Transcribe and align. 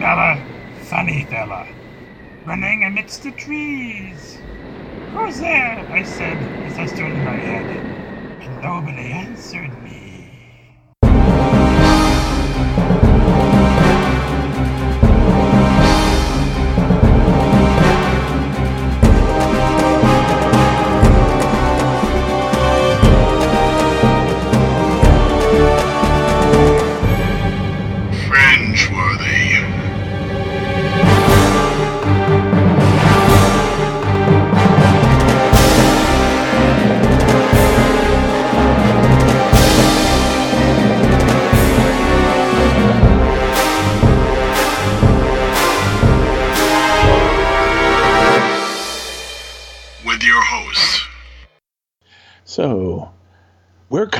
dollar 0.00 0.40
funny 0.82 1.24
fella, 1.24 1.66
running 2.46 2.84
amidst 2.84 3.24
the 3.24 3.32
trees. 3.32 4.38
Who's 5.12 5.40
there? 5.40 5.86
I 5.90 6.02
said 6.02 6.36
as 6.66 6.78
I 6.78 6.86
in 7.06 7.24
my 7.24 7.36
head, 7.36 7.66
and 8.40 8.62
nobody 8.62 9.10
answered 9.12 9.70
me. 9.82 9.87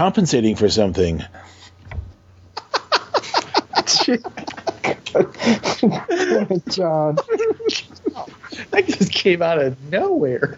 Compensating 0.09 0.56
for 0.56 0.70
something. 0.70 1.19
John. 6.70 7.19
That 8.70 8.87
just 8.87 9.12
came 9.12 9.42
out 9.42 9.59
of 9.59 9.77
nowhere. 9.92 10.56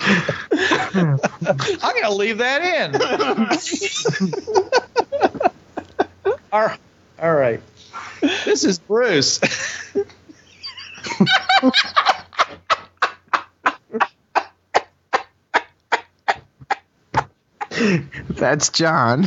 Hmm. 0.00 1.14
I'm 1.40 1.94
going 1.94 2.02
to 2.02 2.14
leave 2.14 2.38
that 2.38 2.62
in. 2.62 2.96
all, 6.52 6.66
right. 6.66 6.80
all 7.22 7.32
right. 7.32 7.60
This 8.44 8.64
is 8.64 8.80
Bruce. 8.80 9.38
That's 17.80 18.68
John. 18.68 19.26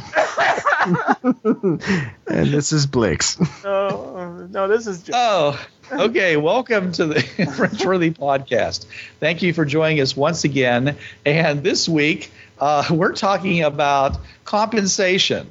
and 1.23 1.81
this 2.27 2.71
is 2.71 2.85
Blix. 2.85 3.39
No, 3.63 4.47
no, 4.51 4.67
this 4.67 4.85
is 4.85 5.01
just. 5.01 5.11
Oh, 5.11 5.59
okay. 5.91 6.37
Welcome 6.37 6.91
to 6.93 7.07
the 7.07 7.15
Fringeworthy 7.37 8.15
podcast. 8.15 8.85
Thank 9.19 9.41
you 9.41 9.53
for 9.53 9.65
joining 9.65 10.01
us 10.01 10.15
once 10.15 10.43
again. 10.43 10.97
And 11.25 11.63
this 11.63 11.89
week, 11.89 12.31
uh, 12.59 12.85
we're 12.91 13.13
talking 13.13 13.63
about 13.63 14.17
compensation. 14.45 15.49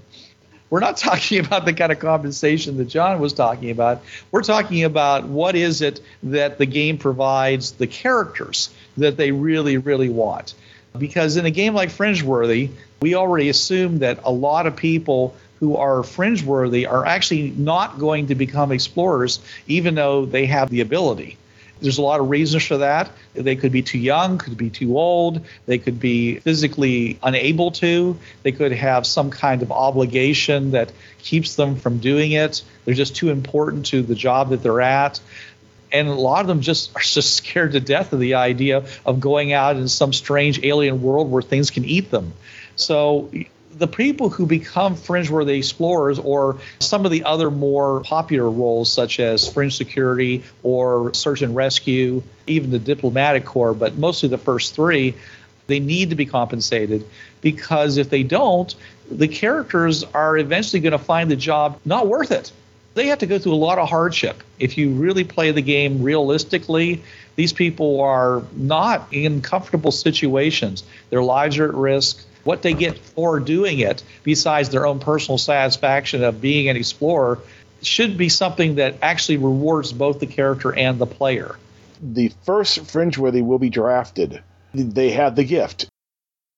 We're 0.71 0.81
not 0.81 0.97
talking 0.99 1.45
about 1.45 1.65
the 1.65 1.73
kind 1.73 1.91
of 1.91 1.99
compensation 1.99 2.77
that 2.77 2.85
John 2.85 3.19
was 3.19 3.33
talking 3.33 3.71
about. 3.71 4.03
We're 4.31 4.43
talking 4.43 4.85
about 4.85 5.25
what 5.25 5.57
is 5.57 5.83
it 5.83 6.01
that 6.23 6.59
the 6.59 6.67
game 6.67 6.99
provides 6.99 7.73
the 7.73 7.89
characters 7.89 8.73
that 8.97 9.17
they 9.17 9.33
really, 9.33 9.79
really 9.79 10.09
want. 10.09 10.55
Because 10.97 11.39
in 11.39 11.47
a 11.47 11.51
game 11.51 11.73
like 11.73 11.89
Fringeworthy, 11.89 12.71
we 13.03 13.17
already 13.17 13.49
assume 13.49 13.99
that 13.99 14.21
a 14.25 14.31
lot 14.31 14.67
of 14.67 14.77
people 14.77 15.35
who 15.59 15.77
are 15.77 16.03
fringe-worthy 16.03 16.87
are 16.87 17.05
actually 17.05 17.51
not 17.51 17.99
going 17.99 18.29
to 18.29 18.35
become 18.35 18.73
explorers, 18.73 19.41
even 19.67 19.95
though 19.95 20.25
they 20.25 20.47
have 20.47 20.71
the 20.71 20.81
ability. 20.81 21.37
There's 21.81 21.99
a 21.99 22.03
lot 22.03 22.21
of 22.21 22.31
reasons 22.31 22.65
for 22.65 22.79
that. 22.79 23.11
They 23.35 23.57
could 23.57 23.73
be 23.73 23.83
too 23.83 23.99
young, 23.99 24.39
could 24.39 24.57
be 24.57 24.71
too 24.71 24.97
old, 24.97 25.45
they 25.67 25.79
could 25.79 25.99
be 25.99 26.39
physically 26.39 27.19
unable 27.25 27.73
to, 27.73 28.17
they 28.45 28.53
could 28.53 28.71
have 28.71 29.05
some 29.05 29.31
kind 29.31 29.63
of 29.63 29.73
obligation 29.73 30.71
that 30.73 30.93
keeps 31.19 31.57
them 31.57 31.75
from 31.75 31.99
doing 31.99 32.33
it. 32.33 32.63
They're 32.85 32.95
just 32.95 33.17
too 33.17 33.31
important 33.31 33.87
to 33.87 34.03
the 34.03 34.15
job 34.15 34.51
that 34.51 34.63
they're 34.63 34.81
at 34.81 35.21
and 35.93 36.09
a 36.09 36.15
lot 36.15 36.41
of 36.41 36.47
them 36.47 36.61
just 36.63 36.97
are 36.97 37.01
just 37.03 37.35
scared 37.35 37.73
to 37.73 37.81
death 37.81 38.13
of 38.13 38.21
the 38.21 38.35
idea 38.35 38.85
of 39.05 39.21
going 39.21 39.53
out 39.53 39.77
in 39.77 39.89
some 39.89 40.13
strange 40.13 40.65
alien 40.65 41.03
world 41.03 41.31
where 41.31 41.43
things 41.43 41.71
can 41.71 41.85
eat 41.85 42.11
them. 42.11 42.33
So 42.77 43.31
the 43.75 43.89
people 43.89 44.29
who 44.29 44.47
become 44.47 44.95
fringe-worthy 44.95 45.57
explorers 45.57 46.19
or 46.19 46.59
some 46.79 47.05
of 47.05 47.11
the 47.11 47.25
other 47.25 47.51
more 47.51 48.01
popular 48.03 48.51
roles 48.51 48.93
such 48.93 49.19
as 49.19 49.49
fringe 49.49 49.77
security 49.77 50.43
or 50.63 51.15
search 51.15 51.43
and 51.43 51.57
rescue 51.57 52.23
even 52.47 52.71
the 52.71 52.79
diplomatic 52.79 53.47
corps 53.47 53.73
but 53.73 53.97
mostly 53.97 54.29
the 54.29 54.37
first 54.37 54.75
three 54.75 55.15
they 55.69 55.81
need 55.81 56.11
to 56.11 56.17
be 56.17 56.27
compensated 56.27 57.03
because 57.41 57.97
if 57.97 58.11
they 58.11 58.23
don't 58.23 58.75
the 59.11 59.29
characters 59.29 60.05
are 60.05 60.37
eventually 60.37 60.81
going 60.81 60.93
to 60.93 60.99
find 60.99 61.31
the 61.31 61.37
job 61.37 61.79
not 61.87 62.07
worth 62.07 62.31
it 62.31 62.53
they 62.95 63.07
have 63.07 63.21
to 63.21 63.27
go 63.27 63.39
through 63.39 63.55
a 63.55 63.57
lot 63.57 63.79
of 63.79 63.89
hardship. 63.89 64.43
If 64.59 64.77
you 64.77 64.91
really 64.91 65.25
play 65.25 65.51
the 65.51 65.63
game 65.63 66.03
realistically, 66.03 67.03
these 67.37 67.53
people 67.53 68.01
are 68.01 68.43
not 68.55 69.07
in 69.11 69.41
comfortable 69.41 69.93
situations. 69.93 70.85
Their 71.11 71.23
lives 71.23 71.59
are 71.59 71.69
at 71.69 71.75
risk. 71.75 72.23
What 72.45 72.63
they 72.63 72.75
get 72.75 72.99
for 72.99 73.41
doing 73.41 73.79
it, 73.79 74.03
besides 74.23 74.71
their 74.71 74.87
own 74.87 74.99
personal 74.99 75.39
satisfaction 75.39 76.25
of 76.25 76.41
being 76.41 76.69
an 76.69 76.77
explorer, 76.77 77.39
should 77.83 78.17
be 78.17 78.29
something 78.29 78.77
that 78.77 78.97
actually 79.03 79.39
rewards 79.39 79.93
both 79.93 80.21
the 80.21 80.27
character 80.27 80.75
and 80.75 80.99
the 80.99 81.07
player. 81.07 81.57
The 82.01 82.33
first 82.45 82.81
Fringeworthy 82.81 83.45
will 83.45 83.59
be 83.59 83.71
drafted. 83.71 84.43
They 84.75 85.11
have 85.11 85.37
the 85.37 85.45
gift. 85.45 85.87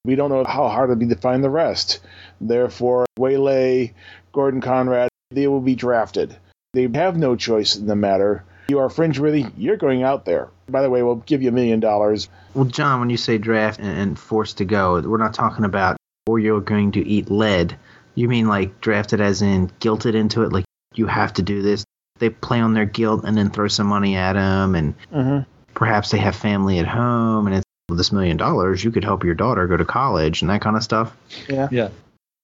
We 0.05 0.17
don't 0.17 0.31
know 0.31 0.45
how 0.45 0.69
hard 0.69 0.91
it'll 0.91 1.01
be 1.01 1.09
to 1.09 1.17
find 1.17 1.43
the 1.43 1.51
rest. 1.51 2.01
Therefore, 2.41 3.07
Waylay, 3.19 3.93
Gordon 4.33 4.61
Conrad, 4.61 5.09
they 5.31 5.47
will 5.47 5.61
be 5.61 5.75
drafted. 5.75 6.37
They 6.75 6.89
have 6.95 7.17
no 7.17 7.37
choice 7.37 7.77
in 7.77 7.87
the 7.87 7.97
matter. 7.97 8.45
You 8.69 8.79
are 8.79 8.89
fringe 8.89 9.19
worthy. 9.19 9.47
you're 9.57 9.77
going 9.77 10.03
out 10.03 10.25
there. 10.25 10.49
By 10.69 10.83
the 10.83 10.91
way, 10.91 11.03
we'll 11.03 11.17
give 11.17 11.43
you 11.43 11.49
a 11.51 11.53
million 11.53 11.81
dollars. 11.81 12.29
Well, 12.55 12.65
John, 12.65 13.01
when 13.01 13.11
you 13.11 13.17
say 13.17 13.37
draft 13.39 13.79
and, 13.79 13.99
and 13.99 14.19
forced 14.19 14.59
to 14.59 14.65
go, 14.65 15.01
we're 15.01 15.19
not 15.19 15.35
talking 15.35 15.65
about 15.65 15.97
or 16.27 16.39
you're 16.39 16.61
going 16.61 16.93
to 16.93 17.07
eat 17.07 17.31
lead. 17.31 17.77
You 18.15 18.29
mean 18.29 18.49
like 18.49 18.81
drafted 18.81 19.21
as 19.21 19.43
in 19.43 19.69
guilted 19.81 20.15
into 20.15 20.43
it, 20.43 20.53
like 20.53 20.65
you 20.95 21.07
have 21.07 21.33
to 21.35 21.43
do 21.43 21.61
this. 21.63 21.85
They 22.21 22.31
play 22.31 22.61
on 22.61 22.73
their 22.75 22.87
guilt 22.87 23.25
and 23.25 23.37
then 23.37 23.51
throw 23.51 23.69
some 23.69 23.89
money 23.89 24.15
at 24.17 24.35
them, 24.35 24.75
and 24.75 24.95
Mm-hmm. 25.13 25.51
perhaps 25.75 26.11
they 26.13 26.19
have 26.19 26.37
family 26.37 26.79
at 26.79 26.87
home, 26.87 27.47
and 27.49 27.57
it's 27.57 27.65
well, 27.89 27.99
this 27.99 28.13
million 28.13 28.37
dollars 28.39 28.83
you 28.83 28.91
could 28.93 29.05
help 29.05 29.25
your 29.25 29.35
daughter 29.35 29.67
go 29.67 29.77
to 29.77 29.85
college 29.85 30.41
and 30.41 30.51
that 30.51 30.63
kind 30.63 30.77
of 30.77 30.83
stuff. 30.83 31.15
Yeah. 31.49 31.69
Yeah. 31.71 31.89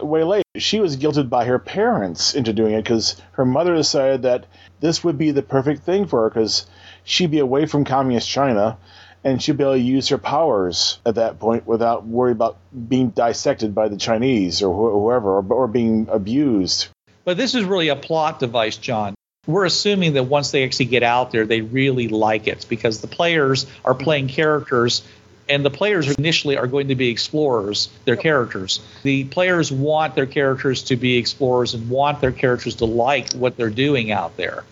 Waylay, 0.02 0.42
she 0.56 0.80
was 0.80 0.96
guilted 0.96 1.28
by 1.28 1.44
her 1.44 1.58
parents 1.58 2.34
into 2.34 2.52
doing 2.52 2.74
it 2.74 2.82
because 2.82 3.20
her 3.32 3.44
mother 3.44 3.74
decided 3.74 4.22
that 4.22 4.46
this 4.80 5.04
would 5.04 5.18
be 5.18 5.30
the 5.30 5.42
perfect 5.42 5.82
thing 5.82 6.06
for 6.06 6.22
her 6.22 6.30
because 6.30 6.66
she'd 7.04 7.30
be 7.30 7.38
away 7.38 7.66
from 7.66 7.84
communist 7.84 8.28
China 8.28 8.78
and 9.22 9.42
she'd 9.42 9.56
be 9.56 9.64
able 9.64 9.74
to 9.74 9.78
use 9.78 10.08
her 10.08 10.18
powers 10.18 10.98
at 11.04 11.16
that 11.16 11.38
point 11.38 11.66
without 11.66 12.06
worry 12.06 12.32
about 12.32 12.56
being 12.88 13.10
dissected 13.10 13.74
by 13.74 13.88
the 13.88 13.96
Chinese 13.96 14.62
or 14.62 14.72
wh- 14.72 14.92
whoever 14.92 15.38
or, 15.38 15.52
or 15.52 15.68
being 15.68 16.08
abused. 16.10 16.88
But 17.24 17.36
this 17.36 17.54
is 17.54 17.64
really 17.64 17.88
a 17.88 17.96
plot 17.96 18.38
device, 18.40 18.76
John. 18.76 19.14
We're 19.46 19.64
assuming 19.64 20.14
that 20.14 20.24
once 20.24 20.50
they 20.50 20.64
actually 20.64 20.86
get 20.86 21.02
out 21.02 21.32
there, 21.32 21.46
they 21.46 21.60
really 21.60 22.08
like 22.08 22.46
it 22.46 22.66
because 22.68 23.00
the 23.00 23.06
players 23.06 23.66
are 23.84 23.94
playing 23.94 24.28
characters, 24.28 25.02
and 25.50 25.64
the 25.64 25.70
players 25.70 26.08
initially 26.16 26.56
are 26.56 26.68
going 26.68 26.88
to 26.88 26.94
be 26.94 27.08
explorers, 27.08 27.90
their 28.04 28.16
characters. 28.16 28.80
The 29.02 29.24
players 29.24 29.72
want 29.72 30.14
their 30.14 30.26
characters 30.26 30.84
to 30.84 30.96
be 30.96 31.16
explorers 31.16 31.74
and 31.74 31.90
want 31.90 32.20
their 32.20 32.32
characters 32.32 32.76
to 32.76 32.84
like 32.84 33.32
what 33.32 33.56
they're 33.56 33.68
doing 33.68 34.12
out 34.12 34.36
there. 34.36 34.64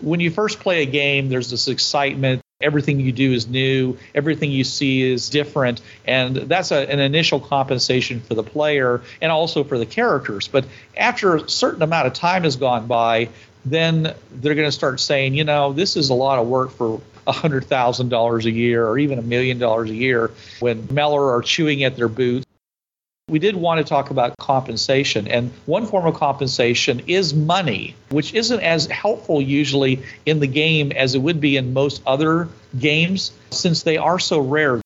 When 0.00 0.20
you 0.20 0.30
first 0.30 0.60
play 0.60 0.82
a 0.82 0.86
game, 0.86 1.30
there's 1.30 1.50
this 1.50 1.66
excitement. 1.66 2.42
Everything 2.60 3.00
you 3.00 3.12
do 3.12 3.32
is 3.32 3.46
new, 3.46 3.96
everything 4.14 4.50
you 4.50 4.64
see 4.64 5.02
is 5.02 5.30
different, 5.30 5.80
and 6.04 6.34
that's 6.34 6.72
a, 6.72 6.90
an 6.90 6.98
initial 6.98 7.38
compensation 7.38 8.20
for 8.20 8.34
the 8.34 8.42
player 8.42 9.00
and 9.22 9.30
also 9.30 9.62
for 9.62 9.78
the 9.78 9.86
characters. 9.86 10.48
But 10.48 10.66
after 10.96 11.36
a 11.36 11.48
certain 11.48 11.82
amount 11.82 12.08
of 12.08 12.14
time 12.14 12.42
has 12.42 12.56
gone 12.56 12.88
by, 12.88 13.28
then 13.64 14.14
they're 14.32 14.56
going 14.56 14.66
to 14.66 14.72
start 14.72 14.98
saying, 14.98 15.34
you 15.34 15.44
know, 15.44 15.72
this 15.72 15.96
is 15.96 16.10
a 16.10 16.14
lot 16.14 16.40
of 16.40 16.48
work 16.48 16.72
for 16.72 17.00
$100,000 17.28 18.44
a 18.44 18.50
year 18.50 18.86
or 18.86 18.98
even 18.98 19.18
a 19.18 19.22
million 19.22 19.58
dollars 19.58 19.90
a 19.90 19.94
year 19.94 20.30
when 20.60 20.88
Meller 20.90 21.34
are 21.34 21.42
chewing 21.42 21.84
at 21.84 21.96
their 21.96 22.08
boots. 22.08 22.46
We 23.28 23.38
did 23.38 23.56
want 23.56 23.78
to 23.78 23.84
talk 23.84 24.08
about 24.08 24.38
compensation, 24.38 25.28
and 25.28 25.50
one 25.66 25.84
form 25.84 26.06
of 26.06 26.14
compensation 26.14 27.02
is 27.06 27.34
money, 27.34 27.94
which 28.08 28.32
isn't 28.32 28.60
as 28.60 28.86
helpful 28.86 29.42
usually 29.42 30.02
in 30.24 30.40
the 30.40 30.46
game 30.46 30.92
as 30.92 31.14
it 31.14 31.18
would 31.18 31.38
be 31.38 31.58
in 31.58 31.74
most 31.74 32.00
other 32.06 32.48
games, 32.78 33.32
since 33.50 33.82
they 33.82 33.98
are 33.98 34.18
so 34.18 34.40
rare. 34.40 34.80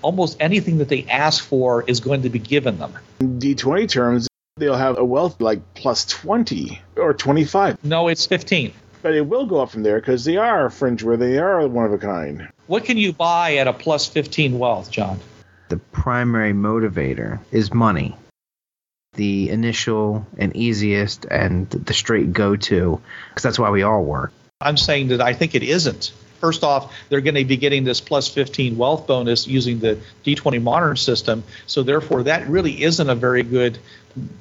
Almost 0.00 0.38
anything 0.40 0.78
that 0.78 0.88
they 0.88 1.04
ask 1.04 1.44
for 1.44 1.84
is 1.86 2.00
going 2.00 2.22
to 2.22 2.30
be 2.30 2.38
given 2.38 2.78
them. 2.78 2.94
In 3.20 3.38
D20 3.38 3.86
terms, 3.90 4.26
they'll 4.56 4.74
have 4.74 4.96
a 4.96 5.04
wealth 5.04 5.38
like 5.42 5.60
plus 5.74 6.06
20 6.06 6.80
or 6.96 7.12
25. 7.12 7.84
No, 7.84 8.08
it's 8.08 8.24
15. 8.24 8.72
But 9.02 9.14
it 9.14 9.26
will 9.26 9.46
go 9.46 9.60
up 9.60 9.70
from 9.70 9.82
there 9.82 10.00
because 10.00 10.24
they 10.24 10.36
are 10.36 10.70
fringe 10.70 11.02
where 11.02 11.16
they 11.16 11.38
are 11.38 11.66
one 11.66 11.86
of 11.86 11.92
a 11.92 11.98
kind. 11.98 12.48
What 12.68 12.84
can 12.84 12.96
you 12.96 13.12
buy 13.12 13.56
at 13.56 13.66
a 13.66 13.72
plus 13.72 14.06
15 14.06 14.58
wealth, 14.58 14.90
John? 14.90 15.18
The 15.68 15.76
primary 15.76 16.52
motivator 16.52 17.40
is 17.50 17.74
money. 17.74 18.16
The 19.14 19.50
initial 19.50 20.26
and 20.38 20.54
easiest 20.56 21.24
and 21.24 21.68
the 21.68 21.92
straight 21.92 22.32
go 22.32 22.56
to, 22.56 23.00
because 23.28 23.42
that's 23.42 23.58
why 23.58 23.70
we 23.70 23.82
all 23.82 24.04
work. 24.04 24.32
I'm 24.60 24.76
saying 24.76 25.08
that 25.08 25.20
I 25.20 25.32
think 25.32 25.54
it 25.54 25.62
isn't. 25.64 26.12
First 26.40 26.64
off, 26.64 26.94
they're 27.08 27.20
going 27.20 27.34
to 27.34 27.44
be 27.44 27.56
getting 27.56 27.84
this 27.84 28.00
plus 28.00 28.28
15 28.28 28.76
wealth 28.76 29.06
bonus 29.06 29.46
using 29.46 29.80
the 29.80 29.98
D20 30.24 30.62
modern 30.62 30.96
system. 30.96 31.44
So, 31.66 31.82
therefore, 31.82 32.24
that 32.24 32.48
really 32.48 32.82
isn't 32.82 33.08
a 33.08 33.14
very 33.14 33.42
good 33.42 33.78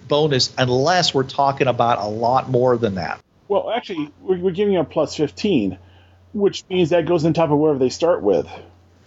bonus 0.08 0.54
unless 0.58 1.14
we're 1.14 1.24
talking 1.24 1.68
about 1.68 2.00
a 2.00 2.08
lot 2.08 2.50
more 2.50 2.78
than 2.78 2.96
that. 2.96 3.20
Well, 3.52 3.70
actually, 3.70 4.10
we're, 4.22 4.38
we're 4.38 4.52
giving 4.52 4.76
them 4.76 4.86
plus 4.86 5.14
15, 5.18 5.78
which 6.34 6.64
means 6.70 6.92
that 6.92 7.06
goes 7.06 7.26
on 7.26 7.34
top 7.34 7.52
of 7.52 7.58
wherever 7.60 7.78
they 7.78 7.90
start 7.90 8.22
with. 8.22 8.48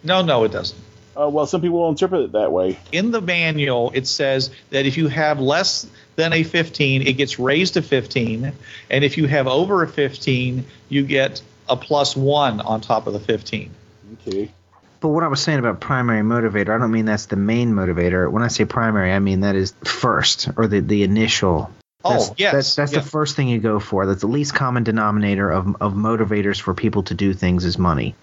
No, 0.02 0.20
no, 0.20 0.44
it 0.44 0.52
doesn't. 0.52 0.78
Uh, 1.18 1.30
well, 1.30 1.46
some 1.46 1.62
people 1.62 1.80
will 1.80 1.88
interpret 1.88 2.20
it 2.20 2.32
that 2.32 2.52
way. 2.52 2.78
In 2.92 3.10
the 3.10 3.22
manual, 3.22 3.90
it 3.94 4.06
says 4.06 4.50
that 4.68 4.84
if 4.84 4.98
you 4.98 5.08
have 5.08 5.40
less 5.40 5.86
than 6.16 6.34
a 6.34 6.42
15, 6.42 7.06
it 7.06 7.14
gets 7.14 7.38
raised 7.38 7.72
to 7.72 7.80
15. 7.80 8.52
And 8.90 9.02
if 9.02 9.16
you 9.16 9.26
have 9.28 9.46
over 9.46 9.82
a 9.82 9.88
15, 9.88 10.66
you 10.90 11.04
get 11.04 11.40
a 11.66 11.74
plus 11.78 12.14
one 12.14 12.60
on 12.60 12.82
top 12.82 13.06
of 13.06 13.14
the 13.14 13.20
15. 13.20 13.70
Okay. 14.12 14.52
But 15.00 15.08
what 15.08 15.24
I 15.24 15.28
was 15.28 15.40
saying 15.40 15.58
about 15.58 15.80
primary 15.80 16.20
motivator, 16.20 16.68
I 16.68 16.76
don't 16.76 16.92
mean 16.92 17.06
that's 17.06 17.26
the 17.26 17.36
main 17.36 17.72
motivator. 17.72 18.30
When 18.30 18.42
I 18.42 18.48
say 18.48 18.66
primary, 18.66 19.10
I 19.10 19.20
mean 19.20 19.40
that 19.40 19.56
is 19.56 19.72
first 19.84 20.50
or 20.58 20.66
the, 20.66 20.80
the 20.80 21.02
initial. 21.02 21.70
Oh, 22.04 22.12
That's, 22.12 22.32
yes. 22.36 22.52
That's, 22.52 22.74
that's 22.76 22.92
yeah. 22.92 23.00
the 23.00 23.08
first 23.08 23.34
thing 23.34 23.48
you 23.48 23.58
go 23.58 23.80
for. 23.80 24.06
That's 24.06 24.20
the 24.20 24.26
least 24.26 24.54
common 24.54 24.84
denominator 24.84 25.50
of, 25.50 25.76
of 25.80 25.94
motivators 25.94 26.60
for 26.60 26.74
people 26.74 27.02
to 27.04 27.14
do 27.14 27.32
things 27.32 27.64
is 27.64 27.78
money. 27.78 28.14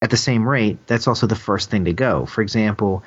At 0.00 0.10
the 0.10 0.16
same 0.16 0.48
rate, 0.48 0.86
that's 0.86 1.08
also 1.08 1.26
the 1.26 1.34
first 1.34 1.70
thing 1.70 1.86
to 1.86 1.92
go. 1.92 2.26
For 2.26 2.42
example, 2.42 3.02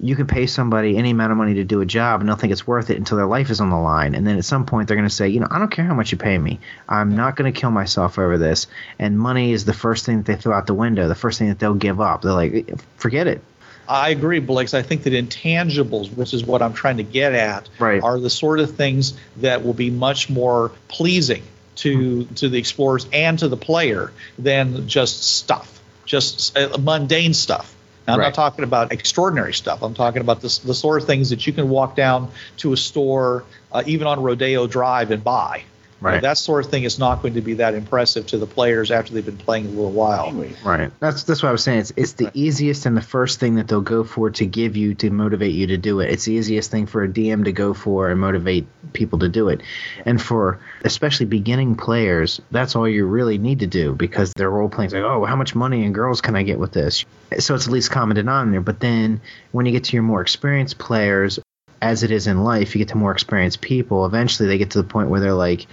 you 0.00 0.16
can 0.16 0.26
pay 0.26 0.46
somebody 0.46 0.96
any 0.96 1.10
amount 1.10 1.32
of 1.32 1.38
money 1.38 1.54
to 1.54 1.64
do 1.64 1.80
a 1.80 1.86
job 1.86 2.20
and 2.20 2.28
they'll 2.28 2.36
think 2.36 2.52
it's 2.52 2.66
worth 2.66 2.90
it 2.90 2.98
until 2.98 3.16
their 3.16 3.26
life 3.26 3.50
is 3.50 3.60
on 3.60 3.70
the 3.70 3.76
line. 3.76 4.14
And 4.14 4.26
then 4.26 4.36
at 4.36 4.44
some 4.44 4.66
point, 4.66 4.88
they're 4.88 4.96
going 4.96 5.08
to 5.08 5.14
say, 5.14 5.28
you 5.28 5.40
know, 5.40 5.48
I 5.50 5.58
don't 5.58 5.70
care 5.70 5.84
how 5.84 5.94
much 5.94 6.12
you 6.12 6.18
pay 6.18 6.36
me. 6.36 6.60
I'm 6.88 7.16
not 7.16 7.36
going 7.36 7.52
to 7.52 7.58
kill 7.58 7.70
myself 7.70 8.18
over 8.18 8.36
this. 8.36 8.66
And 8.98 9.18
money 9.18 9.52
is 9.52 9.64
the 9.64 9.72
first 9.72 10.04
thing 10.04 10.18
that 10.18 10.26
they 10.26 10.36
throw 10.36 10.54
out 10.54 10.66
the 10.66 10.74
window, 10.74 11.08
the 11.08 11.14
first 11.14 11.38
thing 11.38 11.48
that 11.48 11.58
they'll 11.58 11.74
give 11.74 12.00
up. 12.00 12.22
They're 12.22 12.32
like, 12.32 12.70
forget 12.96 13.26
it. 13.26 13.42
I 13.88 14.10
agree, 14.10 14.38
Blake. 14.40 14.72
I 14.74 14.82
think 14.82 15.02
that 15.04 15.12
intangibles, 15.12 16.14
which 16.14 16.32
is 16.34 16.44
what 16.44 16.62
I'm 16.62 16.72
trying 16.72 16.96
to 16.98 17.02
get 17.02 17.32
at, 17.34 17.68
Right. 17.78 18.02
are 18.02 18.18
the 18.18 18.30
sort 18.30 18.60
of 18.60 18.76
things 18.76 19.14
that 19.38 19.64
will 19.64 19.74
be 19.74 19.90
much 19.90 20.30
more 20.30 20.72
pleasing 20.88 21.42
to 21.76 22.24
to 22.36 22.48
the 22.48 22.58
explorers 22.58 23.06
and 23.12 23.38
to 23.40 23.48
the 23.48 23.56
player 23.56 24.12
than 24.38 24.86
just 24.88 25.22
stuff, 25.24 25.80
just 26.06 26.56
uh, 26.56 26.78
mundane 26.78 27.34
stuff. 27.34 27.74
Now, 28.06 28.14
I'm 28.14 28.20
Right. 28.20 28.26
not 28.26 28.34
talking 28.34 28.64
about 28.64 28.92
extraordinary 28.92 29.54
stuff. 29.54 29.82
I'm 29.82 29.94
talking 29.94 30.20
about 30.20 30.40
the, 30.40 30.60
the 30.64 30.74
sort 30.74 31.00
of 31.00 31.06
things 31.06 31.30
that 31.30 31.46
you 31.46 31.52
can 31.52 31.68
walk 31.68 31.96
down 31.96 32.30
to 32.58 32.72
a 32.72 32.76
store, 32.76 33.44
uh, 33.72 33.82
even 33.86 34.06
on 34.06 34.22
Rodeo 34.22 34.66
Drive, 34.66 35.10
and 35.10 35.24
buy. 35.24 35.62
You 36.00 36.06
know, 36.08 36.12
Right. 36.14 36.22
that 36.22 36.36
sort 36.38 36.64
of 36.64 36.70
thing 36.70 36.84
is 36.84 36.98
not 36.98 37.22
going 37.22 37.34
to 37.34 37.40
be 37.40 37.54
that 37.54 37.74
impressive 37.74 38.26
to 38.26 38.38
the 38.38 38.46
players 38.46 38.90
after 38.90 39.14
they've 39.14 39.24
been 39.24 39.36
playing 39.38 39.66
a 39.66 39.70
little 39.70 39.90
while. 39.90 40.32
Right. 40.64 40.90
That's 41.00 41.22
that's 41.22 41.42
what 41.42 41.48
I 41.48 41.52
was 41.52 41.64
saying. 41.64 41.78
It's 41.78 41.92
it's 41.96 42.12
the 42.12 42.30
easiest 42.34 42.84
and 42.84 42.96
the 42.96 43.00
first 43.02 43.40
thing 43.40 43.54
that 43.54 43.68
they'll 43.68 43.80
go 43.80 44.04
for 44.04 44.30
to 44.30 44.44
give 44.44 44.76
you 44.76 44.94
to 44.96 45.10
motivate 45.10 45.54
you 45.54 45.68
to 45.68 45.76
do 45.78 46.00
it. 46.00 46.10
It's 46.10 46.24
the 46.26 46.34
easiest 46.34 46.70
thing 46.70 46.86
for 46.86 47.02
a 47.04 47.08
DM 47.08 47.44
to 47.44 47.52
go 47.52 47.72
for 47.74 48.10
and 48.10 48.20
motivate 48.20 48.66
people 48.92 49.20
to 49.20 49.28
do 49.28 49.48
it. 49.48 49.62
And 50.04 50.20
for 50.20 50.60
especially 50.84 51.26
beginning 51.26 51.76
players, 51.76 52.40
that's 52.50 52.76
all 52.76 52.88
you 52.88 53.06
really 53.06 53.38
need 53.38 53.60
to 53.60 53.66
do 53.66 53.94
because 53.94 54.32
their 54.34 54.50
role 54.50 54.68
playing 54.68 54.88
is 54.88 54.94
like, 54.94 55.04
oh, 55.04 55.24
how 55.24 55.36
much 55.36 55.54
money 55.54 55.84
and 55.84 55.94
girls 55.94 56.20
can 56.20 56.36
I 56.36 56.42
get 56.42 56.58
with 56.58 56.72
this? 56.72 57.04
So 57.38 57.54
it's 57.54 57.64
the 57.66 57.72
least 57.72 57.90
common 57.90 58.16
denominator. 58.16 58.60
But 58.60 58.80
then 58.80 59.20
when 59.52 59.64
you 59.66 59.72
get 59.72 59.84
to 59.84 59.92
your 59.94 60.02
more 60.02 60.20
experienced 60.20 60.78
players, 60.78 61.38
as 61.84 62.02
it 62.02 62.10
is 62.10 62.26
in 62.26 62.42
life, 62.42 62.74
you 62.74 62.78
get 62.80 62.88
to 62.88 62.96
more 62.96 63.12
experienced 63.12 63.60
people. 63.60 64.06
Eventually, 64.06 64.48
they 64.48 64.58
get 64.58 64.70
to 64.72 64.82
the 64.82 64.88
point 64.88 65.08
where 65.10 65.20
they're 65.20 65.34
like. 65.34 65.66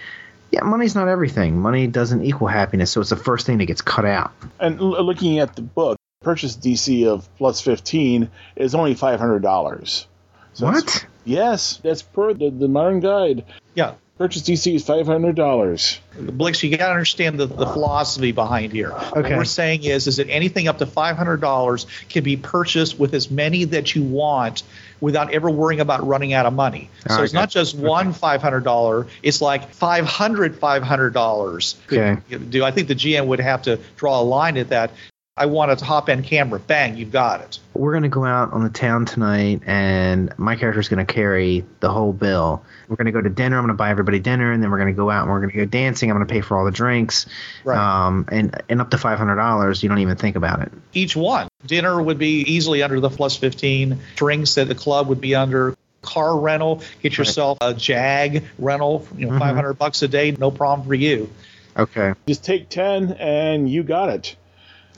Yeah, 0.53 0.63
money's 0.65 0.95
not 0.95 1.07
everything. 1.07 1.57
Money 1.59 1.87
doesn't 1.87 2.25
equal 2.25 2.49
happiness, 2.49 2.91
so 2.91 2.99
it's 2.99 3.09
the 3.09 3.15
first 3.15 3.45
thing 3.45 3.57
that 3.59 3.67
gets 3.67 3.81
cut 3.81 4.03
out. 4.03 4.33
and 4.59 4.81
l- 4.81 5.01
looking 5.05 5.39
at 5.39 5.55
the 5.55 5.61
book, 5.61 5.97
purchase 6.21 6.57
DC 6.57 7.07
of 7.07 7.25
plus 7.37 7.61
15 7.61 8.29
is 8.57 8.75
only 8.75 8.93
$500. 8.93 10.05
So 10.53 10.65
that's- 10.65 10.83
What? 10.83 11.05
Yes, 11.23 11.79
that's 11.81 12.01
per 12.01 12.33
the, 12.33 12.49
the 12.49 12.67
modern 12.67 12.99
guide. 12.99 13.45
Yeah. 13.75 13.93
Purchase 14.17 14.41
DC 14.41 14.75
is 14.75 14.83
$500. 14.85 15.99
Blix, 16.19 16.61
you 16.63 16.77
got 16.77 16.87
to 16.87 16.91
understand 16.91 17.39
the, 17.39 17.45
the 17.45 17.65
philosophy 17.65 18.33
behind 18.33 18.73
here. 18.73 18.89
What 18.91 19.17
Okay. 19.25 19.37
we're 19.37 19.45
saying 19.45 19.83
is, 19.85 20.07
is 20.07 20.17
that 20.17 20.29
anything 20.29 20.67
up 20.67 20.79
to 20.79 20.85
five 20.85 21.15
hundred 21.17 21.39
dollars 21.41 21.87
can 22.09 22.23
be 22.23 22.35
purchased 22.37 22.99
with 22.99 23.13
as 23.13 23.31
many 23.31 23.63
that 23.65 23.95
you 23.95 24.03
want 24.03 24.63
without 25.01 25.33
ever 25.33 25.49
worrying 25.49 25.81
about 25.81 26.07
running 26.07 26.31
out 26.31 26.45
of 26.45 26.53
money. 26.53 26.89
So 27.07 27.15
Ah, 27.15 27.23
it's 27.23 27.33
not 27.33 27.49
just 27.49 27.75
one 27.75 28.13
five 28.13 28.41
hundred 28.41 28.63
dollar; 28.63 29.07
it's 29.23 29.41
like 29.41 29.73
five 29.73 30.05
hundred 30.05 30.57
five 30.57 30.83
hundred 30.83 31.13
dollars. 31.13 31.75
Okay. 31.91 32.17
Do 32.37 32.63
I 32.63 32.71
think 32.71 32.87
the 32.87 32.95
GM 32.95 33.25
would 33.27 33.39
have 33.39 33.63
to 33.63 33.79
draw 33.97 34.21
a 34.21 34.23
line 34.23 34.57
at 34.57 34.69
that? 34.69 34.91
I 35.37 35.45
want 35.45 35.71
a 35.71 35.77
top 35.77 36.09
end 36.09 36.25
camera. 36.25 36.59
Bang, 36.59 36.97
you've 36.97 37.13
got 37.13 37.39
it. 37.39 37.59
We're 37.73 37.93
gonna 37.93 38.09
go 38.09 38.25
out 38.25 38.51
on 38.51 38.63
the 38.63 38.69
town 38.69 39.05
tonight, 39.05 39.61
and 39.65 40.37
my 40.37 40.57
character's 40.57 40.89
gonna 40.89 41.05
carry 41.05 41.63
the 41.79 41.89
whole 41.89 42.11
bill. 42.11 42.63
We're 42.89 42.97
gonna 42.97 43.13
go 43.13 43.21
to 43.21 43.29
dinner. 43.29 43.57
I'm 43.57 43.63
gonna 43.63 43.75
buy 43.75 43.91
everybody 43.91 44.19
dinner, 44.19 44.51
and 44.51 44.61
then 44.61 44.69
we're 44.69 44.77
gonna 44.79 44.91
go 44.91 45.09
out 45.09 45.23
and 45.23 45.31
we're 45.31 45.39
gonna 45.39 45.53
go 45.53 45.63
dancing. 45.65 46.09
I'm 46.11 46.15
gonna 46.15 46.25
pay 46.25 46.41
for 46.41 46.57
all 46.57 46.65
the 46.65 46.71
drinks, 46.71 47.27
Right. 47.63 47.77
um, 47.77 48.25
and 48.29 48.61
and 48.67 48.81
up 48.81 48.91
to 48.91 48.97
five 48.97 49.17
hundred 49.17 49.37
dollars. 49.37 49.81
You 49.81 49.87
don't 49.87 49.99
even 49.99 50.17
think 50.17 50.35
about 50.35 50.63
it. 50.63 50.71
each 50.93 51.15
one. 51.15 51.47
Dinner 51.65 52.01
would 52.01 52.17
be 52.17 52.41
easily 52.41 52.83
under 52.83 52.99
the 52.99 53.09
plus 53.09 53.37
15. 53.37 53.99
Drinks 54.17 54.57
at 54.57 54.67
the 54.67 54.75
club 54.75 55.07
would 55.07 55.21
be 55.21 55.35
under. 55.35 55.75
Car 56.01 56.37
rental, 56.37 56.81
get 57.03 57.15
yourself 57.17 57.59
a 57.61 57.73
Jag 57.75 58.43
rental, 58.59 59.07
you 59.15 59.27
know, 59.27 59.33
Mhm. 59.33 59.39
500 59.39 59.73
bucks 59.75 60.01
a 60.01 60.07
day, 60.07 60.31
no 60.31 60.49
problem 60.51 60.85
for 60.87 60.95
you. 60.95 61.29
Okay, 61.77 62.13
Just 62.27 62.43
take 62.43 62.67
10 62.69 63.13
and 63.19 63.69
you 63.69 63.83
got 63.83 64.09
it. 64.09 64.35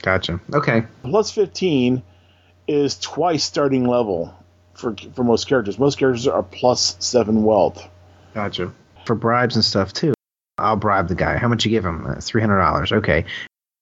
Gotcha. 0.03 0.39
Okay, 0.53 0.83
Plus 1.03 1.31
15 1.31 2.03
is 2.67 2.99
twice 2.99 3.43
starting 3.43 3.85
level 3.85 4.33
for 4.75 4.95
for 5.15 5.23
most 5.23 5.47
characters. 5.47 5.79
Most 5.79 5.97
characters 5.97 6.27
are 6.27 6.43
plus 6.43 6.95
7 6.99 7.43
wealth. 7.43 7.83
gotcha. 8.35 8.71
For 9.05 9.15
bribes 9.15 9.55
and 9.55 9.65
stuff 9.65 9.91
too, 9.91 10.13
I'll 10.57 10.75
bribe 10.77 11.07
the 11.09 11.15
guy. 11.15 11.37
How 11.37 11.47
much 11.47 11.65
you 11.65 11.71
give 11.71 11.83
him? 11.85 12.05
Uh, 12.05 12.15
Three 12.21 12.39
hundred 12.41 12.59
dollars. 12.59 12.91
Okay. 12.91 13.25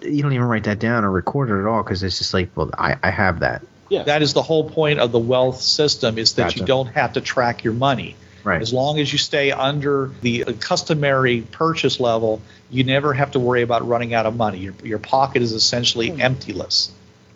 You 0.01 0.23
don't 0.23 0.33
even 0.33 0.47
write 0.47 0.63
that 0.63 0.79
down 0.79 1.03
or 1.05 1.11
record 1.11 1.51
it 1.51 1.59
at 1.61 1.67
all 1.67 1.83
because 1.83 2.01
it's 2.01 2.17
just 2.17 2.33
like, 2.33 2.49
well, 2.55 2.71
I, 2.75 2.95
I 3.03 3.11
have 3.11 3.41
that. 3.41 3.61
Yeah. 3.89 4.01
That 4.03 4.23
is 4.23 4.33
the 4.33 4.41
whole 4.41 4.67
point 4.67 4.99
of 4.99 5.11
the 5.11 5.19
wealth 5.19 5.61
system 5.61 6.17
is 6.17 6.33
that 6.33 6.55
you 6.55 6.65
don't 6.65 6.87
have 6.87 7.13
to 7.13 7.21
track 7.21 7.63
your 7.63 7.73
money. 7.73 8.15
Right. 8.43 8.61
As 8.61 8.73
long 8.73 8.99
as 8.99 9.11
you 9.11 9.19
stay 9.19 9.51
under 9.51 10.11
the 10.21 10.45
customary 10.59 11.41
purchase 11.41 11.99
level, 11.99 12.41
you 12.69 12.83
never 12.83 13.13
have 13.13 13.31
to 13.31 13.39
worry 13.39 13.61
about 13.61 13.87
running 13.87 14.13
out 14.13 14.25
of 14.25 14.35
money. 14.35 14.59
Your, 14.59 14.73
your 14.83 14.99
pocket 14.99 15.41
is 15.41 15.51
essentially 15.51 16.09
hmm. 16.09 16.19
emptyless. 16.21 16.89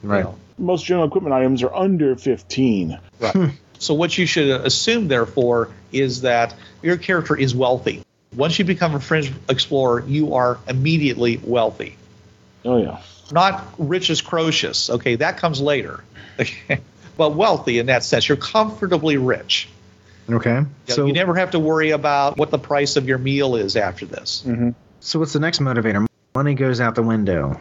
you 0.03 0.09
Right. 0.09 0.23
know. 0.23 0.35
Most 0.57 0.85
general 0.85 1.05
equipment 1.05 1.33
items 1.33 1.63
are 1.63 1.73
under 1.73 2.15
15. 2.15 2.99
Right. 3.19 3.51
So 3.77 3.93
what 3.93 4.17
you 4.17 4.25
should 4.25 4.49
assume, 4.61 5.09
therefore, 5.09 5.69
is 5.91 6.21
that 6.21 6.55
your 6.81 6.97
character 6.97 7.37
is 7.37 7.53
wealthy. 7.53 8.03
Once 8.33 8.57
you 8.57 8.65
become 8.65 8.95
a 8.95 8.99
fringe 8.99 9.31
explorer, 9.49 10.03
you 10.07 10.35
are 10.35 10.59
immediately 10.67 11.37
wealthy. 11.43 11.97
Oh 12.63 12.77
yeah. 12.77 13.01
Not 13.31 13.65
rich 13.77 14.09
as 14.09 14.21
Croesus. 14.21 14.89
Okay, 14.89 15.15
that 15.15 15.37
comes 15.37 15.61
later. 15.61 16.03
but 17.17 17.35
wealthy 17.35 17.79
in 17.79 17.87
that 17.87 18.03
sense. 18.03 18.27
You're 18.27 18.37
comfortably 18.37 19.17
rich. 19.17 19.67
Okay. 20.29 20.55
You, 20.55 20.55
know, 20.57 20.67
so 20.87 21.05
you 21.05 21.13
never 21.13 21.35
have 21.35 21.51
to 21.51 21.59
worry 21.59 21.91
about 21.91 22.37
what 22.37 22.51
the 22.51 22.59
price 22.59 22.95
of 22.95 23.07
your 23.07 23.17
meal 23.17 23.55
is 23.55 23.75
after 23.75 24.05
this. 24.05 24.43
Mm-hmm. 24.45 24.71
so 24.99 25.19
what's 25.19 25.33
the 25.33 25.39
next 25.39 25.59
motivator? 25.59 26.07
Money 26.33 26.55
goes 26.55 26.81
out 26.81 26.95
the 26.95 27.03
window. 27.03 27.59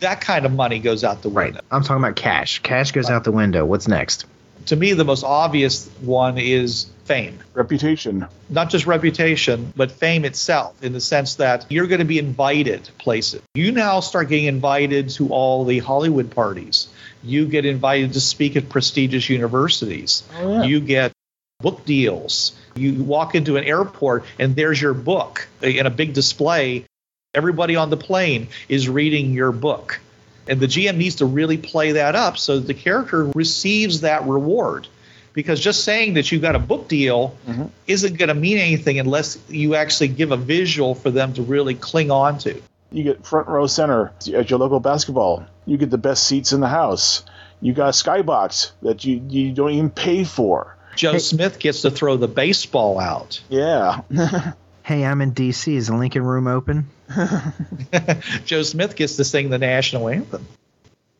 That 0.00 0.20
kind 0.20 0.44
of 0.46 0.52
money 0.52 0.80
goes 0.80 1.04
out 1.04 1.22
the 1.22 1.28
window. 1.28 1.54
Right. 1.56 1.64
I'm 1.70 1.82
talking 1.82 2.02
about 2.02 2.16
cash. 2.16 2.60
Cash 2.60 2.92
goes 2.92 3.08
out 3.10 3.24
the 3.24 3.32
window. 3.32 3.64
What's 3.64 3.86
next? 3.86 4.26
To 4.66 4.76
me, 4.76 4.94
the 4.94 5.04
most 5.04 5.24
obvious 5.24 5.88
one 6.00 6.38
is 6.38 6.86
fame. 7.04 7.38
Reputation. 7.52 8.26
not 8.48 8.70
just 8.70 8.86
reputation, 8.86 9.72
but 9.76 9.92
fame 9.92 10.24
itself, 10.24 10.82
in 10.82 10.94
the 10.94 11.00
sense 11.00 11.34
that 11.36 11.66
you're 11.70 11.86
going 11.86 11.98
to 11.98 12.06
be 12.06 12.18
invited 12.18 12.88
places. 12.98 13.42
You 13.54 13.72
now 13.72 14.00
start 14.00 14.30
getting 14.30 14.46
invited 14.46 15.10
to 15.10 15.28
all 15.28 15.64
the 15.64 15.80
Hollywood 15.80 16.30
parties. 16.30 16.88
You 17.22 17.46
get 17.46 17.66
invited 17.66 18.14
to 18.14 18.20
speak 18.20 18.56
at 18.56 18.70
prestigious 18.70 19.28
universities. 19.28 20.22
Oh, 20.34 20.50
yeah. 20.50 20.62
You 20.64 20.80
get 20.80 21.12
book 21.60 21.84
deals. 21.84 22.52
You 22.74 23.02
walk 23.02 23.34
into 23.34 23.56
an 23.56 23.64
airport 23.64 24.24
and 24.38 24.56
there's 24.56 24.80
your 24.80 24.94
book 24.94 25.48
in 25.62 25.86
a 25.86 25.90
big 25.90 26.12
display. 26.14 26.84
Everybody 27.32 27.76
on 27.76 27.90
the 27.90 27.96
plane 27.96 28.48
is 28.68 28.88
reading 28.88 29.32
your 29.32 29.52
book. 29.52 30.00
And 30.46 30.60
the 30.60 30.66
GM 30.66 30.96
needs 30.98 31.16
to 31.16 31.26
really 31.26 31.56
play 31.56 31.92
that 31.92 32.14
up 32.14 32.36
so 32.38 32.58
that 32.58 32.66
the 32.66 32.74
character 32.74 33.24
receives 33.34 34.02
that 34.02 34.24
reward. 34.26 34.88
because 35.32 35.58
just 35.58 35.82
saying 35.82 36.14
that 36.14 36.30
you 36.30 36.38
got 36.38 36.54
a 36.54 36.60
book 36.60 36.86
deal 36.86 37.36
Mhm. 37.48 37.68
isn't 37.88 38.18
going 38.18 38.28
to 38.28 38.34
mean 38.36 38.56
anything 38.56 39.00
unless 39.00 39.36
you 39.48 39.74
actually 39.74 40.06
give 40.06 40.30
a 40.30 40.36
visual 40.36 40.94
for 40.94 41.10
them 41.10 41.32
to 41.32 41.42
really 41.42 41.74
cling 41.74 42.12
on 42.12 42.38
to. 42.38 42.62
You 42.92 43.02
get 43.02 43.26
front 43.26 43.48
row 43.48 43.66
center 43.66 44.12
at 44.32 44.48
your 44.48 44.60
local 44.60 44.78
basketball. 44.78 45.42
You 45.66 45.76
get 45.76 45.90
the 45.90 45.98
best 45.98 46.22
seats 46.22 46.52
in 46.52 46.60
the 46.60 46.68
house. 46.68 47.24
You 47.60 47.72
got 47.72 47.88
a 47.88 47.90
skybox 47.90 48.70
that 48.82 49.04
you, 49.04 49.22
you 49.28 49.50
don't 49.50 49.72
even 49.72 49.90
pay 49.90 50.22
for. 50.22 50.76
Joe 50.96 51.12
Hey- 51.12 51.18
Smith 51.18 51.58
gets 51.58 51.82
to 51.82 51.90
throw 51.90 52.16
the 52.16 52.28
baseball 52.28 52.98
out. 52.98 53.40
Yeah. 53.48 54.00
Hey, 54.84 55.02
I'm 55.02 55.22
in 55.22 55.30
D.C. 55.30 55.74
Is 55.76 55.86
the 55.86 55.96
Lincoln 55.96 56.22
Room 56.24 56.46
open? 56.46 56.86
Joe 58.44 58.62
Smith 58.62 58.96
gets 58.96 59.16
to 59.16 59.24
sing 59.24 59.48
the 59.48 59.56
national 59.56 60.10
anthem. 60.10 60.46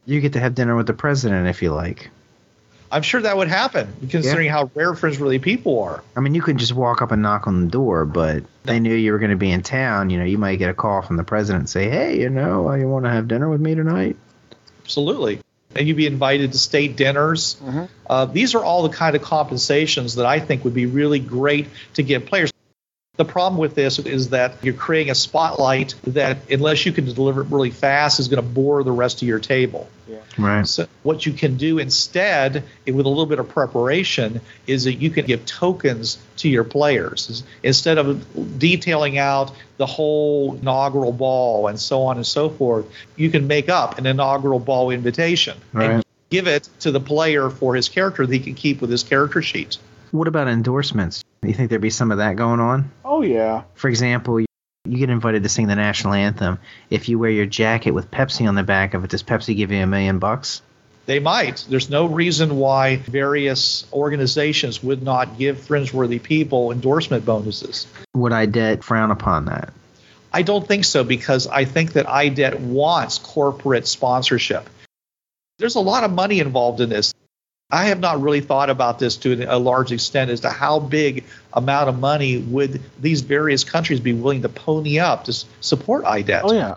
You 0.05 0.21
get 0.21 0.35
to 0.35 0.41
have 0.41 0.55
dinner 0.55 0.77
with 0.77 0.87
the 0.87 0.93
president 0.93 1.49
if 1.49 1.63
you 1.63 1.73
like. 1.73 2.11
I'm 2.93 3.01
sure 3.01 3.23
that 3.23 3.35
would 3.39 3.49
happen, 3.49 3.91
considering 4.11 4.51
how 4.51 4.71
rare 4.75 4.93
Fringeworthy 4.93 5.41
People 5.41 5.83
are. 5.83 6.03
I 6.15 6.21
mean, 6.21 6.35
you 6.35 6.43
couldn't 6.43 6.59
just 6.59 6.75
walk 6.75 7.01
up 7.01 7.11
and 7.11 7.23
knock 7.23 7.47
on 7.47 7.63
the 7.65 7.71
door, 7.71 8.05
but 8.05 8.45
they 8.65 8.79
knew 8.81 8.95
you 8.95 9.13
were 9.13 9.19
going 9.19 9.31
to 9.31 9.37
be 9.37 9.51
in 9.51 9.63
town. 9.63 10.11
You 10.11 10.19
know, 10.19 10.25
you 10.27 10.37
might 10.37 10.57
get 10.57 10.69
a 10.69 10.75
call 10.75 11.01
from 11.01 11.17
the 11.17 11.25
president 11.25 11.61
and 11.63 11.69
say, 11.71 11.89
"Hey, 11.89 12.21
you 12.21 12.29
know, 12.29 12.71
you 12.75 12.87
want 12.87 13.07
to 13.07 13.11
have 13.11 13.29
dinner 13.29 13.49
with 13.49 13.63
me 13.63 13.75
tonight?" 13.75 14.17
Absolutely. 14.85 15.41
And 15.77 15.89
you'd 15.89 15.97
be 15.97 16.07
invited 16.07 16.53
to 16.53 16.59
state 16.59 16.97
dinners. 16.97 17.57
Uh, 18.07 18.27
these 18.27 18.55
are 18.55 18.63
all 18.63 18.83
the 18.83 18.95
kind 18.97 19.17
of 19.17 19.23
compensations 19.23 20.17
that 20.17 20.27
I 20.27 20.41
think 20.41 20.65
would 20.65 20.75
be 20.75 20.87
really 20.87 21.19
great 21.19 21.67
to 21.95 22.03
give 22.03 22.27
players. 22.27 22.51
The 23.17 23.25
problem 23.25 23.61
with 23.61 23.77
this 23.77 24.01
is 24.01 24.31
that 24.31 24.57
you're 24.63 24.75
creating 24.75 25.13
a 25.13 25.15
spotlight 25.15 25.95
that, 26.09 26.51
unless 26.51 26.85
you 26.85 26.91
can 26.91 27.05
deliver 27.05 27.43
it 27.43 27.49
really 27.49 27.71
fast, 27.71 28.19
is 28.19 28.27
going 28.27 28.43
to 28.43 28.49
bore 28.49 28.83
the 28.83 28.91
rest 28.91 29.23
of 29.23 29.29
your 29.29 29.39
table. 29.39 29.89
Right. 30.37 30.67
So 30.67 30.89
what 31.05 31.25
you 31.25 31.33
can 31.33 31.57
do 31.57 31.79
instead, 31.79 32.65
with 32.85 33.07
a 33.07 33.09
little 33.09 33.27
bit 33.27 33.39
of 33.39 33.49
preparation, 33.49 34.41
is 34.67 34.83
that 34.85 34.95
you 34.95 35.11
can 35.11 35.27
give 35.27 35.47
tokens 35.47 36.19
to 36.39 36.49
your 36.49 36.65
players 36.65 37.45
instead 37.63 37.99
of 37.99 38.59
detailing 38.59 39.17
out 39.17 39.53
the 39.77 39.87
whole 39.87 40.57
inaugural 40.57 41.13
ball 41.13 41.69
and 41.69 41.79
so 41.79 42.03
on 42.03 42.17
and 42.17 42.27
so 42.27 42.51
forth. 42.51 42.85
You 43.15 43.31
can 43.31 43.47
make 43.47 43.69
up 43.69 43.97
an 43.99 44.07
inaugural 44.07 44.59
ball 44.59 44.91
invitation 44.91 45.57
Right. 45.73 45.91
and 45.91 46.05
give 46.31 46.49
it 46.49 46.69
to 46.81 46.91
the 46.91 47.01
player 47.01 47.49
for 47.49 47.77
his 47.77 47.89
character 47.89 48.27
that 48.27 48.35
he 48.35 48.41
can 48.41 48.55
keep 48.55 48.81
with 48.81 48.91
his 48.91 49.05
character 49.05 49.41
sheet. 49.41 49.79
What 50.15 50.29
about 50.29 50.47
endorsements? 50.47 51.25
You 51.43 51.53
think 51.53 51.71
there'd 51.71 51.83
be 51.83 51.91
some 51.91 52.13
of 52.13 52.19
that 52.19 52.37
going 52.37 52.61
on? 52.61 52.93
oh, 53.05 53.23
yeah. 53.23 53.65
For 53.75 53.89
example, 53.89 54.39
you 54.39 54.47
you 54.85 54.99
get 54.99 55.11
invited 55.11 55.43
to 55.43 55.49
sing 55.49 55.67
the 55.67 55.75
national 55.75 56.13
anthem. 56.13 56.61
If 56.89 57.09
you 57.09 57.19
wear 57.19 57.31
your 57.31 57.47
jacket 57.47 57.91
with 57.91 58.13
Pepsi 58.13 58.47
on 58.47 58.55
the 58.55 58.63
back 58.63 58.95
of 58.95 59.03
it, 59.03 59.11
does 59.11 59.25
Pepsi 59.25 59.57
give 59.57 59.73
you 59.73 59.83
a 59.83 59.89
million 59.89 60.21
bucks? 60.21 60.63
They 61.07 61.19
might. 61.19 61.65
There's 61.69 61.91
no 61.91 62.07
reason 62.07 62.59
why 62.59 62.99
various 62.99 63.87
organizations 63.93 64.85
would 64.85 65.03
not 65.03 65.37
give 65.37 65.57
fringeworthy 65.57 66.23
people 66.23 66.71
endorsement 66.71 67.25
bonuses. 67.25 67.89
Would 68.15 68.33
IDET 68.33 68.85
frown 68.85 69.11
upon 69.11 69.47
that? 69.47 69.73
I 70.33 70.43
don't 70.43 70.65
think 70.65 70.85
so 70.85 71.03
because 71.03 71.49
I 71.49 71.65
think 71.65 71.95
that 71.95 72.09
IDET 72.09 72.61
wants 72.61 73.19
corporate 73.19 73.89
sponsorship. 73.89 74.69
There's 75.59 75.75
a 75.75 75.81
lot 75.81 76.05
of 76.05 76.13
money 76.13 76.39
involved 76.39 76.81
in 76.81 76.91
this. 76.91 77.14
I 77.75 77.87
have 77.87 77.99
not 77.99 78.21
really 78.21 78.41
thought 78.41 78.71
about 78.71 79.01
this 79.01 79.17
to 79.19 79.45
a 79.53 79.59
large 79.59 79.91
extent 79.91 80.31
as 80.31 80.41
to 80.41 80.51
how 80.51 80.79
big 80.79 81.25
amount 81.53 81.89
of 81.89 81.99
money 81.99 82.39
would 82.39 82.81
these 83.01 83.23
various 83.23 83.65
countries 83.65 83.99
be 83.99 84.13
willing 84.13 84.43
to 84.43 84.49
pony 84.49 85.01
up 85.01 85.25
to 85.25 85.45
support 85.61 86.05
IDET. 86.05 86.43
Oh, 86.45 86.53
yeah. 86.53 86.77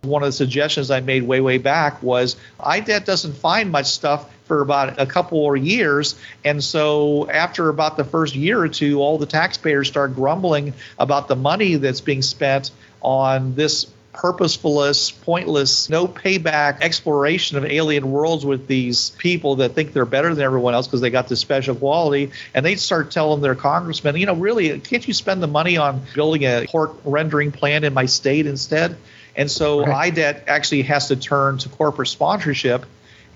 One 0.00 0.22
of 0.22 0.28
the 0.28 0.32
suggestions 0.32 0.90
I 0.90 1.00
made 1.00 1.24
way, 1.24 1.42
way 1.42 1.58
back 1.58 2.02
was 2.02 2.36
IDET 2.58 3.04
doesn't 3.04 3.34
find 3.34 3.70
much 3.70 3.86
stuff 3.86 4.34
for 4.46 4.62
about 4.62 4.98
a 4.98 5.04
couple 5.04 5.54
of 5.54 5.62
years. 5.62 6.14
And 6.42 6.64
so 6.64 7.28
after 7.28 7.68
about 7.68 7.98
the 7.98 8.04
first 8.04 8.34
year 8.34 8.58
or 8.60 8.68
two, 8.68 9.00
all 9.00 9.18
the 9.18 9.26
taxpayers 9.26 9.88
start 9.88 10.14
grumbling 10.14 10.72
about 10.98 11.28
the 11.28 11.36
money 11.36 11.74
that's 11.74 12.00
being 12.00 12.22
spent 12.22 12.70
on 13.02 13.54
this 13.56 13.86
purposefulness, 14.12 15.10
pointless, 15.10 15.88
no 15.88 16.06
payback 16.06 16.80
exploration 16.82 17.56
of 17.56 17.64
alien 17.64 18.10
worlds 18.10 18.44
with 18.44 18.66
these 18.66 19.10
people 19.10 19.56
that 19.56 19.70
think 19.70 19.92
they're 19.92 20.04
better 20.04 20.34
than 20.34 20.44
everyone 20.44 20.74
else 20.74 20.86
because 20.86 21.00
they 21.00 21.10
got 21.10 21.28
this 21.28 21.40
special 21.40 21.74
quality. 21.74 22.30
And 22.54 22.66
they 22.66 22.74
start 22.74 23.10
telling 23.10 23.40
their 23.40 23.54
congressmen, 23.54 24.16
you 24.16 24.26
know, 24.26 24.34
really, 24.34 24.80
can't 24.80 25.06
you 25.06 25.14
spend 25.14 25.42
the 25.42 25.46
money 25.46 25.76
on 25.76 26.02
building 26.14 26.42
a 26.42 26.66
pork 26.68 26.96
rendering 27.04 27.52
plant 27.52 27.84
in 27.84 27.94
my 27.94 28.06
state 28.06 28.46
instead? 28.46 28.96
And 29.36 29.50
so 29.50 29.84
Right. 29.84 30.12
IDET 30.12 30.44
actually 30.48 30.82
has 30.82 31.08
to 31.08 31.16
turn 31.16 31.58
to 31.58 31.68
corporate 31.68 32.08
sponsorship. 32.08 32.84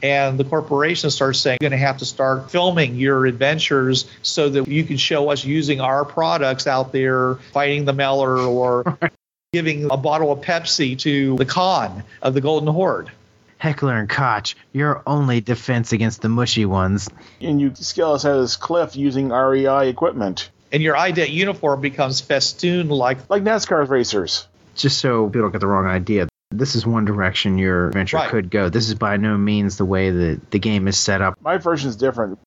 And 0.03 0.39
the 0.39 0.45
corporation 0.45 1.09
starts 1.11 1.39
saying, 1.39 1.59
you're 1.61 1.71
going 1.71 1.81
to 1.81 1.87
have 1.87 1.99
to 1.99 2.05
start 2.05 2.51
filming 2.51 2.97
your 2.97 3.25
adventures 3.25 4.05
so 4.23 4.51
that 4.51 4.69
you 4.69 4.85
can 4.85 4.99
show 4.99 5.31
us 5.31 5.45
using 5.47 5.81
our 5.81 6.05
products 6.05 6.67
out 6.67 6.93
there 6.93 7.37
fighting 7.53 7.87
the 7.87 7.95
Meller 7.95 8.37
or 8.37 8.99
giving 9.55 9.89
a 9.91 9.97
bottle 9.97 10.33
of 10.33 10.41
Pepsi 10.41 10.99
to 10.99 11.37
the 11.37 11.45
Khan 11.45 12.03
of 12.21 12.35
the 12.35 12.41
Golden 12.41 12.69
Horde. 12.75 13.11
Heckler 13.59 13.95
and 13.97 14.09
Koch, 14.11 14.57
your 14.73 15.01
only 15.07 15.41
defense 15.41 15.93
against 15.93 16.21
the 16.23 16.29
mushy 16.29 16.67
ones. 16.67 17.09
and 17.41 17.61
you 17.61 17.73
scale 17.77 18.13
us 18.13 18.25
out 18.25 18.35
of 18.35 18.41
this 18.43 18.57
cliff 18.57 18.97
using 18.97 19.29
REI 19.31 19.89
equipment, 19.89 20.51
And 20.73 20.83
your 20.83 20.97
IDET 20.97 21.31
uniform 21.31 21.81
becomes 21.81 22.21
festoon 22.21 22.89
like. 22.89 23.31
like 23.31 23.45
NASCAR 23.45 23.89
racers. 23.89 24.49
Just 24.75 24.99
so 24.99 25.27
people 25.29 25.43
don't 25.43 25.53
get 25.53 25.61
the 25.61 25.69
wrong 25.69 25.87
idea, 25.87 26.27
this 26.51 26.75
is 26.75 26.85
one 26.85 27.05
direction 27.05 27.57
your 27.59 27.89
adventure 27.89 28.17
Right. 28.17 28.29
could 28.29 28.51
go. 28.51 28.69
This 28.71 28.89
is 28.89 28.97
by 28.97 29.17
no 29.19 29.39
means 29.39 29.77
the 29.77 29.85
way 29.85 30.11
that 30.11 30.51
the 30.51 30.59
game 30.59 30.89
is 30.89 30.99
set 30.99 31.23
up. 31.23 31.37
My 31.41 31.59
version 31.59 31.89
is 31.89 31.97
different. 31.97 32.41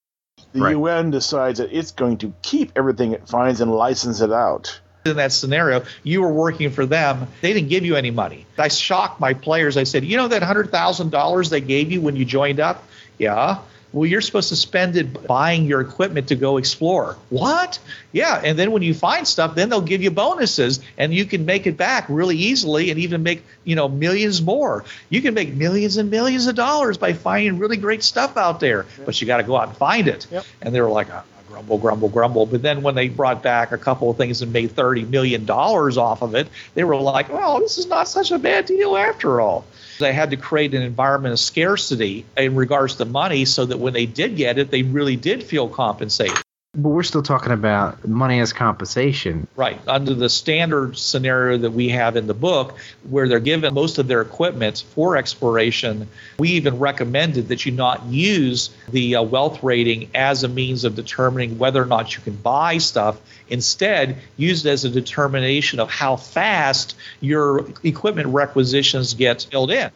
The 0.52 0.60
Right. 0.62 0.72
UN 0.72 1.10
decides 1.10 1.60
that 1.60 1.76
it's 1.76 1.92
going 1.92 2.18
to 2.18 2.34
keep 2.42 2.74
everything 2.76 3.14
it 3.14 3.28
finds 3.30 3.62
and 3.62 3.72
license 3.72 4.20
it 4.22 4.32
out. 4.32 4.82
In 5.08 5.18
that 5.18 5.32
scenario, 5.32 5.84
you 6.04 6.22
were 6.22 6.32
working 6.32 6.70
for 6.72 6.86
them. 6.86 7.28
They 7.42 7.54
didn't 7.54 7.70
give 7.70 7.86
you 7.86 7.96
any 7.96 8.12
money. 8.12 8.46
I 8.58 8.68
shocked 8.68 9.20
my 9.20 9.34
players. 9.34 9.78
I 9.78 9.84
said, 9.84 10.04
You 10.04 10.18
know 10.18 10.28
that 10.28 10.42
$100,000 10.42 11.50
they 11.50 11.62
gave 11.62 11.92
you 11.92 12.02
when 12.02 12.16
you 12.16 12.26
joined 12.26 12.60
up? 12.60 12.84
Yeah. 13.18 13.60
Well, 13.94 14.06
you're 14.06 14.22
supposed 14.22 14.50
to 14.50 14.56
spend 14.56 14.98
it 14.98 15.26
buying 15.28 15.66
your 15.66 15.80
equipment 15.80 16.28
to 16.28 16.36
go 16.36 16.58
explore. 16.58 17.16
What? 17.30 17.80
Yeah. 18.12 18.40
And 18.44 18.60
then 18.60 18.72
when 18.72 18.82
you 18.82 18.94
find 18.94 19.26
stuff, 19.26 19.56
then 19.56 19.70
they'll 19.70 19.82
give 19.82 20.04
you 20.04 20.12
bonuses 20.12 20.82
and 20.98 21.14
you 21.14 21.26
can 21.26 21.46
make 21.46 21.68
it 21.68 21.78
back 21.78 22.06
really 22.10 22.36
easily 22.36 22.92
and 22.92 23.00
even 23.00 23.24
make, 23.24 23.44
you 23.64 23.76
know, 23.76 23.88
millions 23.88 24.42
more. 24.42 24.84
You 25.10 25.22
can 25.22 25.34
make 25.34 25.54
millions 25.54 25.96
and 25.98 26.12
millions 26.12 26.48
of 26.48 26.56
dollars 26.56 26.98
by 26.98 27.14
finding 27.14 27.60
really 27.60 27.78
great 27.78 28.04
stuff 28.04 28.36
out 28.36 28.60
there, 28.60 28.86
but 29.06 29.20
you 29.22 29.26
got 29.26 29.38
to 29.38 29.44
go 29.44 29.56
out 29.56 29.70
and 29.70 29.78
find 29.78 30.08
it. 30.08 30.28
Yep. 30.32 30.46
And 30.62 30.76
they 30.76 30.82
were 30.82 30.90
like, 30.90 31.08
"Ah, 31.10 31.24
grumble, 31.58 31.78
grumble, 31.78 32.10
grumble. 32.10 32.46
But 32.46 32.62
then 32.62 32.82
when 32.82 32.96
they 32.96 33.10
brought 33.10 33.42
back 33.42 33.72
a 33.72 33.78
couple 33.78 34.10
of 34.10 34.18
things 34.18 34.42
and 34.42 34.54
made 34.54 34.72
$30 34.72 35.10
million 35.10 35.50
off 35.50 36.22
of 36.22 36.36
it, 36.36 36.48
they 36.76 36.84
were 36.84 36.96
like, 36.96 37.30
well, 37.30 37.60
this 37.60 37.78
is 37.78 37.88
not 37.88 38.08
such 38.08 38.32
a 38.32 38.40
bad 38.40 38.66
deal 38.66 38.96
after 38.96 39.42
all. 39.42 39.66
They 40.00 40.14
had 40.14 40.30
to 40.32 40.38
create 40.38 40.76
an 40.76 40.84
environment 40.84 41.34
of 41.34 41.40
scarcity 41.40 42.26
in 42.36 42.56
regards 42.56 42.96
to 42.96 43.06
money 43.06 43.46
so 43.46 43.66
that 43.66 43.80
when 43.80 43.94
they 43.94 44.06
did 44.06 44.36
get 44.36 44.60
it, 44.60 44.70
they 44.70 44.84
really 44.84 45.16
did 45.16 45.44
feel 45.44 45.68
compensated. 45.68 46.38
But 46.80 46.90
we're 46.90 47.02
still 47.02 47.24
talking 47.24 47.52
about 47.52 48.08
money 48.08 48.40
as 48.40 48.54
compensation. 48.54 49.48
Right. 49.56 49.82
Under 49.88 50.14
the 50.14 50.30
standard 50.30 50.96
scenario 50.96 51.58
that 51.58 51.72
we 51.72 51.90
have 51.90 52.16
in 52.16 52.28
the 52.28 52.36
book, 52.36 52.78
where 53.10 53.28
they're 53.28 53.40
given 53.40 53.74
most 53.74 53.98
of 53.98 54.08
their 54.08 54.22
equipment 54.22 54.84
for 54.94 55.18
exploration, 55.18 56.08
we 56.38 56.50
even 56.50 56.78
recommended 56.78 57.48
that 57.48 57.66
you 57.66 57.72
not 57.72 58.06
use 58.06 58.70
the 58.90 59.16
uh, 59.16 59.24
wealth 59.24 59.64
rating 59.64 60.12
as 60.14 60.44
a 60.44 60.48
means 60.48 60.84
of 60.84 60.96
determining 60.96 61.58
whether 61.58 61.82
or 61.82 61.88
not 61.88 62.16
you 62.16 62.22
can 62.22 62.36
buy 62.36 62.78
stuff. 62.78 63.20
Instead, 63.50 64.18
use 64.38 64.64
it 64.64 64.70
as 64.70 64.86
a 64.86 64.90
determination 64.92 65.80
of 65.80 65.90
how 65.90 66.16
fast 66.16 66.96
your 67.22 67.66
equipment 67.84 68.28
requisitions 68.28 69.16
get 69.16 69.48
filled 69.50 69.72
in. 69.72 69.90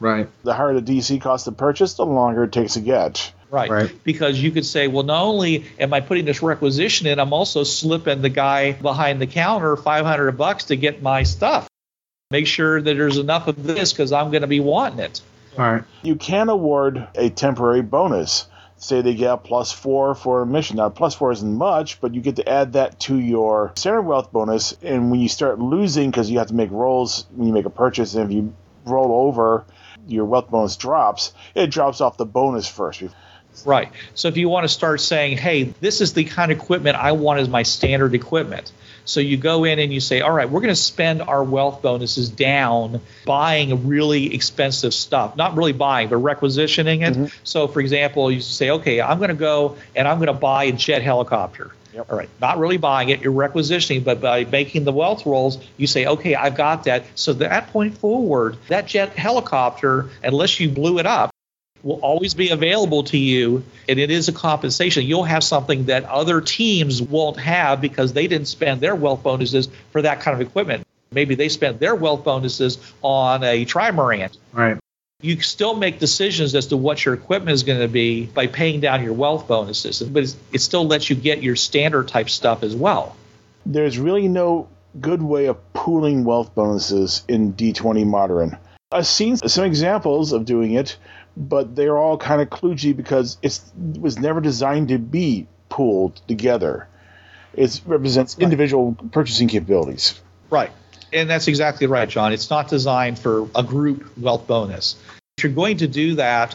Right. 0.00 0.28
The 0.44 0.54
higher 0.54 0.78
the 0.78 0.98
DC 0.98 1.20
cost 1.20 1.46
to 1.46 1.52
purchase, 1.52 1.94
the 1.94 2.06
longer 2.06 2.44
it 2.44 2.52
takes 2.52 2.74
to 2.74 2.80
get. 2.80 3.32
Right. 3.50 3.70
Right. 3.70 4.04
Because 4.04 4.40
you 4.40 4.50
could 4.50 4.66
say, 4.66 4.88
well, 4.88 5.04
not 5.04 5.22
only 5.22 5.64
am 5.78 5.94
I 5.94 6.00
putting 6.00 6.24
this 6.26 6.42
requisition 6.42 7.06
in, 7.06 7.18
I'm 7.18 7.32
also 7.32 7.64
slipping 7.64 8.20
the 8.20 8.28
guy 8.28 8.72
behind 8.72 9.20
the 9.20 9.26
counter 9.26 9.76
500 9.76 10.32
bucks 10.32 10.64
to 10.64 10.76
get 10.76 11.02
my 11.02 11.22
stuff. 11.22 11.68
Make 12.30 12.46
sure 12.46 12.80
that 12.80 12.94
there's 12.94 13.16
enough 13.16 13.48
of 13.48 13.62
this 13.64 13.92
because 13.92 14.12
I'm 14.12 14.30
going 14.30 14.42
to 14.42 14.48
be 14.48 14.60
wanting 14.60 15.00
it. 15.00 15.22
All 15.56 15.64
right. 15.64 15.84
You 16.02 16.14
can 16.14 16.50
award 16.50 17.08
a 17.14 17.30
temporary 17.30 17.82
bonus. 17.82 18.46
Say 18.76 19.00
they 19.00 19.14
get 19.14 19.32
a 19.32 19.36
plus 19.38 19.72
four 19.72 20.14
for 20.14 20.42
a 20.42 20.46
mission. 20.46 20.76
Now, 20.76 20.88
plus 20.90 21.14
four 21.14 21.32
isn't 21.32 21.54
much, 21.54 22.00
but 22.00 22.14
you 22.14 22.20
get 22.20 22.36
to 22.36 22.48
add 22.48 22.74
that 22.74 23.00
to 23.00 23.16
your 23.18 23.72
standard 23.76 24.02
wealth 24.02 24.30
bonus. 24.30 24.76
And 24.82 25.10
when 25.10 25.18
you 25.18 25.28
start 25.28 25.58
losing, 25.58 26.10
because 26.10 26.30
you 26.30 26.38
have 26.38 26.48
to 26.48 26.54
make 26.54 26.70
rolls 26.70 27.26
when 27.34 27.48
you 27.48 27.54
make 27.54 27.64
a 27.64 27.70
purchase, 27.70 28.14
and 28.14 28.30
if 28.30 28.36
you 28.36 28.54
roll 28.84 29.26
over, 29.26 29.64
your 30.08 30.24
wealth 30.24 30.50
bonus 30.50 30.76
drops. 30.76 31.32
It 31.54 31.68
drops 31.68 32.00
off 32.00 32.16
the 32.16 32.26
bonus 32.26 32.66
first. 32.68 33.02
Right. 33.64 33.90
So 34.14 34.28
if 34.28 34.36
you 34.36 34.48
want 34.48 34.64
to 34.64 34.68
start 34.68 35.00
saying, 35.00 35.38
hey, 35.38 35.64
this 35.80 36.00
is 36.00 36.14
the 36.14 36.24
kind 36.24 36.52
of 36.52 36.58
equipment 36.58 36.96
I 36.96 37.12
want 37.12 37.40
as 37.40 37.48
my 37.48 37.62
standard 37.62 38.14
equipment. 38.14 38.72
So 39.04 39.20
you 39.20 39.36
go 39.36 39.64
in 39.64 39.78
and 39.78 39.92
you 39.92 40.00
say, 40.00 40.20
all 40.20 40.30
right, 40.30 40.48
we're 40.48 40.60
going 40.60 40.68
to 40.68 40.76
spend 40.76 41.22
our 41.22 41.42
wealth 41.42 41.80
bonuses 41.80 42.28
down 42.28 43.00
buying 43.24 43.88
really 43.88 44.34
expensive 44.34 44.92
stuff. 44.92 45.34
Not 45.34 45.56
really 45.56 45.72
buying, 45.72 46.08
but 46.08 46.18
requisitioning 46.18 47.02
it. 47.02 47.14
Mm-hmm. 47.14 47.26
So, 47.42 47.68
for 47.68 47.80
example, 47.80 48.30
you 48.30 48.42
say, 48.42 48.70
okay, 48.70 49.00
I'm 49.00 49.18
going 49.18 49.30
to 49.30 49.34
go 49.34 49.76
and 49.96 50.06
I'm 50.06 50.18
going 50.18 50.26
to 50.26 50.34
buy 50.34 50.64
a 50.64 50.72
jet 50.72 51.02
helicopter. 51.02 51.72
Yep. 51.98 52.12
All 52.12 52.16
right, 52.16 52.30
not 52.40 52.58
really 52.58 52.76
buying 52.76 53.08
it, 53.08 53.22
you're 53.22 53.32
requisitioning, 53.32 54.04
but 54.04 54.20
by 54.20 54.44
making 54.44 54.84
the 54.84 54.92
wealth 54.92 55.26
rolls, 55.26 55.58
you 55.76 55.88
say, 55.88 56.06
okay, 56.06 56.36
I've 56.36 56.54
got 56.54 56.84
that. 56.84 57.04
So 57.16 57.32
that 57.34 57.72
point 57.72 57.98
forward, 57.98 58.56
that 58.68 58.86
jet 58.86 59.16
helicopter, 59.16 60.08
unless 60.22 60.60
you 60.60 60.68
blew 60.68 61.00
it 61.00 61.06
up, 61.06 61.34
will 61.82 61.98
always 62.00 62.34
be 62.34 62.50
available 62.50 63.02
to 63.02 63.18
you 63.18 63.64
and 63.88 63.98
it 63.98 64.10
is 64.10 64.28
a 64.28 64.32
compensation 64.32 65.04
you'll 65.04 65.22
have 65.22 65.44
something 65.44 65.84
that 65.84 66.02
other 66.04 66.40
teams 66.40 67.00
won't 67.00 67.38
have 67.38 67.80
because 67.80 68.12
they 68.12 68.26
didn't 68.26 68.48
spend 68.48 68.80
their 68.80 68.96
wealth 68.96 69.22
bonuses 69.22 69.68
for 69.92 70.02
that 70.02 70.18
kind 70.18 70.34
of 70.34 70.44
equipment 70.44 70.84
maybe 71.12 71.36
they 71.36 71.48
spent 71.48 71.78
their 71.78 71.94
wealth 71.94 72.24
bonuses 72.24 72.78
on 73.00 73.44
a 73.44 73.64
trimaran 73.64 74.28
Right. 74.52 74.76
You 75.20 75.40
still 75.40 75.74
make 75.74 75.98
decisions 75.98 76.54
as 76.54 76.66
to 76.68 76.76
what 76.76 77.04
your 77.04 77.14
equipment 77.14 77.52
is 77.52 77.64
going 77.64 77.80
to 77.80 77.88
be 77.88 78.26
by 78.26 78.46
paying 78.46 78.80
down 78.80 79.02
your 79.02 79.12
wealth 79.12 79.48
bonuses 79.48 80.00
but 80.02 80.22
it's, 80.22 80.36
it 80.52 80.60
still 80.60 80.86
lets 80.86 81.10
you 81.10 81.16
get 81.16 81.42
your 81.42 81.56
standard 81.56 82.08
type 82.08 82.30
stuff 82.30 82.62
as 82.62 82.74
well 82.74 83.16
There's 83.66 83.98
really 83.98 84.28
no 84.28 84.68
good 85.00 85.22
way 85.22 85.46
of 85.46 85.72
pooling 85.72 86.24
wealth 86.24 86.54
bonuses 86.54 87.24
in 87.28 87.54
D20 87.54 88.06
Modern. 88.06 88.56
I've 88.90 89.06
seen 89.06 89.36
some 89.36 89.64
examples 89.64 90.32
of 90.32 90.44
doing 90.44 90.72
it, 90.72 90.96
but 91.36 91.76
they're 91.76 91.98
all 91.98 92.16
kind 92.16 92.40
of 92.40 92.48
kludgy 92.48 92.96
because 92.96 93.36
it's, 93.42 93.70
it 93.94 94.00
was 94.00 94.18
never 94.18 94.40
designed 94.40 94.88
to 94.88 94.98
be 94.98 95.46
pooled 95.68 96.20
together. 96.26 96.88
It 97.54 97.80
represents 97.86 98.38
individual 98.38 98.96
purchasing 99.12 99.48
capabilities. 99.48 100.20
Right. 100.50 100.70
And 101.12 101.28
that's 101.28 101.48
exactly 101.48 101.86
right, 101.86 102.08
John. 102.08 102.32
It's 102.32 102.50
not 102.50 102.68
designed 102.68 103.18
for 103.18 103.48
a 103.54 103.62
group 103.62 104.16
wealth 104.18 104.46
bonus. 104.46 104.96
If 105.36 105.44
you're 105.44 105.52
going 105.52 105.78
to 105.78 105.88
do 105.88 106.16
that, 106.16 106.54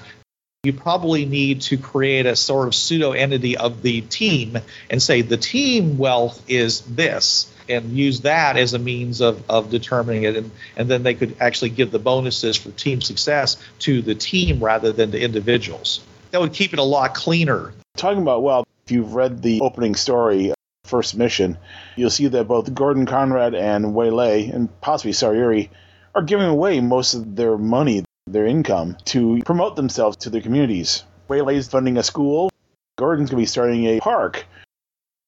you 0.63 0.73
probably 0.73 1.25
need 1.25 1.61
to 1.61 1.77
create 1.77 2.25
a 2.25 2.35
sort 2.35 2.67
of 2.67 2.75
pseudo 2.75 3.11
entity 3.11 3.57
of 3.57 3.81
the 3.81 4.01
team 4.01 4.57
and 4.89 5.01
say 5.01 5.21
the 5.21 5.37
team 5.37 5.97
wealth 5.97 6.41
is 6.47 6.81
this 6.81 7.51
and 7.67 7.97
use 7.97 8.21
that 8.21 8.55
as 8.57 8.73
a 8.73 8.79
means 8.79 9.21
of, 9.21 9.43
of 9.49 9.69
determining 9.69 10.23
it 10.23 10.37
and, 10.37 10.51
and 10.77 10.89
then 10.89 11.03
they 11.03 11.13
could 11.13 11.35
actually 11.39 11.69
give 11.69 11.91
the 11.91 11.99
bonuses 11.99 12.55
for 12.55 12.71
team 12.71 13.01
success 13.01 13.57
to 13.79 14.01
the 14.01 14.15
team 14.15 14.63
rather 14.63 14.91
than 14.91 15.11
to 15.11 15.19
individuals 15.19 16.01
that 16.31 16.39
would 16.39 16.53
keep 16.53 16.73
it 16.73 16.79
a 16.79 16.83
lot 16.83 17.13
cleaner 17.13 17.73
Talking 17.95 18.23
about, 18.23 18.41
well, 18.41 18.65
if 18.85 18.91
you've 18.91 19.13
read 19.13 19.41
the 19.41 19.61
opening 19.61 19.93
story, 19.93 20.51
First 20.85 21.15
Mission, 21.15 21.57
you'll 21.95 22.09
see 22.09 22.27
that 22.27 22.47
both 22.47 22.73
Gordon 22.73 23.05
Conrad 23.05 23.55
and 23.55 23.95
Waylay, 23.95 24.49
and 24.49 24.69
possibly 24.81 25.13
Sayuri, 25.13 25.69
are 26.13 26.21
giving 26.21 26.45
away 26.47 26.81
most 26.81 27.13
of 27.13 27.37
their 27.37 27.57
money, 27.57 28.03
their 28.27 28.45
income, 28.45 28.97
to 29.05 29.41
promote 29.45 29.77
themselves 29.77 30.17
to 30.17 30.29
their 30.29 30.41
communities. 30.41 31.05
Waylay's 31.29 31.69
funding 31.69 31.97
a 31.97 32.03
school. 32.03 32.51
Gordon's 32.97 33.29
going 33.29 33.39
to 33.39 33.43
be 33.43 33.45
starting 33.45 33.85
a 33.85 34.01
park. 34.01 34.45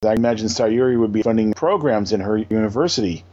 I 0.05 0.13
imagine 0.13 0.47
Sayuri 0.47 0.99
would 0.99 1.13
be 1.13 1.23
funding 1.23 1.53
programs 1.53 2.11
in 2.11 2.19
her 2.19 2.37
university. 2.37 3.23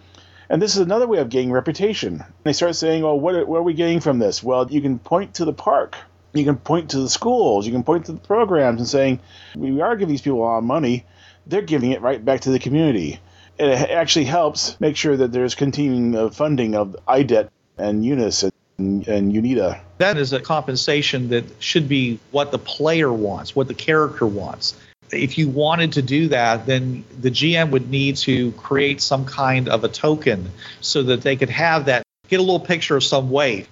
And 0.49 0.62
this 0.62 0.76
is 0.76 0.83
another 0.83 1.09
way 1.09 1.19
of 1.19 1.29
gaining 1.29 1.50
reputation. 1.50 2.25
They 2.45 2.52
start 2.52 2.76
saying, 2.76 3.02
"Oh, 3.02 3.17
what, 3.17 3.49
what 3.49 3.59
are 3.59 3.64
we 3.64 3.75
getting 3.75 3.99
from 3.99 4.21
this?" 4.21 4.45
Well, 4.45 4.71
you 4.71 4.81
can 4.81 5.00
point 5.00 5.35
to 5.35 5.45
the 5.45 5.52
park, 5.52 5.97
you 6.33 6.45
can 6.45 6.57
point 6.57 6.91
to 6.91 7.00
the 7.00 7.09
schools, 7.09 7.67
you 7.67 7.73
can 7.73 7.83
point 7.83 8.07
to 8.07 8.12
the 8.12 8.21
programs, 8.21 8.81
and 8.81 8.88
saying, 8.88 9.21
"We 9.57 9.81
are 9.81 9.97
giving 9.97 10.12
these 10.12 10.23
people 10.23 10.38
a 10.38 10.45
lot 10.45 10.59
of 10.59 10.64
money. 10.64 11.05
They're 11.46 11.62
giving 11.62 11.92
it 11.92 12.00
right 12.00 12.25
back 12.25 12.40
to 12.42 12.50
the 12.50 12.58
community." 12.58 13.20
It 13.58 13.90
actually 13.90 14.25
helps 14.25 14.80
make 14.80 14.96
sure 14.96 15.16
that 15.16 15.30
there's 15.30 15.54
continuing 15.54 16.30
funding 16.30 16.75
of 16.75 16.96
IDET 17.06 17.50
and 17.76 18.04
UNIS 18.04 18.50
and, 18.78 19.06
and 19.06 19.32
UNITA. 19.32 19.80
that 19.99 20.16
is 20.16 20.32
a 20.32 20.40
compensation 20.40 21.28
that 21.28 21.44
should 21.58 21.88
be 21.88 22.18
what 22.30 22.50
the 22.50 22.58
player 22.58 23.12
wants, 23.12 23.54
what 23.54 23.68
the 23.68 23.75
character 23.75 24.26
wants. 24.26 24.75
If 25.11 25.37
you 25.37 25.49
wanted 25.49 25.92
to 25.92 26.02
do 26.02 26.28
that, 26.28 26.66
then 26.66 27.05
the 27.20 27.31
GM 27.31 27.70
would 27.70 27.90
need 27.90 28.16
to 28.18 28.52
create 28.52 29.02
some 29.02 29.26
kind 29.26 29.68
of 29.68 29.85
a 29.85 29.88
token 29.88 30.50
so 30.81 31.02
that 31.02 31.20
they 31.20 31.37
could 31.37 31.50
have 31.50 31.85
that, 31.87 32.02
get 32.28 32.40
a 32.40 32.42
little 32.42 32.61
picture 32.61 32.96
of 32.96 33.05
some 33.05 33.31
way. 33.31 33.66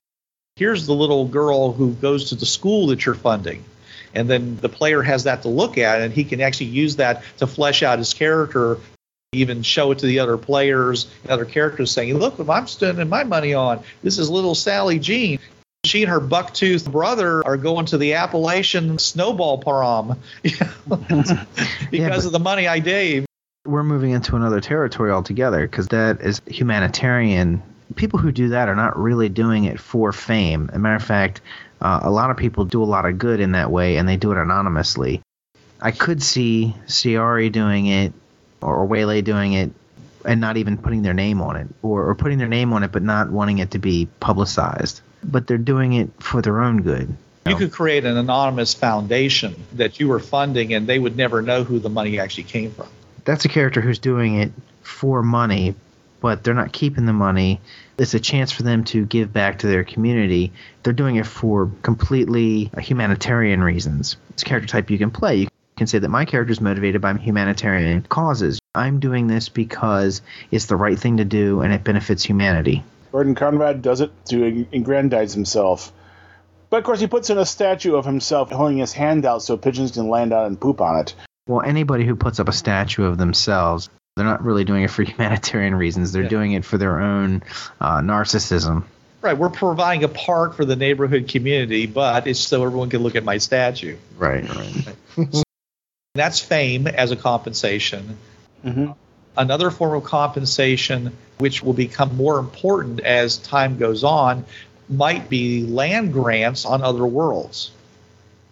Here's 0.57 0.87
the 0.87 0.93
little 0.93 1.27
girl 1.27 1.73
who 1.73 1.95
goes 1.95 2.29
to 2.29 2.35
the 2.35 2.45
school 2.45 2.89
that 2.89 3.07
you're 3.07 3.15
funding. 3.15 3.65
And 4.15 4.29
then 4.29 4.57
the 4.57 4.69
player 4.69 5.03
has 5.03 5.25
that 5.25 5.43
to 5.43 5.49
look 5.49 5.79
at, 5.79 6.01
and 6.01 6.13
he 6.13 6.25
can 6.25 6.41
actually 6.41 6.67
use 6.67 6.97
that 6.97 7.23
to 7.39 7.47
flesh 7.47 7.83
out 7.83 7.99
his 7.99 8.13
character, 8.13 8.79
even 9.33 9.63
show 9.63 9.93
it 9.93 10.01
to 10.01 10.07
the 10.07 10.19
other 10.19 10.37
players, 10.37 11.09
and 11.23 11.31
other 11.31 11.45
characters 11.45 11.91
saying, 11.93 12.19
Look 12.19 12.39
what 12.39 12.51
I'm 12.51 12.67
spending 12.67 13.09
my 13.09 13.25
money 13.25 13.55
on. 13.55 13.83
This 14.03 14.19
is 14.19 14.29
little 14.29 14.55
Sally 14.55 14.99
Jean. 14.99 15.39
She 15.85 16.03
and 16.03 16.11
her 16.11 16.21
buck-toothed 16.21 16.93
brother 16.93 17.47
are 17.47 17.57
going 17.57 17.87
to 17.87 17.97
the 17.99 18.15
Appalachian 18.15 18.99
snowball 18.99 19.59
prom 19.59 20.19
because 20.43 21.33
but- 21.91 22.25
of 22.27 22.33
the 22.33 22.39
money 22.39 22.67
I 22.69 22.81
gave. 22.81 23.25
we're 23.65 23.83
moving 23.83 24.11
into 24.11 24.37
another 24.37 24.61
territory 24.61 25.11
altogether 25.11 25.67
because 25.67 25.89
that 25.89 26.21
is 26.21 26.43
humanitarian. 26.47 27.63
People 27.97 28.19
who 28.19 28.31
do 28.31 28.51
that 28.51 28.69
are 28.69 28.75
not 28.77 28.99
really 28.99 29.29
doing 29.29 29.65
it 29.65 29.81
for 29.81 30.13
fame. 30.13 30.69
As 30.71 30.77
a 30.77 30.79
matter 30.79 30.97
of 30.97 31.03
fact, 31.03 31.41
uh, 31.81 32.01
a 32.03 32.11
lot 32.11 32.31
of 32.31 32.37
people 32.37 32.65
do 32.65 32.83
a 32.83 32.85
lot 32.85 33.07
of 33.07 33.19
good 33.19 33.41
in 33.41 33.53
that 33.53 33.71
way, 33.71 33.97
and 33.97 34.09
they 34.09 34.17
do 34.17 34.33
it 34.33 34.39
anonymously. 34.39 35.23
I 35.81 35.93
could 35.93 36.23
see 36.23 36.75
Sayuri 36.87 37.51
doing 37.51 37.87
it 37.87 38.13
or 38.61 38.87
Waylay 38.87 39.23
doing 39.23 39.55
it 39.55 39.71
and 40.27 40.41
not 40.41 40.59
even 40.59 40.77
putting 40.77 41.01
their 41.01 41.15
name 41.15 41.41
on 41.41 41.57
it, 41.57 41.67
or, 41.83 42.11
or 42.11 42.15
putting 42.15 42.37
their 42.37 42.49
name 42.49 42.75
on 42.75 42.83
it 42.83 42.93
but 42.93 43.03
not 43.03 43.31
wanting 43.31 43.59
it 43.59 43.71
to 43.71 43.79
be 43.79 44.07
publicized. 44.21 45.01
But 45.25 45.47
they're 45.47 45.57
doing 45.57 45.95
it 45.95 46.11
for 46.19 46.43
their 46.43 46.61
own 46.61 46.83
good. 46.83 47.17
You 47.47 47.57
could 47.57 47.73
create 47.73 48.05
an 48.05 48.19
anonymous 48.19 48.75
foundation 48.75 49.57
that 49.73 49.99
you 49.99 50.09
were 50.09 50.19
funding, 50.21 50.75
and 50.75 50.87
they 50.87 50.99
would 50.99 51.17
never 51.17 51.41
know 51.41 51.65
who 51.65 51.79
the 51.79 51.89
money 51.89 52.21
actually 52.21 52.45
came 52.45 52.71
from. 52.73 52.89
that's 53.25 53.47
a 53.47 53.49
character 53.49 53.81
who's 53.81 53.99
doing 53.99 54.37
it 54.37 54.53
for 54.83 55.23
money, 55.23 55.75
but 56.21 56.45
they're 56.45 56.55
not 56.55 56.73
keeping 56.73 57.07
the 57.07 57.13
money. 57.13 57.61
It's 57.99 58.15
a 58.15 58.21
chance 58.21 58.53
for 58.53 58.63
them 58.63 58.85
to 58.85 59.05
give 59.05 59.33
back 59.33 59.61
to 59.61 59.67
their 59.67 59.85
community. 59.85 60.53
They're 60.83 60.93
doing 60.93 61.17
it 61.17 61.27
for 61.27 61.71
completely 61.83 62.71
uh, 62.77 62.81
humanitarian 62.81 63.63
reasons. 63.63 64.17
It's 64.31 64.43
a 64.43 64.47
character 64.47 64.69
type 64.69 64.91
you 64.91 64.99
can 64.99 65.11
play. 65.11 65.37
You 65.37 65.49
can 65.77 65.87
say 65.87 65.99
that 65.99 66.09
my 66.09 66.25
character 66.25 66.53
is 66.53 66.61
motivated 66.61 67.01
by 67.01 67.15
humanitarian 67.15 68.03
causes. 68.03 68.59
I'm 68.75 69.01
doing 69.01 69.27
this 69.27 69.49
because 69.49 70.23
it's 70.51 70.67
the 70.67 70.77
right 70.77 70.99
thing 70.99 71.17
to 71.17 71.25
do 71.25 71.61
and 71.61 71.73
it 71.73 71.85
benefits 71.85 72.25
humanity. 72.25 72.85
Gordon 73.13 73.35
Conrad 73.35 73.83
does 73.83 74.01
it 74.01 74.13
to 74.27 74.67
aggrandize 74.73 75.35
himself. 75.35 75.93
But 76.71 76.79
of 76.79 76.85
course, 76.85 77.01
he 77.01 77.09
puts 77.09 77.31
in 77.31 77.39
a 77.39 77.45
statue 77.45 77.97
of 77.97 78.05
himself 78.07 78.51
holding 78.51 78.79
his 78.79 78.93
hand 78.93 79.27
out 79.27 79.43
so 79.43 79.57
pigeons 79.57 79.91
can 79.91 80.09
land 80.09 80.33
out 80.33 80.47
and 80.47 80.61
poop 80.61 80.81
on 80.81 81.01
it. 81.01 81.15
Well, 81.49 81.63
anybody 81.63 82.07
who 82.07 82.15
puts 82.15 82.39
up 82.39 82.49
a 82.49 82.53
statue 82.53 83.05
of 83.05 83.19
themselves, 83.19 83.91
they're 84.21 84.27
not 84.29 84.45
really 84.45 84.65
doing 84.65 84.83
it 84.83 84.91
for 84.91 85.03
humanitarian 85.13 85.75
reasons. 85.75 86.13
They're 86.13 86.25
Yeah. 86.25 86.29
doing 86.29 86.53
it 86.53 86.65
for 86.65 86.77
their 86.77 87.01
own 87.01 87.43
uh, 87.81 88.01
narcissism. 88.01 88.85
Right, 89.23 89.37
we're 89.37 89.49
providing 89.51 90.05
a 90.05 90.09
park 90.09 90.55
for 90.55 90.65
the 90.65 90.77
neighborhood 90.77 91.29
community, 91.29 91.87
but 91.87 92.27
it's 92.27 92.39
so 92.41 92.63
everyone 92.65 92.89
can 92.91 93.03
look 93.03 93.17
at 93.17 93.25
my 93.25 93.39
statue. 93.39 93.97
Right, 94.19 94.45
right. 94.49 95.35
That's 96.15 96.41
fame 96.41 96.87
as 96.87 97.11
a 97.11 97.17
compensation. 97.17 98.19
Mhm. 98.65 98.95
Another 99.37 99.71
form 99.71 99.95
of 99.95 100.05
compensation, 100.05 101.17
which 101.39 101.63
will 101.63 101.73
become 101.73 102.17
more 102.17 102.39
important 102.39 103.01
as 103.01 103.39
time 103.39 103.79
goes 103.79 104.05
on, 104.05 104.45
might 104.89 105.29
be 105.31 105.65
land 105.65 106.13
grants 106.13 106.65
on 106.67 106.83
other 106.83 107.07
worlds. 107.07 107.71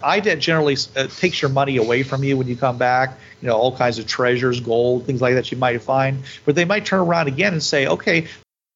IDET 0.03 0.39
generally 0.39 0.77
uh, 0.97 1.07
takes 1.09 1.43
your 1.43 1.51
money 1.51 1.77
away 1.77 2.03
from 2.03 2.23
you 2.23 2.37
when 2.37 2.47
you 2.47 2.57
come 2.57 2.79
back, 2.79 3.19
you 3.41 3.49
know, 3.49 3.57
all 3.57 3.77
kinds 3.77 3.99
of 3.99 4.07
treasures, 4.07 4.61
gold, 4.61 5.07
things 5.07 5.21
like 5.21 5.35
that 5.35 5.51
you 5.51 5.59
might 5.59 5.83
find. 5.83 6.23
But 6.45 6.55
they 6.55 6.65
might 6.65 6.87
turn 6.87 7.01
around 7.01 7.29
again 7.29 7.53
and 7.53 7.63
say, 7.63 7.87
okay, 7.87 8.29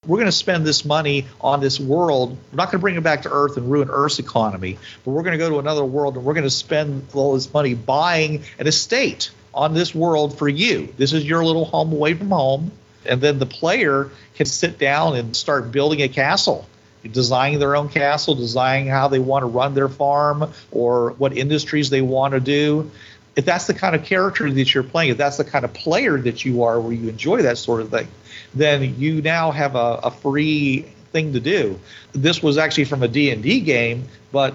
we're 0.06 0.16
going 0.16 0.26
to 0.26 0.32
spend 0.32 0.66
this 0.66 0.84
money 0.84 1.26
on 1.40 1.60
this 1.60 1.78
world. 1.78 2.36
We're 2.50 2.56
not 2.56 2.66
going 2.66 2.78
to 2.78 2.80
bring 2.80 2.96
it 2.96 3.02
back 3.04 3.22
to 3.22 3.30
Earth 3.30 3.56
and 3.56 3.70
ruin 3.70 3.88
Earth's 3.88 4.18
economy, 4.18 4.78
but 5.04 5.12
we're 5.12 5.22
going 5.22 5.32
to 5.32 5.38
go 5.38 5.48
to 5.48 5.58
another 5.60 5.84
world 5.84 6.16
and 6.16 6.24
we're 6.24 6.34
going 6.34 6.42
to 6.42 6.50
spend 6.50 7.06
all 7.14 7.34
this 7.34 7.52
money 7.54 7.74
buying 7.74 8.42
an 8.58 8.66
estate 8.66 9.30
on 9.54 9.74
this 9.74 9.94
world 9.94 10.36
for 10.36 10.48
you. 10.48 10.92
This 10.96 11.12
is 11.12 11.24
your 11.24 11.44
little 11.44 11.64
home 11.64 11.92
away 11.92 12.14
from 12.14 12.30
home. 12.30 12.72
And 13.04 13.20
then 13.20 13.38
the 13.38 13.46
player 13.46 14.10
can 14.34 14.46
sit 14.46 14.78
down 14.78 15.16
and 15.16 15.36
start 15.36 15.72
building 15.72 16.02
a 16.02 16.08
castle, 16.08 16.66
designing 17.10 17.58
their 17.58 17.76
own 17.76 17.88
castle, 17.88 18.34
designing 18.34 18.86
how 18.86 19.08
they 19.08 19.18
want 19.18 19.42
to 19.42 19.46
run 19.46 19.74
their 19.74 19.88
farm 19.88 20.52
or 20.70 21.10
what 21.12 21.36
industries 21.36 21.90
they 21.90 22.02
want 22.02 22.32
to 22.34 22.40
do. 22.40 22.90
If 23.34 23.44
that's 23.44 23.66
the 23.66 23.74
kind 23.74 23.96
of 23.96 24.04
character 24.04 24.50
that 24.50 24.74
you're 24.74 24.82
playing, 24.82 25.10
if 25.10 25.16
that's 25.16 25.38
the 25.38 25.44
kind 25.44 25.64
of 25.64 25.72
player 25.72 26.18
that 26.18 26.44
you 26.44 26.64
are 26.64 26.80
where 26.80 26.92
you 26.92 27.08
enjoy 27.08 27.42
that 27.42 27.58
sort 27.58 27.80
of 27.80 27.90
thing, 27.90 28.08
then 28.54 28.98
you 29.00 29.22
now 29.22 29.50
have 29.50 29.74
a, 29.74 30.00
a 30.04 30.10
free 30.10 30.82
thing 31.12 31.32
to 31.32 31.40
do. 31.40 31.80
This 32.12 32.42
was 32.42 32.58
actually 32.58 32.84
from 32.84 33.02
a 33.02 33.08
D&D 33.08 33.60
game, 33.60 34.08
but 34.32 34.54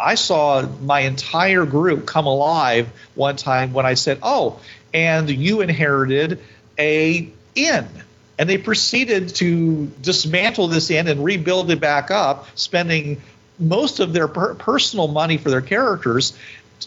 I 0.00 0.14
saw 0.14 0.62
my 0.82 1.00
entire 1.00 1.66
group 1.66 2.06
come 2.06 2.26
alive 2.26 2.88
one 3.14 3.36
time 3.36 3.72
when 3.72 3.84
I 3.84 3.94
said, 3.94 4.18
"Oh, 4.22 4.60
and 4.94 5.28
you 5.28 5.60
inherited 5.60 6.40
a 6.78 7.28
inn." 7.54 7.88
And 8.38 8.48
they 8.48 8.58
proceeded 8.58 9.34
to 9.36 9.86
dismantle 10.00 10.68
this 10.68 10.90
inn 10.90 11.08
and 11.08 11.24
rebuild 11.24 11.70
it 11.70 11.80
back 11.80 12.10
up, 12.10 12.46
spending 12.54 13.20
most 13.58 13.98
of 14.00 14.12
their 14.12 14.28
per- 14.28 14.54
personal 14.54 15.08
money 15.08 15.36
for 15.36 15.50
their 15.50 15.60
characters 15.60 16.34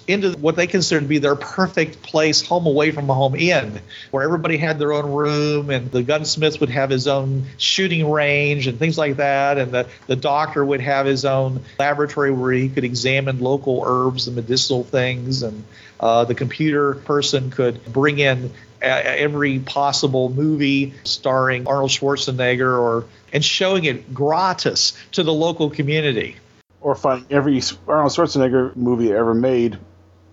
into 0.07 0.31
what 0.31 0.55
they 0.55 0.67
considered 0.67 1.01
to 1.01 1.07
be 1.07 1.17
their 1.17 1.35
perfect 1.35 2.01
place, 2.01 2.41
home 2.41 2.65
away 2.65 2.91
from 2.91 3.07
home 3.07 3.35
inn, 3.35 3.81
where 4.11 4.23
everybody 4.23 4.57
had 4.57 4.79
their 4.79 4.93
own 4.93 5.11
room 5.11 5.69
and 5.69 5.91
the 5.91 6.03
gunsmith 6.03 6.59
would 6.59 6.69
have 6.69 6.89
his 6.89 7.07
own 7.07 7.45
shooting 7.57 8.09
range 8.09 8.67
and 8.67 8.79
things 8.79 8.97
like 8.97 9.17
that. 9.17 9.57
And 9.57 9.71
the, 9.71 9.87
the 10.07 10.15
doctor 10.15 10.63
would 10.63 10.81
have 10.81 11.05
his 11.05 11.25
own 11.25 11.63
laboratory 11.77 12.31
where 12.31 12.51
he 12.53 12.69
could 12.69 12.83
examine 12.83 13.39
local 13.39 13.83
herbs 13.85 14.27
and 14.27 14.35
medicinal 14.35 14.83
things. 14.83 15.43
And 15.43 15.63
uh, 15.99 16.25
the 16.25 16.35
computer 16.35 16.95
person 16.95 17.51
could 17.51 17.83
bring 17.85 18.19
in 18.19 18.51
every 18.81 19.59
possible 19.59 20.29
movie 20.29 20.93
starring 21.03 21.67
Arnold 21.67 21.91
Schwarzenegger 21.91 22.79
or 22.79 23.05
and 23.33 23.43
showing 23.43 23.85
it 23.85 24.13
gratis 24.13 24.93
to 25.13 25.23
the 25.23 25.33
local 25.33 25.69
community 25.69 26.37
or 26.81 26.95
find 26.95 27.31
every 27.31 27.61
Arnold 27.87 28.11
Schwarzenegger 28.11 28.75
movie 28.75 29.11
ever 29.11 29.33
made 29.33 29.77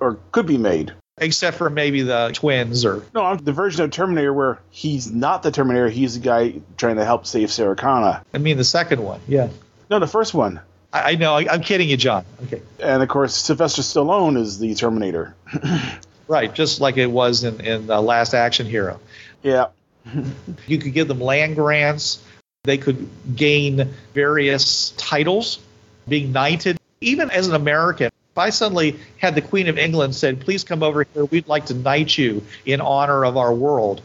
or 0.00 0.18
could 0.32 0.46
be 0.46 0.58
made. 0.58 0.92
Except 1.20 1.56
for 1.56 1.68
maybe 1.68 2.02
the 2.02 2.30
twins 2.32 2.84
or. 2.84 3.04
No, 3.12 3.34
the 3.34 3.52
version 3.52 3.84
of 3.84 3.90
Terminator 3.90 4.32
where 4.32 4.60
he's 4.70 5.10
not 5.10 5.42
the 5.42 5.50
Terminator, 5.50 5.88
he's 5.88 6.14
the 6.14 6.20
guy 6.20 6.54
trying 6.76 6.96
to 6.96 7.04
help 7.04 7.26
save 7.26 7.50
Sarah 7.50 7.74
Connor. 7.74 8.22
I 8.32 8.38
mean, 8.38 8.56
the 8.56 8.64
second 8.64 9.02
one, 9.02 9.20
yeah. 9.26 9.48
No, 9.90 9.98
the 9.98 10.06
first 10.06 10.32
one. 10.32 10.60
I, 10.92 11.12
I 11.12 11.14
know, 11.16 11.34
I, 11.34 11.52
am 11.52 11.62
kidding 11.62 11.88
you, 11.88 11.96
John. 11.96 12.24
Okay. 12.44 12.62
And 12.78 13.02
of 13.02 13.08
course, 13.08 13.34
Sylvester 13.34 13.82
Stallone 13.82 14.38
is 14.38 14.58
the 14.58 14.74
Terminator. 14.74 15.34
right, 16.28 16.54
just 16.54 16.80
like 16.80 16.96
it 16.96 17.10
was 17.10 17.44
in, 17.44 17.60
in 17.60 17.90
uh, 17.90 18.00
Last 18.00 18.34
Action 18.34 18.66
Hero. 18.66 19.00
Yeah. 19.42 19.68
you 20.66 20.78
could 20.78 20.92
give 20.92 21.08
them 21.08 21.20
land 21.20 21.56
grants, 21.56 22.22
they 22.64 22.78
could 22.78 23.08
gain 23.34 23.94
various 24.14 24.90
titles 24.96 25.58
being 26.06 26.32
knighted. 26.32 26.78
Even 27.00 27.30
as 27.30 27.48
an 27.48 27.54
American, 27.54 28.06
if 28.06 28.38
I 28.38 28.50
suddenly 28.50 28.98
had 29.18 29.34
the 29.34 29.42
Queen 29.42 29.68
of 29.68 29.78
England 29.78 30.14
said, 30.14 30.40
please 30.40 30.64
come 30.64 30.82
over 30.82 31.04
here, 31.14 31.24
we'd 31.24 31.48
like 31.48 31.66
to 31.66 31.74
knight 31.74 32.16
you 32.16 32.44
in 32.66 32.80
honor 32.80 33.24
of 33.24 33.36
our 33.36 33.52
world, 33.54 34.02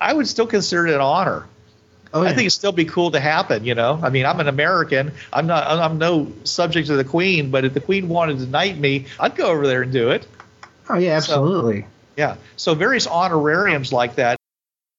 I 0.00 0.12
would 0.12 0.28
still 0.28 0.46
consider 0.46 0.86
it 0.86 0.94
an 0.94 1.00
honor. 1.00 1.46
Oh, 2.12 2.22
yeah. 2.22 2.28
I 2.28 2.32
think 2.32 2.42
it'd 2.42 2.52
still 2.52 2.72
be 2.72 2.84
cool 2.84 3.10
to 3.10 3.18
happen, 3.18 3.64
you 3.64 3.74
know. 3.74 3.98
I 4.00 4.08
mean, 4.08 4.24
I'm 4.24 4.38
an 4.38 4.46
American. 4.46 5.12
I'm 5.32 5.48
not. 5.48 5.66
I'm 5.66 5.98
no 5.98 6.32
subject 6.44 6.86
to 6.86 6.94
the 6.94 7.02
Queen, 7.02 7.50
but 7.50 7.64
if 7.64 7.74
the 7.74 7.80
Queen 7.80 8.08
wanted 8.08 8.38
to 8.38 8.46
knight 8.46 8.78
me, 8.78 9.06
I'd 9.18 9.34
go 9.34 9.46
over 9.46 9.66
there 9.66 9.82
and 9.82 9.92
do 9.92 10.10
it. 10.10 10.24
Oh 10.88 10.98
yeah, 10.98 11.16
absolutely. 11.16 11.82
So, 11.82 11.86
yeah. 12.16 12.36
So 12.56 12.74
various 12.74 13.06
honorariums 13.06 13.92
like 13.92 14.16
that. 14.16 14.36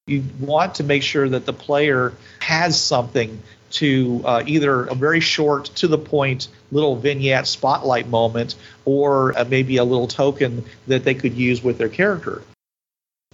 You 0.07 0.23
want 0.39 0.75
to 0.75 0.83
make 0.83 1.01
sure 1.01 1.27
that 1.29 1.45
the 1.45 1.53
player 1.53 2.13
has 2.39 2.79
something 2.79 3.41
to 3.71 4.21
uh, 4.23 4.43
either 4.45 4.85
a 4.85 4.95
very 4.95 5.19
short, 5.19 5.65
to 5.65 5.87
the 5.87 5.97
point 5.97 6.47
little 6.71 6.95
vignette 6.95 7.47
spotlight 7.47 8.07
moment 8.07 8.55
or 8.85 9.37
uh, 9.37 9.45
maybe 9.45 9.77
a 9.77 9.83
little 9.83 10.07
token 10.07 10.63
that 10.87 11.03
they 11.03 11.15
could 11.15 11.33
use 11.33 11.63
with 11.63 11.77
their 11.77 11.89
character. 11.89 12.43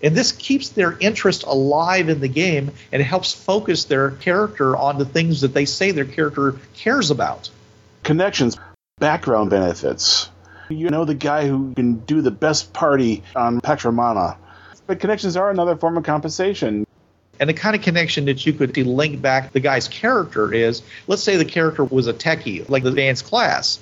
And 0.02 0.16
this 0.16 0.32
keeps 0.32 0.70
their 0.70 0.98
interest 1.00 1.44
alive 1.44 2.10
in 2.10 2.22
the 2.22 2.28
game 2.28 2.72
and 2.92 3.02
it 3.02 3.06
helps 3.06 3.34
focus 3.34 3.86
their 3.86 4.12
character 4.12 4.76
on 4.76 4.98
the 4.98 5.06
things 5.06 5.42
that 5.42 5.54
they 5.54 5.66
say 5.66 5.92
their 5.92 6.06
character 6.06 6.56
cares 6.74 7.12
about. 7.12 7.50
Connections, 8.04 8.58
background 9.00 9.52
benefits. 9.52 10.30
You 10.72 10.90
know 10.90 11.06
the 11.06 11.16
guy 11.16 11.48
who 11.48 11.74
can 11.74 11.96
do 12.00 12.22
the 12.22 12.32
best 12.32 12.74
party 12.74 13.24
on 13.36 13.62
Pax 13.62 13.86
Romana. 13.86 14.38
But 14.88 15.00
connections 15.00 15.38
are 15.38 15.50
another 15.50 15.76
form 15.76 15.98
of 15.98 16.04
compensation. 16.04 16.86
And 17.40 17.50
the 17.50 17.54
kind 17.54 17.76
of 17.76 17.82
connection 17.82 18.26
that 18.26 18.46
you 18.46 18.54
could 18.54 18.78
link 18.78 19.22
back 19.22 19.52
the 19.52 19.60
guy's 19.60 19.88
character 19.88 20.54
is 20.54 20.82
let's 21.08 21.24
say 21.24 21.38
the 21.38 21.46
character 21.46 21.84
was 21.84 22.08
a 22.08 22.14
techie, 22.14 22.68
like 22.70 22.84
the 22.84 22.92
dance 22.92 23.22
class, 23.22 23.80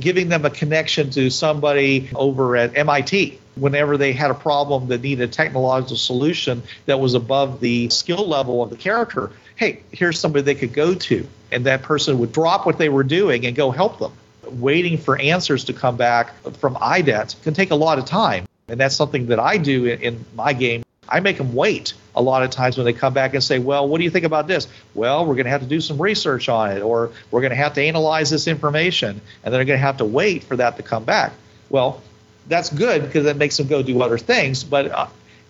giving 0.00 0.28
them 0.28 0.44
a 0.44 0.50
connection 0.50 1.10
to 1.10 1.30
somebody 1.30 2.10
over 2.14 2.56
at 2.56 2.76
MIT 2.76 3.38
whenever 3.54 3.96
they 3.96 4.12
had 4.12 4.30
a 4.30 4.34
problem 4.34 4.88
that 4.88 5.02
needed 5.02 5.28
a 5.28 5.32
technological 5.32 5.96
solution 5.96 6.62
that 6.86 7.00
was 7.00 7.14
above 7.14 7.60
the 7.60 7.88
skill 7.90 8.26
level 8.26 8.62
of 8.62 8.70
the 8.70 8.76
character. 8.76 9.30
Hey, 9.54 9.80
here's 9.92 10.18
somebody 10.18 10.42
they 10.42 10.54
could 10.54 10.74
go 10.74 10.94
to. 10.94 11.26
And 11.52 11.64
that 11.66 11.82
person 11.82 12.18
would 12.18 12.32
drop 12.32 12.66
what 12.66 12.76
they 12.76 12.88
were 12.88 13.04
doing 13.04 13.46
and 13.46 13.54
go 13.54 13.70
help 13.70 13.98
them. 13.98 14.12
Waiting 14.46 14.98
for 14.98 15.18
answers 15.18 15.64
to 15.64 15.72
come 15.72 15.96
back 15.96 16.34
from 16.58 16.76
IDET 16.80 17.36
can 17.42 17.54
take 17.54 17.70
a 17.70 17.74
lot 17.74 17.98
of 17.98 18.04
time. 18.04 18.46
And 18.68 18.80
that's 18.80 18.96
something 18.96 19.26
that 19.26 19.38
I 19.38 19.58
do 19.58 19.84
in, 19.86 20.00
in 20.00 20.24
my 20.34 20.52
game 20.52 20.82
I 21.08 21.20
make 21.20 21.38
them 21.38 21.54
wait 21.54 21.94
a 22.14 22.22
lot 22.22 22.42
of 22.42 22.50
times 22.50 22.76
when 22.76 22.84
they 22.84 22.92
come 22.92 23.14
back 23.14 23.34
and 23.34 23.42
say, 23.42 23.58
Well, 23.58 23.88
what 23.88 23.98
do 23.98 24.04
you 24.04 24.10
think 24.10 24.24
about 24.24 24.46
this? 24.46 24.68
Well, 24.94 25.24
we're 25.24 25.34
going 25.34 25.44
to 25.44 25.50
have 25.50 25.62
to 25.62 25.66
do 25.66 25.80
some 25.80 26.00
research 26.00 26.48
on 26.48 26.72
it, 26.72 26.82
or 26.82 27.12
we're 27.30 27.40
going 27.40 27.50
to 27.50 27.56
have 27.56 27.74
to 27.74 27.82
analyze 27.82 28.30
this 28.30 28.48
information, 28.48 29.10
and 29.10 29.20
then 29.44 29.52
they're 29.52 29.64
going 29.64 29.78
to 29.78 29.86
have 29.86 29.98
to 29.98 30.04
wait 30.04 30.44
for 30.44 30.56
that 30.56 30.76
to 30.76 30.82
come 30.82 31.04
back. 31.04 31.32
Well, 31.68 32.02
that's 32.48 32.70
good 32.70 33.02
because 33.02 33.24
that 33.24 33.36
makes 33.36 33.56
them 33.56 33.66
go 33.66 33.82
do 33.82 34.02
other 34.02 34.18
things, 34.18 34.64
but 34.64 34.90
uh, 34.90 35.06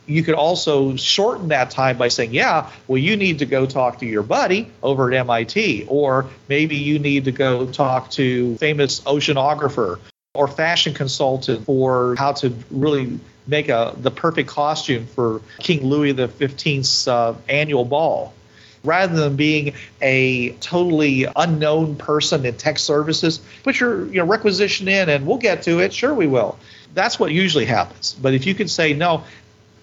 you 0.06 0.22
could 0.22 0.34
also 0.34 0.96
shorten 0.96 1.48
that 1.48 1.70
time 1.70 1.98
by 1.98 2.08
saying, 2.08 2.32
yeah, 2.32 2.70
well, 2.86 2.98
you 2.98 3.16
need 3.16 3.40
to 3.40 3.46
go 3.46 3.66
talk 3.66 3.98
to 3.98 4.06
your 4.06 4.22
buddy 4.22 4.70
over 4.82 5.12
at 5.12 5.18
MIT, 5.18 5.86
or 5.88 6.26
maybe 6.48 6.76
you 6.76 6.98
need 6.98 7.24
to 7.24 7.32
go 7.32 7.66
talk 7.66 8.10
to 8.12 8.56
famous 8.56 9.00
oceanographer 9.00 9.98
or 10.34 10.48
fashion 10.48 10.94
consultant 10.94 11.64
for 11.64 12.14
how 12.16 12.32
to 12.32 12.54
really 12.70 13.18
make 13.46 13.68
a 13.68 13.94
the 13.98 14.10
perfect 14.10 14.48
costume 14.48 15.06
for 15.06 15.40
King 15.58 15.84
Louis 15.84 16.14
XV's 16.14 17.08
uh, 17.08 17.34
annual 17.48 17.84
ball. 17.84 18.32
Rather 18.84 19.16
than 19.16 19.34
being 19.34 19.74
a 20.00 20.50
totally 20.52 21.26
unknown 21.34 21.96
person 21.96 22.46
in 22.46 22.56
tech 22.56 22.78
services, 22.78 23.40
put 23.64 23.80
your 23.80 24.06
you 24.06 24.20
know, 24.20 24.24
requisition 24.24 24.86
in 24.86 25.08
and 25.08 25.26
we'll 25.26 25.38
get 25.38 25.62
to 25.62 25.80
it. 25.80 25.92
Sure, 25.92 26.14
we 26.14 26.28
will. 26.28 26.56
That's 26.94 27.18
what 27.18 27.32
usually 27.32 27.64
happens. 27.64 28.14
But 28.14 28.34
if 28.34 28.46
you 28.46 28.54
can 28.54 28.68
say, 28.68 28.92
no, 28.92 29.24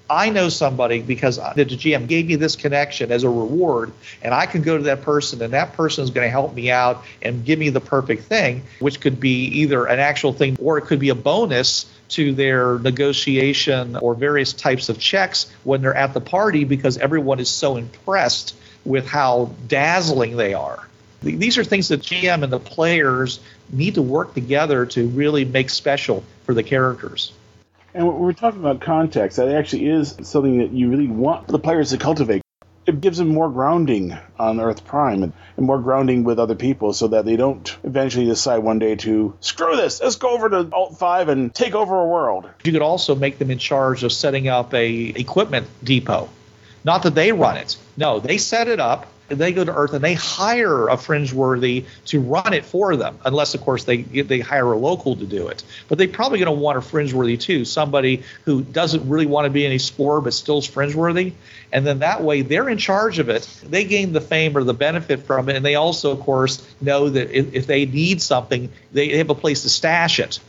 I 0.10 0.30
know 0.30 0.50
somebody 0.50 1.02
because 1.02 1.38
the 1.38 1.66
GM 1.66 2.08
gave 2.08 2.28
me 2.28 2.36
this 2.36 2.56
connection 2.56 3.12
as 3.12 3.24
a 3.24 3.30
reward, 3.30 3.92
and 4.22 4.34
I 4.34 4.46
can 4.46 4.62
go 4.62 4.78
to 4.78 4.84
that 4.84 5.02
person, 5.02 5.42
and 5.42 5.54
that 5.54 5.74
person 5.74 6.04
is 6.04 6.10
going 6.10 6.26
to 6.26 6.32
help 6.32 6.54
me 6.54 6.70
out 6.70 7.04
and 7.22 7.46
give 7.46 7.58
me 7.58 7.70
the 7.70 7.80
perfect 7.80 8.24
thing, 8.24 8.64
which 8.80 9.00
could 9.00 9.20
be 9.20 9.46
either 9.46 9.86
an 9.86 10.00
actual 10.00 10.34
thing 10.34 10.58
or 10.62 10.78
it 10.78 10.84
could 10.84 11.00
be 11.00 11.10
a 11.10 11.16
bonus 11.16 11.86
to 12.10 12.34
their 12.34 12.80
negotiation 12.80 13.96
or 13.96 14.14
various 14.14 14.54
types 14.54 14.90
of 14.90 15.00
checks 15.00 15.52
when 15.64 15.82
they're 15.82 15.96
at 15.96 16.14
the 16.14 16.22
party 16.22 16.64
because 16.64 16.98
everyone 16.98 17.40
is 17.40 17.50
so 17.50 17.78
impressed 17.78 18.56
with 18.86 19.08
how 19.08 19.52
dazzling 19.68 20.36
they 20.36 20.54
are. 20.54 20.88
These 21.24 21.58
are 21.58 21.64
things 21.64 21.88
that 21.88 22.02
GM 22.02 22.44
and 22.44 22.52
the 22.52 22.60
players 22.60 23.40
need 23.72 23.96
to 23.96 24.02
work 24.02 24.34
together 24.34 24.86
to 24.88 25.08
really 25.08 25.46
make 25.46 25.70
special 25.70 26.24
for 26.46 26.54
the 26.54 26.64
characters. 26.64 27.32
And 27.94 28.08
we're 28.20 28.34
talking 28.34 28.60
about 28.60 28.82
context. 28.82 29.38
That 29.38 29.50
actually 29.50 29.88
is 29.88 30.16
something 30.24 30.60
that 30.60 30.72
you 30.72 30.90
really 30.90 31.08
want 31.08 31.48
the 31.48 31.60
players 31.60 31.92
to 31.92 31.98
cultivate. 31.98 32.42
It 32.86 33.00
gives 33.00 33.18
them 33.18 33.30
more 33.30 33.50
grounding 33.50 34.18
on 34.38 34.60
Earth 34.60 34.84
Prime 34.84 35.24
and, 35.24 35.32
and 35.56 35.66
more 35.66 35.80
grounding 35.80 36.24
with 36.24 36.38
other 36.38 36.56
people 36.56 36.92
so 36.92 37.08
that 37.10 37.24
they 37.24 37.38
don't 37.38 37.78
eventually 37.84 38.26
decide 38.26 38.58
one 38.58 38.80
day 38.80 38.96
to 38.98 39.38
screw 39.40 39.78
this, 39.78 40.02
let's 40.02 40.18
go 40.18 40.32
over 40.32 40.50
to 40.50 40.70
Alt 40.74 40.98
5 40.98 41.30
and 41.30 41.56
take 41.56 41.76
over 41.76 42.02
a 42.02 42.06
world. 42.06 42.50
You 42.66 42.74
could 42.74 42.82
also 42.82 43.16
make 43.16 43.38
them 43.38 43.52
in 43.52 43.58
charge 43.58 44.04
of 44.04 44.12
setting 44.12 44.50
up 44.50 44.74
a 44.74 44.92
equipment 44.92 45.68
depot. 45.82 46.30
Not 46.84 47.04
that 47.04 47.16
they 47.16 47.32
run 47.32 47.56
it. 47.56 47.78
No, 47.96 48.20
they 48.20 48.38
set 48.38 48.68
it 48.68 48.82
up 48.82 49.08
they 49.40 49.52
go 49.52 49.64
to 49.64 49.74
Earth 49.74 49.94
and 49.94 50.04
they 50.04 50.14
hire 50.14 50.88
a 50.88 50.98
fringe-worthy 50.98 51.86
to 52.06 52.20
run 52.20 52.54
it 52.54 52.66
for 52.66 52.96
them, 52.96 53.20
unless 53.26 53.54
of 53.54 53.62
course 53.62 53.84
they 53.84 54.04
they 54.04 54.40
hire 54.40 54.72
a 54.72 54.78
local 54.78 55.16
to 55.16 55.26
do 55.26 55.48
it. 55.48 55.64
But 55.88 55.98
they're 55.98 56.08
probably 56.08 56.40
going 56.40 56.56
to 56.56 56.62
want 56.62 56.78
a 56.78 56.82
fringe-worthy 56.82 57.38
too, 57.38 57.66
somebody 57.66 58.24
who 58.46 58.62
doesn't 58.64 59.08
really 59.08 59.26
want 59.26 59.46
to 59.46 59.50
be 59.50 59.66
an 59.66 59.72
explorer 59.72 60.22
but 60.22 60.34
still 60.34 60.60
is 60.60 60.68
fringe-worthy, 60.68 61.34
and 61.72 61.86
then 61.86 62.00
that 62.00 62.24
way 62.24 62.42
they're 62.42 62.70
in 62.70 62.78
charge 62.78 63.20
of 63.20 63.30
it. 63.30 63.44
They 63.64 63.84
gain 63.84 64.14
the 64.14 64.22
fame 64.22 64.58
or 64.58 64.64
the 64.64 64.74
benefit 64.74 65.22
from 65.22 65.50
it, 65.50 65.56
and 65.56 65.66
they 65.66 65.76
also 65.76 66.12
of 66.12 66.20
course 66.22 66.66
know 66.82 67.10
that 67.10 67.32
if, 67.32 67.54
if 67.54 67.68
they 67.68 67.86
need 67.86 68.22
something, 68.22 68.70
they 68.92 69.18
have 69.18 69.30
a 69.30 69.36
place 69.36 69.64
to 69.64 69.70
stash 69.70 70.20
it 70.20 70.40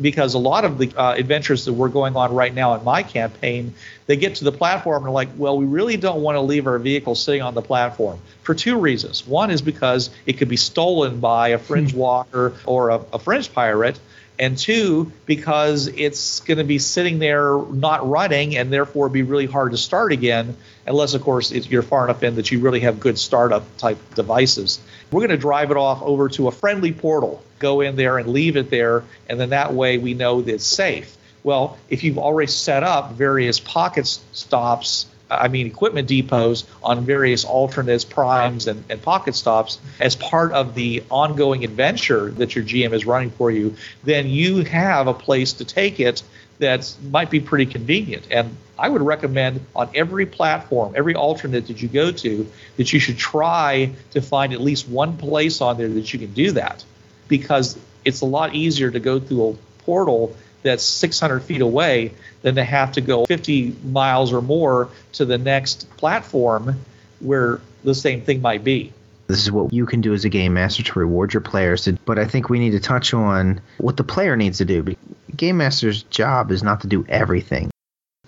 because 0.00 0.34
a 0.34 0.38
lot 0.38 0.64
of 0.64 0.78
the 0.78 0.92
uh, 0.96 1.14
adventures 1.14 1.64
that 1.64 1.72
we're 1.72 1.88
going 1.88 2.16
on 2.16 2.34
right 2.34 2.54
now 2.54 2.74
in 2.74 2.84
my 2.84 3.02
campaign, 3.02 3.74
they 4.06 4.16
get 4.16 4.36
to 4.36 4.44
the 4.44 4.52
platform 4.52 4.98
and 4.98 5.06
they're 5.06 5.12
like, 5.12 5.28
well, 5.36 5.56
we 5.56 5.66
really 5.66 5.96
don't 5.96 6.22
want 6.22 6.36
to 6.36 6.40
leave 6.40 6.66
our 6.66 6.78
vehicle 6.78 7.14
sitting 7.14 7.42
on 7.42 7.54
the 7.54 7.62
platform 7.62 8.18
for 8.42 8.54
two 8.54 8.78
reasons. 8.78 9.26
One 9.26 9.50
is 9.50 9.62
because 9.62 10.10
it 10.26 10.34
could 10.34 10.48
be 10.48 10.56
stolen 10.56 11.20
by 11.20 11.48
a 11.48 11.58
fringe 11.58 11.92
hmm. 11.92 11.98
walker 11.98 12.54
or 12.64 12.90
a, 12.90 13.00
a 13.12 13.18
fringe 13.18 13.52
pirate. 13.52 13.98
and 14.38 14.56
two, 14.58 15.12
because 15.24 15.88
it's 15.88 16.40
going 16.40 16.58
to 16.58 16.64
be 16.64 16.78
sitting 16.78 17.18
there 17.18 17.58
not 17.58 18.08
running 18.08 18.56
and 18.56 18.72
therefore 18.72 19.08
be 19.08 19.22
really 19.22 19.46
hard 19.46 19.72
to 19.72 19.78
start 19.78 20.12
again, 20.12 20.56
unless, 20.86 21.14
of 21.14 21.22
course, 21.22 21.52
it's, 21.52 21.68
you're 21.68 21.82
far 21.82 22.04
enough 22.04 22.22
in 22.22 22.36
that 22.36 22.50
you 22.50 22.60
really 22.60 22.80
have 22.80 23.00
good 23.00 23.18
startup 23.18 23.64
type 23.78 23.98
devices. 24.14 24.78
We're 25.10 25.20
going 25.20 25.30
to 25.30 25.38
drive 25.38 25.70
it 25.70 25.76
off 25.76 26.02
over 26.02 26.28
to 26.30 26.48
a 26.48 26.52
friendly 26.52 26.92
portal, 26.92 27.42
go 27.58 27.80
in 27.80 27.96
there 27.96 28.18
and 28.18 28.28
leave 28.28 28.56
it 28.56 28.70
there, 28.70 29.04
and 29.28 29.40
then 29.40 29.50
that 29.50 29.72
way 29.72 29.98
we 29.98 30.14
know 30.14 30.42
that 30.42 30.54
it's 30.54 30.66
safe. 30.66 31.16
Well, 31.42 31.78
if 31.88 32.02
you've 32.02 32.18
already 32.18 32.50
set 32.50 32.82
up 32.82 33.12
various 33.12 33.60
pocket 33.60 34.06
stops 34.06 35.06
uh, 35.30 35.38
I 35.40 35.48
mean, 35.48 35.66
equipment 35.66 36.08
depots 36.08 36.64
on 36.82 37.04
various 37.04 37.44
alternates, 37.44 38.04
primes, 38.04 38.66
and, 38.66 38.84
and 38.88 39.02
pocket 39.02 39.34
stops 39.34 39.78
as 40.00 40.14
part 40.14 40.52
of 40.52 40.74
the 40.74 41.02
ongoing 41.10 41.64
adventure 41.64 42.30
that 42.32 42.54
your 42.54 42.64
GM 42.64 42.92
is 42.92 43.06
running 43.06 43.30
for 43.30 43.50
you, 43.50 43.76
then 44.04 44.28
you 44.28 44.62
have 44.64 45.08
a 45.08 45.14
place 45.14 45.54
to 45.54 45.64
take 45.64 46.00
it 46.00 46.22
that 46.58 46.94
might 47.10 47.30
be 47.30 47.40
pretty 47.40 47.66
convenient. 47.66 48.28
And 48.30 48.56
I 48.78 48.88
would 48.88 49.02
recommend 49.02 49.64
on 49.74 49.90
every 49.94 50.26
platform, 50.26 50.94
every 50.96 51.14
alternate 51.14 51.66
that 51.66 51.82
you 51.82 51.88
go 51.88 52.12
to, 52.12 52.50
that 52.76 52.92
you 52.92 53.00
should 53.00 53.18
try 53.18 53.92
to 54.12 54.22
find 54.22 54.52
at 54.52 54.60
least 54.60 54.88
one 54.88 55.16
place 55.16 55.60
on 55.60 55.76
there 55.76 55.88
that 55.88 56.12
you 56.12 56.18
can 56.18 56.32
do 56.32 56.52
that 56.52 56.84
because 57.28 57.78
it's 58.04 58.20
a 58.20 58.26
lot 58.26 58.54
easier 58.54 58.90
to 58.90 59.00
go 59.00 59.18
through 59.20 59.50
a 59.50 59.54
portal 59.82 60.36
that's 60.62 60.82
600 60.82 61.40
feet 61.40 61.60
away 61.60 62.12
than 62.42 62.56
to 62.56 62.64
have 62.64 62.92
to 62.92 63.00
go 63.00 63.24
50 63.26 63.76
miles 63.84 64.32
or 64.32 64.42
more 64.42 64.88
to 65.12 65.24
the 65.24 65.38
next 65.38 65.88
platform 65.96 66.80
where 67.20 67.60
the 67.84 67.94
same 67.94 68.22
thing 68.22 68.42
might 68.42 68.64
be. 68.64 68.92
This 69.28 69.42
is 69.42 69.50
what 69.50 69.72
you 69.72 69.86
can 69.86 70.00
do 70.00 70.14
as 70.14 70.24
a 70.24 70.28
game 70.28 70.54
master 70.54 70.82
to 70.82 70.98
reward 70.98 71.34
your 71.34 71.40
players. 71.40 71.88
But 72.04 72.18
I 72.18 72.26
think 72.26 72.48
we 72.48 72.58
need 72.58 72.70
to 72.70 72.80
touch 72.80 73.12
on 73.12 73.60
what 73.78 73.96
the 73.96 74.04
player 74.04 74.36
needs 74.36 74.58
to 74.58 74.64
do. 74.64 74.94
Game 75.34 75.56
master's 75.56 76.04
job 76.04 76.50
is 76.50 76.62
not 76.62 76.82
to 76.82 76.86
do 76.86 77.04
everything. 77.08 77.70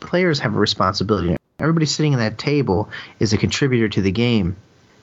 Players 0.01 0.41
have 0.41 0.55
a 0.55 0.59
responsibility. 0.59 1.37
Everybody 1.61 1.87
sitting 1.87 2.15
at 2.15 2.19
that 2.19 2.39
table 2.39 2.89
is 3.21 3.33
a 3.33 3.39
contributor 3.39 3.89
to 3.89 4.03
the 4.03 4.13
game. 4.13 4.57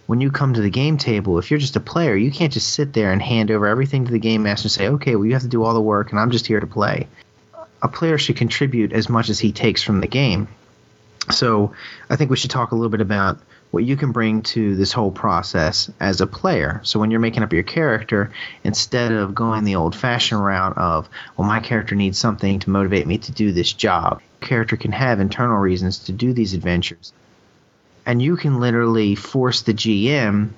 When 0.07 0.21
you 0.21 0.31
come 0.31 0.53
to 0.53 0.61
the 0.61 0.69
game 0.69 0.97
table, 0.97 1.39
if 1.39 1.49
you're 1.49 1.59
just 1.59 1.75
a 1.75 1.79
player, 1.79 2.15
you 2.15 2.31
can't 2.31 2.53
just 2.53 2.73
sit 2.73 2.93
there 2.93 3.11
and 3.11 3.21
hand 3.21 3.49
over 3.49 3.65
everything 3.65 4.05
to 4.05 4.11
the 4.11 4.19
game 4.19 4.43
master 4.43 4.65
and 4.65 4.71
say, 4.71 4.87
okay, 4.89 5.15
well, 5.15 5.25
you 5.25 5.33
have 5.33 5.41
to 5.41 5.47
do 5.47 5.63
all 5.63 5.73
the 5.73 5.81
work 5.81 6.11
and 6.11 6.19
I'm 6.19 6.31
just 6.31 6.45
here 6.45 6.59
to 6.59 6.67
play 6.67 7.07
a 7.85 7.87
player 7.87 8.17
should 8.17 8.35
contribute 8.35 8.93
as 8.93 9.09
much 9.09 9.29
as 9.29 9.39
he 9.39 9.51
takes 9.51 9.83
from 9.83 10.01
the 10.01 10.07
game. 10.07 10.47
So 11.31 11.73
I 12.09 12.15
think 12.15 12.31
we 12.31 12.37
should 12.37 12.49
talk 12.49 12.71
a 12.71 12.75
little 12.75 12.89
bit 12.89 13.01
about 13.01 13.39
what 13.69 13.83
you 13.83 13.95
can 13.95 14.11
bring 14.11 14.41
to 14.41 14.75
this 14.75 14.91
whole 14.91 15.11
process 15.11 15.91
as 15.99 16.19
a 16.19 16.27
player. 16.27 16.81
So 16.83 16.99
when 16.99 17.11
you're 17.11 17.19
making 17.19 17.43
up 17.43 17.53
your 17.53 17.63
character, 17.63 18.31
instead 18.63 19.11
of 19.11 19.35
going 19.35 19.65
the 19.65 19.75
old 19.75 19.95
fashioned 19.95 20.43
route 20.43 20.77
of, 20.77 21.07
well, 21.37 21.47
my 21.47 21.59
character 21.59 21.93
needs 21.93 22.17
something 22.17 22.59
to 22.59 22.69
motivate 22.69 23.05
me 23.05 23.19
to 23.19 23.31
do 23.31 23.51
this 23.51 23.71
job, 23.71 24.21
character 24.41 24.77
can 24.77 24.91
have 24.91 25.19
internal 25.19 25.57
reasons 25.57 25.99
to 26.05 26.11
do 26.11 26.33
these 26.33 26.53
adventures. 26.53 27.13
And 28.05 28.21
you 28.21 28.37
can 28.37 28.59
literally 28.59 29.15
force 29.15 29.63
the 29.63 29.73
GM 29.73 30.49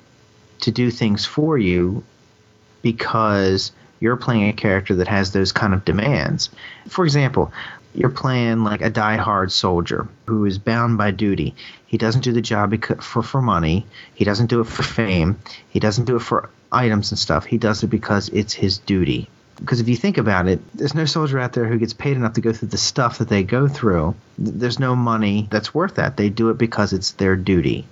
to 0.62 0.72
do 0.72 0.92
things 0.92 1.26
for 1.26 1.58
you 1.58 2.04
because 2.82 3.72
you're 4.00 4.18
playing 4.18 4.50
a 4.50 4.54
character 4.54 4.96
that 4.96 5.08
has 5.08 5.32
those 5.32 5.52
kind 5.52 5.74
of 5.74 5.86
demands. 5.86 6.50
For 6.88 7.06
example, 7.06 7.52
you're 7.94 8.10
playing 8.10 8.64
like 8.64 8.82
a 8.82 8.90
die-hard 8.90 9.52
soldier 9.52 10.08
who 10.26 10.46
is 10.46 10.60
bound 10.60 10.98
by 10.98 11.12
duty. 11.12 11.56
He 11.88 11.98
doesn't 11.98 12.22
do 12.22 12.32
the 12.32 12.42
job 12.42 12.76
for 13.02 13.24
for 13.24 13.42
money. 13.42 13.86
He 14.14 14.26
doesn't 14.26 14.48
do 14.48 14.62
it 14.62 14.68
for 14.68 14.84
fame. 14.84 15.40
He 15.70 15.80
doesn't 15.80 16.06
do 16.06 16.16
it 16.16 16.22
for 16.22 16.50
items 16.72 17.12
and 17.12 17.18
stuff. 17.18 17.46
He 17.46 17.58
does 17.58 17.84
it 17.84 17.88
because 17.88 18.30
it's 18.30 18.54
his 18.54 18.78
duty. 18.78 19.30
Because 19.60 19.80
if 19.80 19.90
you 19.90 19.96
think 19.96 20.18
about 20.18 20.48
it, 20.48 20.60
there's 20.76 20.94
no 20.94 21.06
soldier 21.06 21.40
out 21.40 21.54
there 21.54 21.66
who 21.66 21.78
gets 21.78 21.94
paid 21.94 22.16
enough 22.16 22.34
to 22.34 22.42
go 22.42 22.54
through 22.54 22.70
the 22.70 22.78
stuff 22.78 23.18
that 23.18 23.30
they 23.30 23.44
go 23.44 23.68
through. 23.68 24.16
There's 24.38 24.80
no 24.80 24.96
money 24.96 25.48
that's 25.50 25.74
worth 25.74 25.96
that. 25.96 26.18
They 26.18 26.30
do 26.30 26.50
it 26.50 26.58
because 26.58 26.94
it's 26.94 27.12
their 27.12 27.36
duty. 27.36 27.86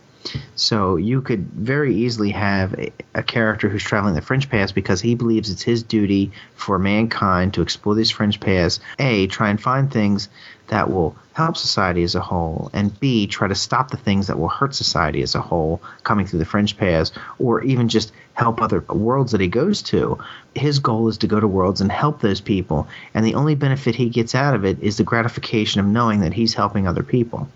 So 0.55 0.95
you 0.95 1.21
could 1.21 1.51
very 1.51 1.95
easily 1.95 2.31
have 2.31 2.73
a, 2.73 2.91
a, 3.13 3.23
character 3.23 3.69
who's 3.69 3.83
traveling 3.83 4.15
the 4.15 4.21
fringe 4.21 4.49
paths 4.49 4.71
because 4.71 5.01
he 5.01 5.15
believes 5.15 5.49
it's 5.49 5.61
his 5.61 5.83
duty 5.83 6.31
for 6.55 6.79
mankind 6.79 7.53
to 7.53 7.61
explore 7.61 7.95
these 7.95 8.11
fringe 8.11 8.39
paths. 8.39 8.79
A, 8.99 9.27
try 9.27 9.49
and 9.49 9.61
find 9.61 9.91
things 9.91 10.29
that 10.67 10.89
will 10.89 11.15
help 11.33 11.57
society 11.57 12.01
as 12.03 12.15
a 12.15 12.21
whole, 12.21 12.69
and 12.73 12.97
B, 12.99 13.27
try 13.27 13.47
to 13.47 13.55
stop 13.55 13.91
the 13.91 13.97
things 13.97 14.27
that 14.27 14.39
will 14.39 14.47
hurt 14.47 14.73
society 14.73 15.21
as 15.21 15.35
a 15.35 15.41
whole 15.41 15.81
coming 16.03 16.25
through 16.25 16.39
the 16.39 16.45
fringe 16.45 16.77
paths, 16.77 17.11
or 17.37 17.61
even 17.61 17.89
just 17.89 18.11
help 18.33 18.61
other 18.61 18.79
worlds 18.89 19.33
that 19.33 19.41
he 19.41 19.47
goes 19.47 19.81
to. 19.83 20.17
His 20.55 20.79
goal 20.79 21.07
is 21.09 21.17
to 21.19 21.27
go 21.27 21.39
to 21.39 21.47
worlds 21.47 21.81
and 21.81 21.91
help 21.91 22.21
those 22.21 22.41
people, 22.41 22.87
and 23.13 23.25
the 23.25 23.35
only 23.35 23.55
benefit 23.55 23.95
he 23.95 24.09
gets 24.09 24.33
out 24.33 24.55
of 24.55 24.65
it 24.65 24.81
is 24.81 24.97
the 24.97 25.03
gratification 25.03 25.81
of 25.81 25.85
knowing 25.85 26.21
that 26.21 26.33
he's 26.33 26.53
helping 26.53 26.87
other 26.87 27.03
people. 27.03 27.49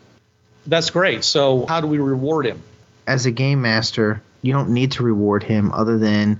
That's 0.68 0.90
great. 0.90 1.24
So, 1.24 1.66
how 1.66 1.82
do 1.82 1.88
we 1.88 2.00
reward 2.00 2.46
him? 2.46 2.62
As 3.08 3.26
a 3.26 3.32
game 3.32 3.62
master, 3.62 4.22
you 4.42 4.54
don't 4.54 4.70
need 4.70 4.94
to 4.94 5.04
reward 5.04 5.44
him 5.44 5.72
other 5.72 5.98
than 5.98 6.40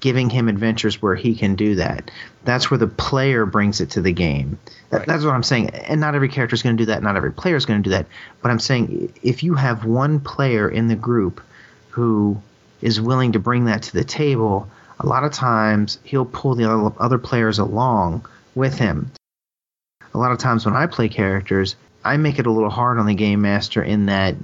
giving 0.00 0.30
him 0.30 0.48
adventures 0.48 1.02
where 1.02 1.14
he 1.14 1.34
can 1.34 1.56
do 1.56 1.74
that. 1.76 2.10
That's 2.44 2.70
where 2.70 2.78
the 2.78 2.86
player 2.86 3.46
brings 3.46 3.80
it 3.80 3.90
to 3.90 4.00
the 4.00 4.12
game. 4.12 4.58
Right. 4.90 5.06
That's 5.06 5.24
what 5.24 5.34
I'm 5.34 5.42
saying. 5.42 5.70
And 5.70 6.00
not 6.00 6.14
every 6.14 6.28
character 6.28 6.54
is 6.54 6.62
going 6.62 6.76
to 6.76 6.82
do 6.82 6.86
that. 6.86 7.02
Not 7.02 7.16
every 7.16 7.32
player 7.32 7.56
is 7.56 7.66
going 7.66 7.82
to 7.82 7.84
do 7.84 7.90
that. 7.90 8.06
But 8.40 8.50
I'm 8.50 8.60
saying 8.60 9.12
if 9.22 9.42
you 9.42 9.54
have 9.54 9.84
one 9.84 10.20
player 10.20 10.68
in 10.68 10.88
the 10.88 10.96
group 10.96 11.40
who 11.90 12.40
is 12.80 13.00
willing 13.00 13.32
to 13.32 13.38
bring 13.38 13.64
that 13.64 13.82
to 13.82 13.92
the 13.92 14.04
table, 14.04 14.68
a 15.00 15.06
lot 15.06 15.24
of 15.24 15.32
times 15.32 15.98
he'll 16.04 16.24
pull 16.24 16.54
the 16.54 16.70
other 16.98 17.18
players 17.18 17.58
along 17.58 18.26
with 18.54 18.78
him. 18.78 19.10
A 20.14 20.18
lot 20.18 20.32
of 20.32 20.38
times 20.38 20.64
when 20.64 20.76
I 20.76 20.86
play 20.86 21.08
characters, 21.08 21.76
I 22.08 22.16
make 22.16 22.38
it 22.38 22.46
a 22.46 22.50
little 22.50 22.70
hard 22.70 22.98
on 22.98 23.04
the 23.04 23.14
game 23.14 23.42
master 23.42 23.82
in 23.82 24.06
that 24.06 24.34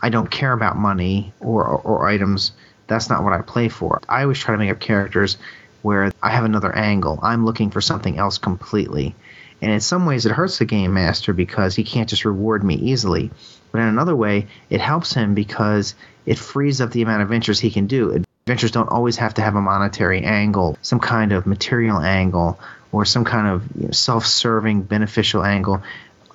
I 0.00 0.08
don't 0.08 0.30
care 0.30 0.54
about 0.54 0.78
money 0.78 1.34
or, 1.38 1.66
or, 1.66 1.78
or 1.78 2.08
items. 2.08 2.52
That's 2.86 3.10
not 3.10 3.22
what 3.22 3.34
I 3.34 3.42
play 3.42 3.68
for. 3.68 4.00
I 4.08 4.22
always 4.22 4.38
try 4.38 4.54
to 4.54 4.58
make 4.58 4.70
up 4.70 4.80
characters 4.80 5.36
where 5.82 6.12
I 6.22 6.30
have 6.30 6.44
another 6.44 6.74
angle. 6.74 7.18
I'm 7.22 7.44
looking 7.44 7.70
for 7.70 7.82
something 7.82 8.16
else 8.16 8.38
completely. 8.38 9.14
And 9.60 9.70
in 9.70 9.80
some 9.80 10.06
ways, 10.06 10.24
it 10.24 10.32
hurts 10.32 10.58
the 10.58 10.64
game 10.64 10.94
master 10.94 11.34
because 11.34 11.76
he 11.76 11.84
can't 11.84 12.08
just 12.08 12.24
reward 12.24 12.64
me 12.64 12.76
easily. 12.76 13.30
But 13.70 13.82
in 13.82 13.88
another 13.88 14.16
way, 14.16 14.46
it 14.70 14.80
helps 14.80 15.12
him 15.12 15.34
because 15.34 15.94
it 16.24 16.38
frees 16.38 16.80
up 16.80 16.90
the 16.90 17.02
amount 17.02 17.20
of 17.20 17.28
adventures 17.28 17.60
he 17.60 17.70
can 17.70 17.86
do. 17.86 18.24
Adventures 18.46 18.70
don't 18.70 18.88
always 18.88 19.18
have 19.18 19.34
to 19.34 19.42
have 19.42 19.56
a 19.56 19.60
monetary 19.60 20.22
angle, 20.22 20.78
some 20.80 21.00
kind 21.00 21.32
of 21.32 21.46
material 21.46 22.00
angle, 22.00 22.58
or 22.92 23.04
some 23.04 23.26
kind 23.26 23.46
of 23.46 23.62
you 23.78 23.84
know, 23.84 23.92
self 23.92 24.24
serving, 24.24 24.82
beneficial 24.82 25.44
angle 25.44 25.82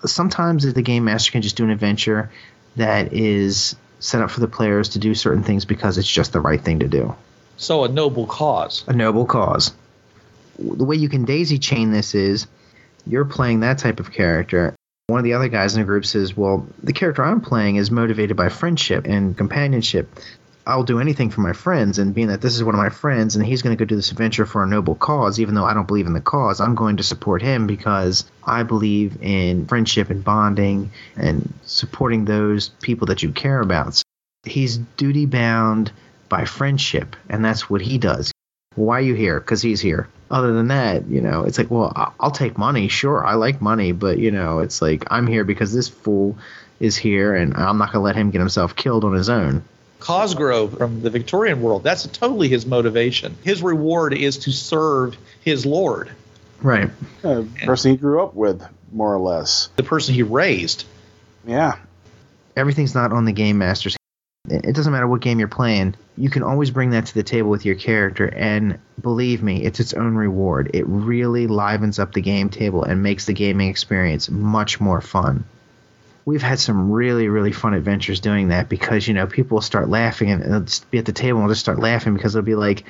sometimes 0.09 0.71
the 0.71 0.81
game 0.81 1.05
master 1.05 1.31
can 1.31 1.41
just 1.41 1.55
do 1.55 1.63
an 1.63 1.69
adventure 1.69 2.31
that 2.75 3.13
is 3.13 3.75
set 3.99 4.21
up 4.21 4.29
for 4.29 4.39
the 4.39 4.47
players 4.47 4.89
to 4.89 4.99
do 4.99 5.15
certain 5.15 5.43
things 5.43 5.65
because 5.65 5.97
it's 5.97 6.07
just 6.07 6.33
the 6.33 6.39
right 6.39 6.61
thing 6.61 6.79
to 6.79 6.87
do. 6.87 7.15
So 7.57 7.85
a 7.85 7.87
noble 7.87 8.27
cause. 8.27 8.83
A 8.87 8.93
noble 8.93 9.25
cause. 9.25 9.73
The 10.59 10.83
way 10.83 10.95
you 10.95 11.09
can 11.09 11.25
daisy 11.25 11.59
chain 11.59 11.91
this 11.91 12.15
is 12.15 12.47
you're 13.07 13.25
playing 13.25 13.61
that 13.61 13.77
type 13.77 13.99
of 13.99 14.11
character. 14.11 14.75
One 15.07 15.19
of 15.19 15.23
the 15.23 15.33
other 15.33 15.49
guys 15.49 15.75
in 15.75 15.81
the 15.81 15.85
group 15.85 16.05
says, 16.05 16.35
Well, 16.35 16.67
the 16.81 16.93
character 16.93 17.23
I'm 17.23 17.41
playing 17.41 17.75
is 17.75 17.91
motivated 17.91 18.35
by 18.35 18.49
friendship 18.49 19.05
and 19.05 19.37
companionship. 19.37 20.09
I'll 20.67 20.83
do 20.83 20.99
anything 20.99 21.29
for 21.29 21.41
my 21.41 21.53
friends, 21.53 21.99
and 21.99 22.13
being 22.15 22.29
that 22.29 22.41
this 22.41 22.55
is 22.55 22.63
one 22.63 22.73
of 22.73 22.79
my 22.79 22.89
friends, 22.89 23.35
and 23.35 23.45
he's 23.45 23.61
going 23.61 23.75
to 23.75 23.79
go 23.79 23.87
do 23.87 23.95
this 23.95 24.11
adventure 24.11 24.45
for 24.45 24.63
a 24.63 24.67
noble 24.67 24.95
cause, 24.95 25.39
even 25.39 25.53
though 25.53 25.63
I 25.63 25.75
don't 25.75 25.87
believe 25.87 26.07
in 26.07 26.13
the 26.13 26.21
cause, 26.21 26.59
I'm 26.59 26.73
going 26.73 26.97
to 26.97 27.03
support 27.03 27.41
him 27.41 27.67
because 27.67 28.25
I 28.43 28.63
believe 28.63 29.21
in 29.21 29.67
friendship 29.67 30.09
and 30.09 30.23
bonding 30.23 30.91
and 31.15 31.53
supporting 31.65 32.25
those 32.25 32.69
people 32.69 33.07
that 33.07 33.21
you 33.21 33.31
care 33.31 33.61
about. 33.61 33.93
So 33.93 34.03
he's 34.43 34.77
duty 34.77 35.27
bound 35.27 35.91
by 36.29 36.45
friendship, 36.45 37.15
and 37.29 37.45
that's 37.45 37.69
what 37.69 37.81
he 37.81 37.99
does. 37.99 38.31
Why 38.73 38.97
are 38.97 39.01
you 39.01 39.13
here? 39.13 39.39
Because 39.39 39.61
he's 39.61 39.81
here. 39.81 40.09
Other 40.31 40.53
than 40.53 40.69
that, 40.69 41.05
you 41.07 41.21
know, 41.21 41.43
it's 41.43 41.59
like, 41.59 41.69
well, 41.69 42.15
I'll 42.19 42.31
take 42.31 42.57
money. 42.57 42.87
Sure, 42.87 43.23
I 43.23 43.35
like 43.35 43.61
money, 43.61 43.91
but, 43.91 44.17
you 44.17 44.31
know, 44.31 44.59
it's 44.59 44.81
like, 44.81 45.05
I'm 45.11 45.27
here 45.27 45.43
because 45.43 45.71
this 45.71 45.87
fool 45.87 46.37
is 46.79 46.97
here, 46.97 47.35
and 47.35 47.53
I'm 47.53 47.77
not 47.77 47.91
going 47.91 48.01
to 48.01 48.05
let 48.05 48.15
him 48.15 48.31
get 48.31 48.39
himself 48.39 48.75
killed 48.75 49.03
on 49.03 49.13
his 49.13 49.29
own. 49.29 49.63
Cosgrove 50.05 50.77
from 50.77 51.01
the 51.01 51.09
Victorian 51.09 51.63
world, 51.63 51.81
that's 51.81 52.05
totally 52.05 52.47
his 52.47 52.67
motivation. 52.67 53.35
His 53.43 53.63
reward 53.63 54.13
is 54.13 54.37
to 54.39 54.51
serve 54.51 55.17
his 55.41 55.65
lord. 55.65 56.11
Right. 56.61 56.91
The 57.23 57.47
person 57.65 57.91
he 57.91 57.97
grew 57.97 58.23
up 58.23 58.35
with, 58.35 58.63
more 58.91 59.15
or 59.15 59.19
less. 59.19 59.69
The 59.77 59.83
person 59.83 60.13
he 60.13 60.21
raised. 60.21 60.85
Yeah. 61.47 61.79
Everything's 62.55 62.93
not 62.93 63.13
on 63.13 63.25
the 63.25 63.31
game 63.31 63.57
master's. 63.57 63.97
It 64.47 64.75
doesn't 64.75 64.93
matter 64.93 65.07
what 65.07 65.21
game 65.21 65.39
you're 65.39 65.47
playing. 65.47 65.95
You 66.17 66.29
can 66.29 66.43
always 66.43 66.69
bring 66.69 66.91
that 66.91 67.07
to 67.07 67.13
the 67.15 67.23
table 67.23 67.49
with 67.49 67.65
your 67.65 67.73
character, 67.73 68.27
and 68.27 68.77
believe 69.01 69.41
me, 69.41 69.63
it's 69.63 69.79
its 69.79 69.95
own 69.95 70.13
reward. 70.13 70.69
It 70.75 70.85
really 70.85 71.47
livens 71.47 71.97
up 71.97 72.13
the 72.13 72.21
game 72.21 72.49
table 72.49 72.83
and 72.83 73.01
makes 73.01 73.25
the 73.25 73.33
gaming 73.33 73.69
experience 73.69 74.29
much 74.29 74.79
more 74.79 75.01
fun 75.01 75.45
we've 76.25 76.41
had 76.41 76.59
some 76.59 76.91
really 76.91 77.29
really 77.29 77.51
fun 77.51 77.73
adventures 77.73 78.19
doing 78.19 78.49
that 78.49 78.67
because 78.67 79.07
you 79.07 79.13
know 79.13 79.27
people 79.27 79.55
will 79.55 79.61
start 79.61 79.87
laughing 79.87 80.31
and 80.31 80.41
they'll 80.43 80.61
just 80.61 80.89
be 80.91 80.97
at 80.97 81.05
the 81.05 81.13
table 81.13 81.39
and 81.39 81.49
just 81.49 81.61
start 81.61 81.79
laughing 81.79 82.13
because 82.13 82.33
they'll 82.33 82.43
be 82.43 82.55
like 82.55 82.83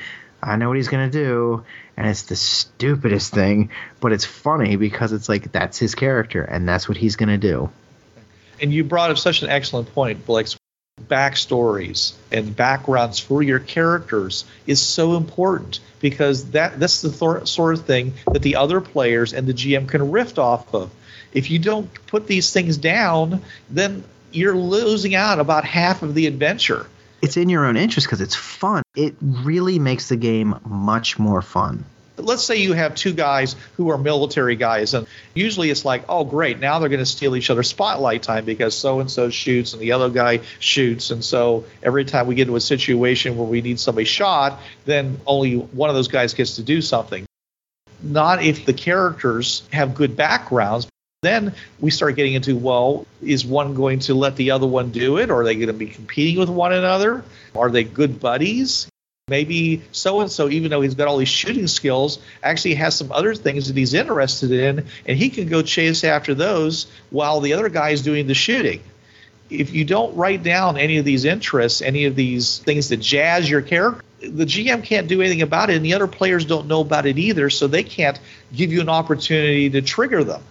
I 0.45 0.57
know 0.57 0.67
what 0.67 0.77
he's 0.77 0.89
gonna 0.89 1.09
do, 1.09 1.63
and 1.97 2.07
it's 2.07 2.23
the 2.23 2.35
stupidest 2.35 3.33
thing, 3.33 3.71
but 3.99 4.11
it's 4.11 4.25
funny 4.25 4.75
because 4.75 5.11
it's 5.11 5.27
like 5.27 5.51
that's 5.51 5.79
his 5.79 5.95
character, 5.95 6.43
and 6.43 6.67
that's 6.67 6.87
what 6.87 6.97
he's 6.97 7.15
gonna 7.15 7.39
do. 7.39 7.69
And 8.61 8.71
you 8.71 8.83
brought 8.83 9.09
up 9.09 9.17
such 9.17 9.41
an 9.41 9.49
excellent 9.49 9.93
point, 9.93 10.25
Blake. 10.25 10.47
Backstories 11.01 12.13
and 12.31 12.55
backgrounds 12.55 13.19
for 13.19 13.43
your 13.43 13.59
characters 13.59 14.45
is 14.65 14.81
so 14.81 15.17
important 15.17 15.81
because 15.99 16.51
that 16.51 16.79
that's 16.79 17.01
the 17.01 17.11
thor- 17.11 17.45
sort 17.45 17.73
of 17.73 17.85
thing 17.85 18.13
that 18.31 18.41
the 18.41 18.55
other 18.55 18.79
players 18.79 19.33
and 19.33 19.45
the 19.45 19.53
GM 19.53 19.89
can 19.89 20.11
riff 20.11 20.39
off 20.39 20.73
of. 20.73 20.89
If 21.35 21.51
you 21.51 21.59
don't 21.59 21.87
put 22.07 22.25
these 22.25 22.51
things 22.51 22.77
down, 22.77 23.41
then 23.69 24.03
you're 24.31 24.55
losing 24.57 25.13
out 25.13 25.37
about 25.39 25.65
half 25.65 26.01
of 26.01 26.15
the 26.15 26.25
adventure. 26.25 26.87
It's 27.21 27.37
in 27.37 27.49
your 27.49 27.65
own 27.65 27.77
interest 27.77 28.07
because 28.07 28.21
it's 28.21 28.35
fun. 28.35 28.81
It 28.95 29.15
really 29.21 29.77
makes 29.77 30.09
the 30.09 30.15
game 30.15 30.55
much 30.65 31.19
more 31.19 31.41
fun. 31.41 31.85
let's 32.17 32.43
say 32.43 32.55
you 32.55 32.71
have 32.71 32.95
two 32.95 33.13
guys 33.13 33.57
who 33.75 33.89
are 33.91 33.97
military 33.97 34.55
guys 34.55 34.93
and 34.93 35.05
usually 35.33 35.69
it's 35.69 35.83
like 35.83 36.05
oh 36.07 36.23
great 36.23 36.59
now 36.61 36.79
they're 36.79 36.87
going 36.87 36.99
to 37.01 37.05
steal 37.05 37.35
each 37.35 37.49
other's 37.49 37.67
spotlight 37.67 38.23
time 38.23 38.45
because 38.45 38.73
so 38.73 39.01
and 39.01 39.11
so 39.11 39.29
shoots 39.29 39.73
and 39.73 39.81
the 39.81 39.91
other 39.91 40.09
guy 40.09 40.39
shoots 40.59 41.11
and 41.11 41.21
so 41.25 41.65
every 41.83 42.05
time 42.05 42.25
we 42.25 42.33
get 42.35 42.43
into 42.43 42.55
a 42.55 42.61
situation 42.61 43.35
where 43.35 43.45
we 43.45 43.61
need 43.61 43.77
somebody 43.81 44.05
shot 44.05 44.61
then 44.85 45.19
only 45.27 45.57
one 45.57 45.89
of 45.89 45.95
those 45.95 46.07
guys 46.07 46.33
gets 46.33 46.55
to 46.55 46.63
do 46.63 46.81
something 46.81 47.25
not 48.01 48.41
if 48.41 48.65
the 48.65 48.73
characters 48.73 49.63
have 49.73 49.93
good 49.93 50.15
backgrounds 50.15 50.87
then 51.21 51.53
we 51.79 51.89
start 51.91 52.15
getting 52.15 52.33
into 52.33 52.55
well 52.55 53.05
is 53.21 53.45
one 53.45 53.73
going 53.73 53.99
to 53.99 54.13
let 54.13 54.35
the 54.35 54.51
other 54.51 54.67
one 54.67 54.91
do 54.91 55.17
it 55.17 55.31
are 55.31 55.43
they 55.43 55.55
going 55.55 55.67
to 55.67 55.73
be 55.73 55.87
competing 55.87 56.39
with 56.39 56.49
one 56.49 56.73
another 56.73 57.23
are 57.55 57.69
they 57.69 57.83
good 57.83 58.19
buddies 58.19 58.87
maybe 59.27 59.81
so 59.91 60.21
and 60.21 60.31
so, 60.31 60.49
even 60.49 60.69
though 60.69 60.81
he's 60.81 60.93
got 60.93 61.07
all 61.07 61.17
these 61.17 61.27
shooting 61.27 61.65
skills, 61.65 62.19
actually 62.43 62.75
has 62.75 62.95
some 62.95 63.11
other 63.11 63.33
things 63.33 63.67
that 63.67 63.75
he's 63.75 63.95
interested 63.95 64.51
in, 64.51 64.85
and 65.07 65.17
he 65.17 65.31
can 65.31 65.47
go 65.47 65.63
chase 65.63 66.03
after 66.03 66.35
those 66.35 66.85
while 67.09 67.39
the 67.39 67.53
other 67.53 67.67
guy 67.67 67.89
is 67.89 68.03
doing 68.03 68.27
the 68.27 68.35
shooting. 68.35 68.83
If 69.49 69.73
you 69.73 69.83
don't 69.83 70.15
write 70.15 70.43
down 70.43 70.77
any 70.77 70.97
of 70.97 71.05
these 71.05 71.25
interests, 71.25 71.81
any 71.81 72.05
of 72.05 72.15
these 72.15 72.59
things 72.59 72.89
that 72.89 72.97
jazz 72.97 73.49
your 73.49 73.63
character, 73.63 74.03
the 74.19 74.45
GM 74.45 74.83
can't 74.83 75.07
do 75.07 75.21
anything 75.21 75.41
about 75.41 75.71
it, 75.71 75.75
and 75.75 75.83
the 75.83 75.95
other 75.95 76.07
players 76.07 76.45
don't 76.45 76.67
know 76.67 76.81
about 76.81 77.07
it 77.07 77.17
either, 77.17 77.49
so 77.49 77.65
they 77.65 77.83
can't 77.83 78.19
give 78.55 78.71
you 78.71 78.79
an 78.79 78.89
opportunity 78.89 79.71
to 79.71 79.81
trigger 79.81 80.23
them. 80.23 80.43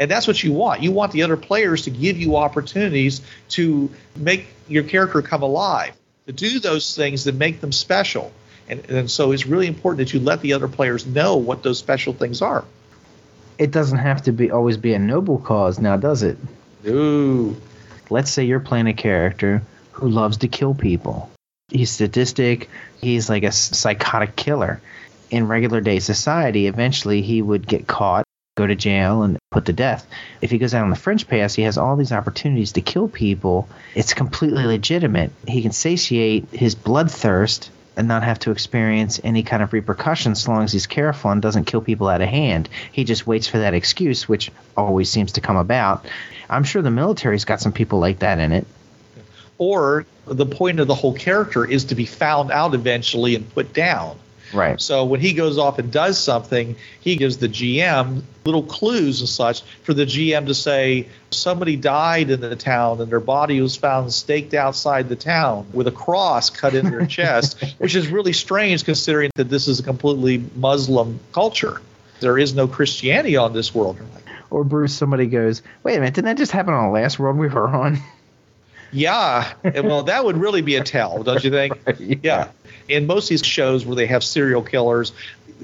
And 0.00 0.10
that's 0.10 0.26
what 0.26 0.42
you 0.42 0.52
want. 0.52 0.82
You 0.82 0.90
want 0.90 1.12
the 1.12 1.22
other 1.22 1.36
players 1.36 1.82
to 1.82 1.90
give 1.90 2.16
you 2.16 2.36
opportunities 2.36 3.20
to 3.50 3.90
make 4.16 4.46
your 4.66 4.82
character 4.82 5.20
come 5.20 5.42
alive 5.42 5.94
to 6.26 6.32
do 6.32 6.58
those 6.58 6.96
things 6.96 7.24
that 7.24 7.34
make 7.34 7.60
them 7.60 7.70
special. 7.70 8.32
And, 8.68 8.88
and 8.88 9.10
so 9.10 9.32
it's 9.32 9.46
really 9.46 9.66
important 9.66 9.98
that 9.98 10.14
you 10.14 10.20
let 10.20 10.40
the 10.40 10.54
other 10.54 10.68
players 10.68 11.06
know 11.06 11.36
what 11.36 11.62
those 11.62 11.78
special 11.78 12.12
things 12.12 12.40
are. 12.40 12.64
It 13.58 13.72
doesn't 13.72 13.98
have 13.98 14.22
to 14.22 14.32
be 14.32 14.50
always 14.50 14.78
be 14.78 14.94
a 14.94 14.98
noble 14.98 15.38
cause 15.38 15.78
now, 15.78 15.96
does 15.96 16.22
it? 16.22 16.38
Ooh. 16.86 17.60
Let's 18.08 18.30
say 18.30 18.44
you're 18.44 18.60
playing 18.60 18.86
a 18.86 18.94
character 18.94 19.62
who 19.92 20.08
loves 20.08 20.38
to 20.38 20.48
kill 20.48 20.74
people. 20.74 21.30
He's 21.68 21.90
sadistic, 21.90 22.70
he's 23.00 23.28
like 23.28 23.42
a 23.42 23.52
psychotic 23.52 24.34
killer. 24.34 24.80
In 25.30 25.46
regular 25.46 25.80
day 25.80 26.00
society, 26.00 26.66
eventually 26.66 27.22
he 27.22 27.40
would 27.42 27.66
get 27.66 27.86
caught, 27.86 28.24
go 28.60 28.66
to 28.66 28.74
jail, 28.74 29.22
and 29.22 29.38
put 29.50 29.66
to 29.66 29.72
death. 29.72 30.06
If 30.40 30.50
he 30.50 30.58
goes 30.58 30.74
out 30.74 30.84
on 30.84 30.90
the 30.90 30.96
fringe 30.96 31.26
paths, 31.26 31.54
he 31.54 31.62
has 31.62 31.78
all 31.78 31.96
these 31.96 32.12
opportunities 32.12 32.72
to 32.72 32.80
kill 32.80 33.08
people. 33.08 33.68
It's 33.94 34.14
completely 34.14 34.64
legitimate. 34.64 35.32
He 35.48 35.62
can 35.62 35.72
satiate 35.72 36.48
his 36.52 36.74
bloodthirst 36.74 37.68
and 37.96 38.06
not 38.08 38.22
have 38.22 38.38
to 38.40 38.50
experience 38.50 39.20
any 39.24 39.42
kind 39.42 39.62
of 39.62 39.72
repercussions 39.72 40.42
so 40.42 40.52
long 40.52 40.64
as 40.64 40.72
he's 40.72 40.86
careful 40.86 41.30
and 41.30 41.42
doesn't 41.42 41.64
kill 41.64 41.80
people 41.80 42.08
out 42.08 42.20
of 42.20 42.28
hand. 42.28 42.68
He 42.92 43.04
just 43.04 43.26
waits 43.26 43.46
for 43.46 43.58
that 43.58 43.74
excuse, 43.74 44.28
which 44.28 44.50
always 44.76 45.10
seems 45.10 45.32
to 45.32 45.40
come 45.40 45.56
about. 45.56 46.06
I'm 46.48 46.64
sure 46.64 46.82
the 46.82 46.90
military's 46.90 47.44
got 47.44 47.60
some 47.60 47.72
people 47.72 47.98
like 47.98 48.20
that 48.20 48.38
in 48.38 48.52
it. 48.52 48.66
Or 49.58 50.06
the 50.26 50.46
point 50.46 50.80
of 50.80 50.86
the 50.86 50.94
whole 50.94 51.12
character 51.12 51.64
is 51.64 51.86
to 51.86 51.94
be 51.94 52.06
found 52.06 52.50
out 52.50 52.74
eventually 52.74 53.34
and 53.34 53.52
put 53.52 53.72
down. 53.72 54.18
Right. 54.52 54.80
So 54.80 55.04
when 55.04 55.20
he 55.20 55.32
goes 55.32 55.58
off 55.58 55.78
and 55.78 55.92
does 55.92 56.18
something, 56.18 56.76
he 57.00 57.16
gives 57.16 57.38
the 57.38 57.48
GM 57.48 58.22
little 58.44 58.62
clues 58.62 59.20
and 59.20 59.28
such 59.28 59.62
for 59.82 59.94
the 59.94 60.04
GM 60.04 60.46
to 60.46 60.54
say 60.54 61.08
somebody 61.30 61.76
died 61.76 62.30
in 62.30 62.40
the 62.40 62.56
town 62.56 63.00
and 63.00 63.10
their 63.10 63.20
body 63.20 63.60
was 63.60 63.76
found 63.76 64.12
staked 64.12 64.54
outside 64.54 65.08
the 65.08 65.16
town 65.16 65.66
with 65.72 65.86
a 65.86 65.92
cross 65.92 66.50
cut 66.50 66.74
in 66.74 66.90
their 66.90 67.06
chest, 67.18 67.62
which 67.78 67.94
is 67.94 68.08
really 68.08 68.32
strange 68.32 68.84
considering 68.84 69.30
that 69.36 69.48
this 69.48 69.68
is 69.68 69.80
a 69.80 69.82
completely 69.82 70.44
Muslim 70.56 71.20
culture. 71.32 71.80
There 72.20 72.38
is 72.38 72.54
no 72.54 72.68
Christianity 72.68 73.36
on 73.36 73.52
this 73.52 73.74
world. 73.74 73.98
Or 74.50 74.64
Bruce, 74.64 74.92
somebody 74.92 75.26
goes, 75.26 75.62
"Wait 75.84 75.96
a 75.96 76.00
minute, 76.00 76.14
didn't 76.14 76.26
that 76.26 76.36
just 76.36 76.52
happen 76.52 76.74
on 76.74 76.86
the 76.86 76.92
last 76.92 77.18
world 77.18 77.38
we 77.38 77.48
were 77.48 77.68
on?" 77.68 77.98
Yeah, 78.92 79.52
well, 79.62 80.04
that 80.04 80.24
would 80.24 80.36
really 80.36 80.62
be 80.62 80.76
a 80.76 80.84
tell, 80.84 81.22
don't 81.22 81.42
you 81.44 81.50
think? 81.50 81.78
Right, 81.86 82.00
yeah. 82.00 82.16
yeah. 82.22 82.48
In 82.88 83.06
most 83.06 83.24
of 83.24 83.28
these 83.30 83.46
shows 83.46 83.86
where 83.86 83.94
they 83.94 84.06
have 84.06 84.24
serial 84.24 84.62
killers, 84.62 85.12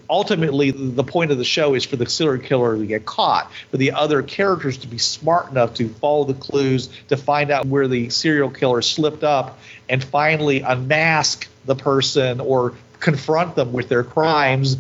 ultimately 0.09 0.71
the 0.71 1.05
point 1.05 1.31
of 1.31 1.39
the 1.39 1.45
show 1.45 1.75
is 1.75 1.85
for 1.85 1.97
the 1.97 2.09
serial 2.09 2.43
killer 2.43 2.77
to 2.77 2.87
get 2.87 3.05
caught, 3.05 3.51
for 3.71 3.77
the 3.77 3.93
other 3.93 4.23
characters 4.23 4.79
to 4.79 4.87
be 4.87 4.99
smart 4.99 5.51
enough 5.51 5.75
to 5.75 5.89
follow 5.89 6.25
the 6.25 6.35
clues 6.35 6.89
to 7.09 7.17
find 7.17 7.51
out 7.51 7.67
where 7.67 7.89
the 7.89 8.11
serial 8.11 8.51
killer 8.51 8.83
slipped 8.83 9.25
up 9.25 9.59
and 9.89 10.03
finally 10.03 10.61
unmask 10.61 11.49
the 11.65 11.75
person 11.75 12.41
or 12.41 12.75
confront 13.01 13.57
them 13.57 13.73
with 13.73 13.89
their 13.89 14.05
crimes. 14.05 14.77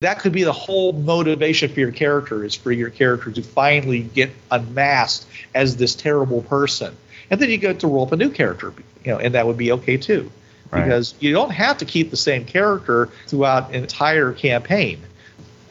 That 0.00 0.18
could 0.18 0.32
be 0.32 0.42
the 0.42 0.52
whole 0.52 0.92
motivation 0.92 1.72
for 1.72 1.80
your 1.80 1.92
character 1.92 2.44
is 2.44 2.54
for 2.54 2.70
your 2.70 2.90
character 2.90 3.30
to 3.32 3.42
finally 3.42 4.00
get 4.02 4.30
unmasked 4.50 5.26
as 5.54 5.76
this 5.76 5.94
terrible 5.94 6.42
person. 6.42 6.94
And 7.30 7.40
then 7.40 7.50
you 7.50 7.58
go 7.58 7.72
to 7.72 7.86
roll 7.86 8.06
up 8.06 8.12
a 8.12 8.16
new 8.16 8.30
character, 8.30 8.72
you 9.04 9.12
know, 9.12 9.18
and 9.18 9.34
that 9.34 9.46
would 9.46 9.56
be 9.56 9.72
okay 9.72 9.96
too 9.96 10.30
Right. 10.70 10.84
because 10.84 11.14
you 11.20 11.32
don't 11.32 11.50
have 11.50 11.78
to 11.78 11.84
keep 11.84 12.10
the 12.10 12.16
same 12.16 12.44
character 12.44 13.08
throughout 13.26 13.70
an 13.70 13.76
entire 13.76 14.32
campaign. 14.32 15.00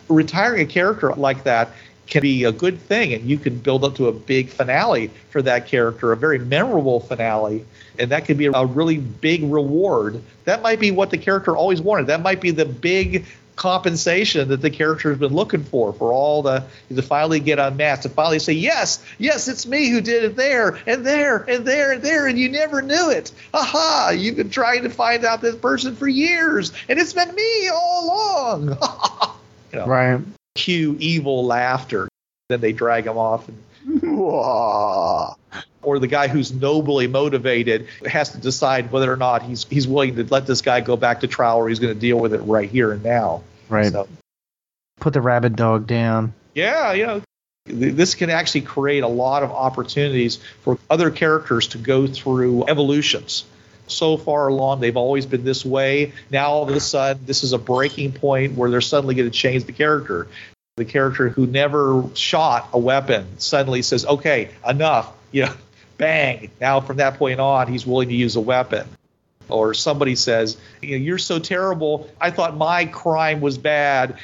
Retiring 0.07 0.61
a 0.61 0.65
character 0.65 1.11
like 1.13 1.43
that 1.43 1.69
can 2.07 2.21
be 2.21 2.43
a 2.43 2.51
good 2.51 2.79
thing, 2.79 3.13
and 3.13 3.27
you 3.27 3.37
can 3.37 3.57
build 3.57 3.83
up 3.83 3.95
to 3.95 4.07
a 4.07 4.11
big 4.11 4.49
finale 4.49 5.09
for 5.31 5.41
that 5.41 5.65
character, 5.65 6.11
a 6.11 6.17
very 6.17 6.37
memorable 6.37 6.99
finale, 6.99 7.65
and 7.97 8.11
that 8.11 8.25
could 8.25 8.37
be 8.37 8.45
a 8.45 8.65
really 8.65 8.97
big 8.97 9.43
reward. 9.43 10.21
That 10.43 10.61
might 10.61 10.79
be 10.79 10.91
what 10.91 11.09
the 11.09 11.17
character 11.17 11.57
always 11.57 11.81
wanted. 11.81 12.07
That 12.07 12.21
might 12.21 12.41
be 12.41 12.51
the 12.51 12.65
big 12.65 13.25
compensation 13.55 14.49
that 14.49 14.61
the 14.61 14.69
character 14.69 15.09
has 15.09 15.17
been 15.17 15.33
looking 15.33 15.63
for 15.63 15.93
for 15.93 16.11
all 16.11 16.41
the 16.41 16.63
to 16.93 17.01
finally 17.01 17.39
get 17.39 17.57
unmasked 17.57 18.03
to 18.03 18.09
finally 18.09 18.39
say 18.39 18.51
yes 18.53 19.03
yes 19.17 19.47
it's 19.47 19.65
me 19.65 19.89
who 19.89 20.01
did 20.01 20.23
it 20.23 20.35
there 20.35 20.77
and 20.85 21.05
there 21.05 21.37
and 21.49 21.65
there 21.65 21.93
and 21.93 22.01
there 22.01 22.27
and 22.27 22.37
you 22.37 22.49
never 22.49 22.81
knew 22.81 23.09
it 23.09 23.31
aha 23.53 24.11
you've 24.15 24.35
been 24.35 24.49
trying 24.49 24.83
to 24.83 24.89
find 24.89 25.23
out 25.23 25.41
this 25.41 25.55
person 25.55 25.95
for 25.95 26.07
years 26.07 26.73
and 26.89 26.99
it's 26.99 27.13
been 27.13 27.33
me 27.33 27.69
all 27.69 28.05
along 28.05 28.67
you 29.71 29.79
know, 29.79 29.87
Right. 29.87 30.19
cue 30.55 30.97
evil 30.99 31.45
laughter 31.45 32.09
then 32.49 32.59
they 32.61 32.73
drag 32.73 33.07
him 33.07 33.17
off 33.17 33.47
and. 33.47 33.57
or 35.85 35.99
the 35.99 36.07
guy 36.07 36.27
who's 36.27 36.51
nobly 36.51 37.07
motivated 37.07 37.87
has 38.05 38.31
to 38.31 38.37
decide 38.39 38.91
whether 38.91 39.11
or 39.11 39.17
not 39.17 39.43
he's 39.43 39.65
he's 39.65 39.87
willing 39.87 40.15
to 40.15 40.23
let 40.25 40.45
this 40.47 40.61
guy 40.61 40.81
go 40.81 40.97
back 40.97 41.21
to 41.21 41.27
trial 41.27 41.57
or 41.57 41.69
he's 41.69 41.79
going 41.79 41.93
to 41.93 41.99
deal 41.99 42.19
with 42.19 42.33
it 42.33 42.39
right 42.39 42.69
here 42.69 42.91
and 42.91 43.03
now. 43.03 43.43
Right. 43.69 43.91
So, 43.91 44.07
Put 44.99 45.13
the 45.13 45.21
rabid 45.21 45.55
dog 45.55 45.87
down. 45.87 46.33
yeah, 46.53 46.93
you 46.93 47.05
know, 47.05 47.21
this 47.65 48.15
can 48.15 48.29
actually 48.29 48.61
create 48.61 49.03
a 49.03 49.07
lot 49.07 49.43
of 49.43 49.51
opportunities 49.51 50.39
for 50.61 50.77
other 50.89 51.11
characters 51.11 51.67
to 51.69 51.77
go 51.77 52.07
through 52.07 52.65
evolutions. 52.67 53.43
So 53.87 54.17
far 54.17 54.47
along, 54.47 54.79
they've 54.79 54.97
always 54.97 55.25
been 55.25 55.43
this 55.43 55.63
way. 55.65 56.13
Now, 56.31 56.49
all 56.49 56.63
of 56.67 56.75
a 56.75 56.79
sudden, 56.79 57.25
this 57.25 57.43
is 57.43 57.53
a 57.53 57.57
breaking 57.59 58.13
point 58.13 58.53
where 58.55 58.69
they're 58.69 58.81
suddenly 58.81 59.13
going 59.15 59.29
to 59.29 59.37
change 59.37 59.65
the 59.65 59.73
character. 59.73 60.27
The 60.77 60.85
character 60.85 61.29
who 61.29 61.45
never 61.45 62.03
shot 62.15 62.69
a 62.73 62.79
weapon 62.79 63.37
suddenly 63.39 63.81
says, 63.81 64.05
"Okay, 64.05 64.49
enough." 64.67 65.11
You 65.31 65.45
know, 65.45 65.53
bang. 65.97 66.51
Now, 66.59 66.81
from 66.81 66.97
that 66.97 67.17
point 67.17 67.39
on, 67.39 67.67
he's 67.67 67.85
willing 67.85 68.09
to 68.09 68.15
use 68.15 68.35
a 68.35 68.41
weapon. 68.41 68.87
Or 69.47 69.73
somebody 69.73 70.15
says, 70.15 70.57
you 70.81 70.97
"You're 70.97 71.17
so 71.19 71.37
terrible. 71.37 72.09
I 72.19 72.31
thought 72.31 72.57
my 72.57 72.85
crime 72.85 73.41
was 73.41 73.57
bad." 73.57 74.15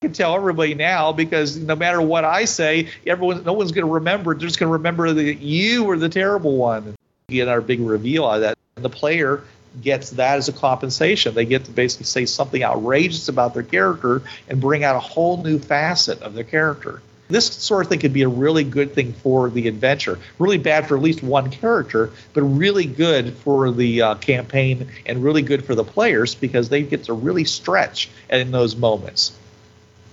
I 0.00 0.06
can 0.06 0.12
tell 0.12 0.34
everybody 0.34 0.74
now 0.74 1.12
because 1.12 1.56
no 1.56 1.74
matter 1.74 2.00
what 2.00 2.24
I 2.24 2.44
say, 2.44 2.88
everyone, 3.06 3.42
no 3.44 3.52
one's 3.52 3.72
going 3.72 3.86
to 3.86 3.92
remember. 3.94 4.34
They're 4.34 4.46
just 4.46 4.58
going 4.58 4.68
to 4.68 4.74
remember 4.74 5.12
that 5.12 5.38
you 5.40 5.84
were 5.84 5.98
the 5.98 6.08
terrible 6.08 6.56
one. 6.56 6.94
Get 7.28 7.48
our 7.48 7.60
big 7.60 7.80
reveal 7.80 8.24
out 8.24 8.36
of 8.36 8.40
that. 8.42 8.58
And 8.76 8.84
the 8.84 8.90
player 8.90 9.42
gets 9.82 10.10
that 10.10 10.38
as 10.38 10.48
a 10.48 10.52
compensation. 10.52 11.34
They 11.34 11.44
get 11.44 11.64
to 11.64 11.72
basically 11.72 12.06
say 12.06 12.26
something 12.26 12.62
outrageous 12.62 13.28
about 13.28 13.54
their 13.54 13.64
character 13.64 14.22
and 14.48 14.60
bring 14.60 14.84
out 14.84 14.96
a 14.96 15.00
whole 15.00 15.42
new 15.42 15.58
facet 15.58 16.22
of 16.22 16.34
their 16.34 16.44
character. 16.44 17.02
This 17.28 17.46
sort 17.46 17.84
of 17.84 17.90
thing 17.90 17.98
could 17.98 18.12
be 18.12 18.22
a 18.22 18.28
really 18.28 18.64
good 18.64 18.94
thing 18.94 19.12
for 19.12 19.50
the 19.50 19.68
adventure. 19.68 20.18
Really 20.38 20.58
bad 20.58 20.88
for 20.88 20.96
at 20.96 21.02
least 21.02 21.22
one 21.22 21.50
character, 21.50 22.10
but 22.32 22.42
really 22.42 22.86
good 22.86 23.34
for 23.38 23.70
the 23.70 24.02
uh, 24.02 24.14
campaign 24.16 24.88
and 25.04 25.22
really 25.22 25.42
good 25.42 25.64
for 25.64 25.74
the 25.74 25.84
players 25.84 26.34
because 26.34 26.68
they 26.68 26.82
get 26.82 27.04
to 27.04 27.12
really 27.12 27.44
stretch 27.44 28.08
in 28.30 28.50
those 28.50 28.76
moments. 28.76 29.32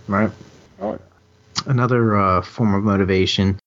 Right. 0.07 0.32
Another 1.66 2.16
uh, 2.16 2.41
form 2.41 2.76
of 2.76 2.84
motivation. 2.84 3.59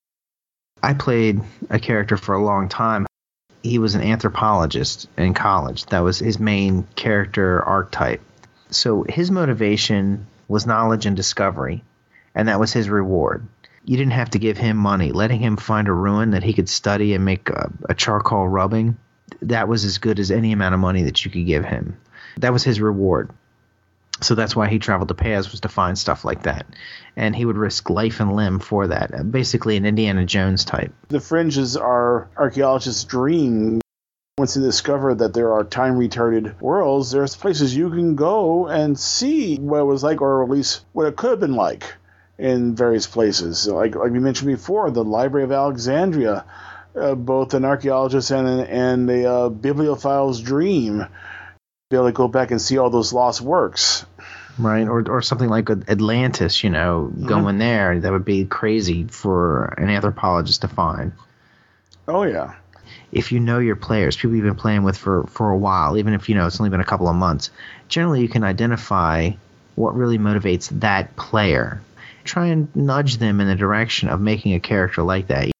I 0.83 0.95
played 0.95 1.41
a 1.71 1.79
character 1.79 2.17
for 2.17 2.35
a 2.35 2.43
long 2.43 2.69
time. 2.69 3.07
He 3.63 3.79
was 3.79 3.95
an 3.95 4.03
anthropologist 4.03 5.09
in 5.17 5.35
college. 5.35 5.87
That 5.87 6.01
was 6.01 6.19
his 6.19 6.39
main 6.39 6.87
character 6.95 7.63
archetype. 7.63 8.21
So 8.71 9.05
his 9.09 9.31
motivation 9.31 10.27
was 10.47 10.67
knowledge 10.67 11.07
and 11.07 11.17
discovery, 11.17 11.83
and 12.39 12.47
that 12.47 12.61
was 12.61 12.73
his 12.73 12.89
reward. 12.89 13.47
You 13.85 13.97
didn't 13.97 14.13
have 14.13 14.31
to 14.31 14.39
give 14.39 14.57
him 14.57 14.77
money. 14.77 15.11
Letting 15.11 15.41
him 15.41 15.57
find 15.57 15.89
a 15.89 15.93
ruin 15.93 16.31
that 16.31 16.45
he 16.45 16.53
could 16.53 16.69
study 16.69 17.13
and 17.15 17.25
make 17.25 17.51
a, 17.51 17.73
a 17.89 17.95
charcoal 17.95 18.47
rubbing, 18.47 18.97
that 19.43 19.67
was 19.67 19.85
as 19.85 19.99
good 19.99 20.21
as 20.21 20.31
any 20.31 20.53
amount 20.53 20.75
of 20.75 20.81
money 20.81 21.03
that 21.03 21.25
you 21.25 21.33
could 21.33 21.47
give 21.47 21.65
him. 21.65 22.01
That 22.37 22.53
was 22.53 22.63
his 22.63 22.81
reward. 22.81 23.31
So 24.21 24.37
that's 24.37 24.55
why 24.55 24.69
he 24.69 24.79
traveled 24.79 25.09
to 25.09 25.15
Paz 25.15 25.51
was 25.51 25.61
to 25.61 25.69
find 25.69 25.99
stuff 25.99 26.25
like 26.25 26.45
that, 26.45 26.67
and 27.17 27.35
he 27.35 27.45
would 27.45 27.57
risk 27.57 27.91
life 27.91 28.21
and 28.21 28.37
limb 28.37 28.61
for 28.61 28.87
that. 28.87 29.33
Basically, 29.33 29.77
an 29.77 29.85
Indiana 29.85 30.25
Jones 30.25 30.65
type. 30.65 30.93
The 31.09 31.21
fringes 31.21 31.77
are 31.77 32.29
archaeologists' 32.37 33.05
dream. 33.05 33.81
Once 34.39 34.55
they 34.55 34.61
discover 34.61 35.17
that 35.17 35.35
there 35.35 35.53
are 35.53 35.65
time 35.65 35.99
retarded 35.99 36.61
worlds, 36.61 37.11
there's 37.11 37.35
places 37.35 37.75
you 37.75 37.91
can 37.91 38.15
go 38.15 38.69
and 38.69 38.97
see 38.97 39.57
what 39.57 39.81
it 39.81 39.85
was 39.85 40.05
like, 40.05 40.21
or 40.21 40.45
at 40.45 40.51
least 40.51 40.85
what 40.93 41.07
it 41.07 41.17
could 41.17 41.31
have 41.31 41.41
been 41.41 41.55
like 41.55 41.95
in 42.39 42.77
various 42.77 43.07
places. 43.07 43.67
Like 43.67 43.95
like 43.97 44.13
we 44.13 44.21
mentioned 44.21 44.49
before, 44.49 44.91
the 44.91 45.05
Library 45.05 45.45
of 45.45 45.53
Alexandria, 45.53 46.45
uh, 46.95 47.15
both 47.15 47.55
an 47.55 47.65
archaeologist 47.65 48.31
and 48.31 48.49
and 48.61 49.11
a 49.11 49.31
uh, 49.31 49.51
bibliophile's 49.51 50.41
dream. 50.41 51.07
Be 51.91 51.97
able 51.97 52.07
to 52.07 52.13
go 52.13 52.29
back 52.29 52.51
and 52.51 52.61
see 52.61 52.77
all 52.77 52.91
those 52.91 53.13
lost 53.15 53.41
works. 53.41 54.05
right? 54.59 54.87
Or 54.87 55.09
or 55.11 55.23
something 55.23 55.49
like 55.49 55.71
Atlantis, 55.71 56.63
you 56.63 56.71
know, 56.71 57.11
going 57.25 57.59
there. 57.59 57.99
That 57.99 58.13
would 58.13 58.25
be 58.25 58.45
crazy 58.45 59.05
for 59.05 59.75
an 59.79 59.89
anthropologist 59.89 60.63
to 60.63 60.69
find. 60.69 61.13
Oh 62.07 62.25
yeah. 62.25 62.55
If 63.11 63.33
you 63.33 63.41
know 63.41 63.59
your 63.59 63.77
players, 63.77 64.17
people 64.17 64.37
you've 64.37 64.45
been 64.45 64.55
playing 64.55 64.83
with 64.83 64.97
for 64.99 65.27
for 65.29 65.51
a 65.51 65.57
while, 65.57 65.97
even 65.97 66.13
if 66.13 66.29
you 66.29 66.35
know 66.35 66.47
it's 66.47 66.61
only 66.61 66.71
been 66.71 66.81
a 66.81 66.85
couple 66.85 67.09
of 67.09 67.17
months, 67.17 67.51
generally 67.89 68.21
you 68.21 68.29
can 68.29 68.45
identify 68.45 69.31
what 69.77 69.95
really 69.95 70.19
motivates 70.19 70.69
that 70.81 71.17
player. 71.17 71.81
Try 72.29 72.49
and 72.49 72.69
nudge 72.77 73.17
them 73.17 73.41
in 73.41 73.49
the 73.49 73.57
direction 73.57 74.11
of 74.11 74.21
making 74.21 74.53
a 74.53 74.61
character 74.61 75.03
like 75.03 75.29
that. 75.29 75.51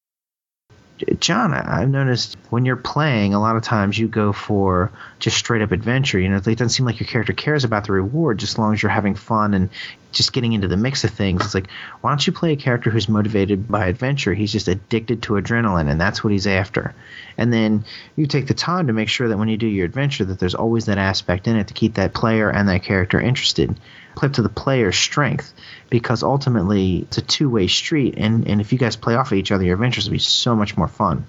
John, 1.19 1.53
I've 1.53 1.89
noticed 1.89 2.37
when 2.49 2.65
you're 2.65 2.75
playing, 2.75 3.33
a 3.33 3.39
lot 3.39 3.55
of 3.55 3.63
times 3.63 3.97
you 3.97 4.07
go 4.07 4.33
for 4.33 4.91
just 5.17 5.37
straight 5.37 5.61
up 5.63 5.71
adventure. 5.71 6.19
You 6.19 6.29
know, 6.29 6.35
it 6.35 6.43
doesn't 6.43 6.69
seem 6.69 6.85
like 6.85 6.99
your 6.99 7.07
character 7.07 7.33
cares 7.33 7.63
about 7.63 7.87
the 7.87 7.93
reward, 7.93 8.37
just 8.37 8.53
as 8.53 8.59
long 8.59 8.73
as 8.73 8.83
you're 8.83 8.91
having 8.91 9.15
fun 9.15 9.53
and 9.53 9.69
just 10.11 10.33
getting 10.33 10.53
into 10.53 10.67
the 10.67 10.77
mix 10.77 11.03
of 11.03 11.11
things. 11.11 11.45
It's 11.45 11.53
like, 11.53 11.69
why 12.01 12.11
don't 12.11 12.25
you 12.25 12.33
play 12.33 12.53
a 12.53 12.55
character 12.55 12.89
who's 12.89 13.07
motivated 13.07 13.67
by 13.67 13.87
adventure? 13.87 14.33
He's 14.33 14.51
just 14.51 14.67
addicted 14.67 15.23
to 15.23 15.33
adrenaline, 15.33 15.89
and 15.89 16.01
that's 16.01 16.23
what 16.23 16.33
he's 16.33 16.47
after. 16.47 16.95
And 17.37 17.53
then 17.53 17.85
you 18.15 18.25
take 18.25 18.47
the 18.47 18.53
time 18.53 18.87
to 18.87 18.93
make 18.93 19.09
sure 19.09 19.27
that 19.27 19.37
when 19.37 19.49
you 19.49 19.57
do 19.57 19.67
your 19.67 19.85
adventure, 19.85 20.25
that 20.25 20.39
there's 20.39 20.55
always 20.55 20.85
that 20.85 20.97
aspect 20.97 21.47
in 21.47 21.55
it 21.55 21.67
to 21.67 21.73
keep 21.73 21.95
that 21.95 22.13
player 22.13 22.49
and 22.49 22.67
that 22.69 22.83
character 22.83 23.19
interested. 23.19 23.79
Up 24.21 24.33
to 24.33 24.41
the 24.41 24.49
player's 24.49 24.97
strength, 24.97 25.53
because 25.89 26.23
ultimately 26.23 26.97
it's 26.97 27.17
a 27.17 27.21
two-way 27.21 27.67
street, 27.67 28.15
and 28.17 28.49
and 28.49 28.59
if 28.59 28.73
you 28.73 28.77
guys 28.77 28.97
play 28.97 29.15
off 29.15 29.31
of 29.31 29.37
each 29.37 29.49
other, 29.49 29.63
your 29.63 29.75
adventures 29.75 30.09
will 30.09 30.13
be 30.13 30.19
so 30.19 30.57
much 30.57 30.75
more 30.75 30.89
fun. 30.89 31.25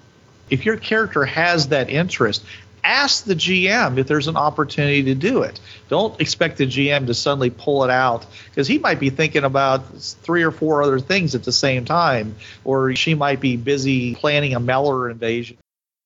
If 0.49 0.65
your 0.65 0.75
character 0.75 1.23
has 1.23 1.69
that 1.69 1.89
interest, 1.89 2.43
ask 2.83 3.25
the 3.25 3.35
GM 3.35 3.97
if 3.97 4.07
there's 4.07 4.27
an 4.27 4.37
opportunity 4.37 5.03
to 5.03 5.15
do 5.15 5.43
it. 5.43 5.59
Don't 5.89 6.19
expect 6.19 6.57
the 6.57 6.65
GM 6.65 7.07
to 7.07 7.13
suddenly 7.13 7.49
pull 7.49 7.83
it 7.83 7.89
out 7.89 8.25
because 8.49 8.67
he 8.67 8.79
might 8.79 8.99
be 8.99 9.09
thinking 9.09 9.43
about 9.43 9.97
three 9.97 10.43
or 10.43 10.51
four 10.51 10.81
other 10.81 10.99
things 10.99 11.35
at 11.35 11.43
the 11.43 11.51
same 11.51 11.85
time, 11.85 12.35
or 12.63 12.95
she 12.95 13.13
might 13.13 13.39
be 13.39 13.57
busy 13.57 14.15
planning 14.15 14.53
a 14.53 14.59
Mellor 14.59 15.09
invasion. 15.09 15.57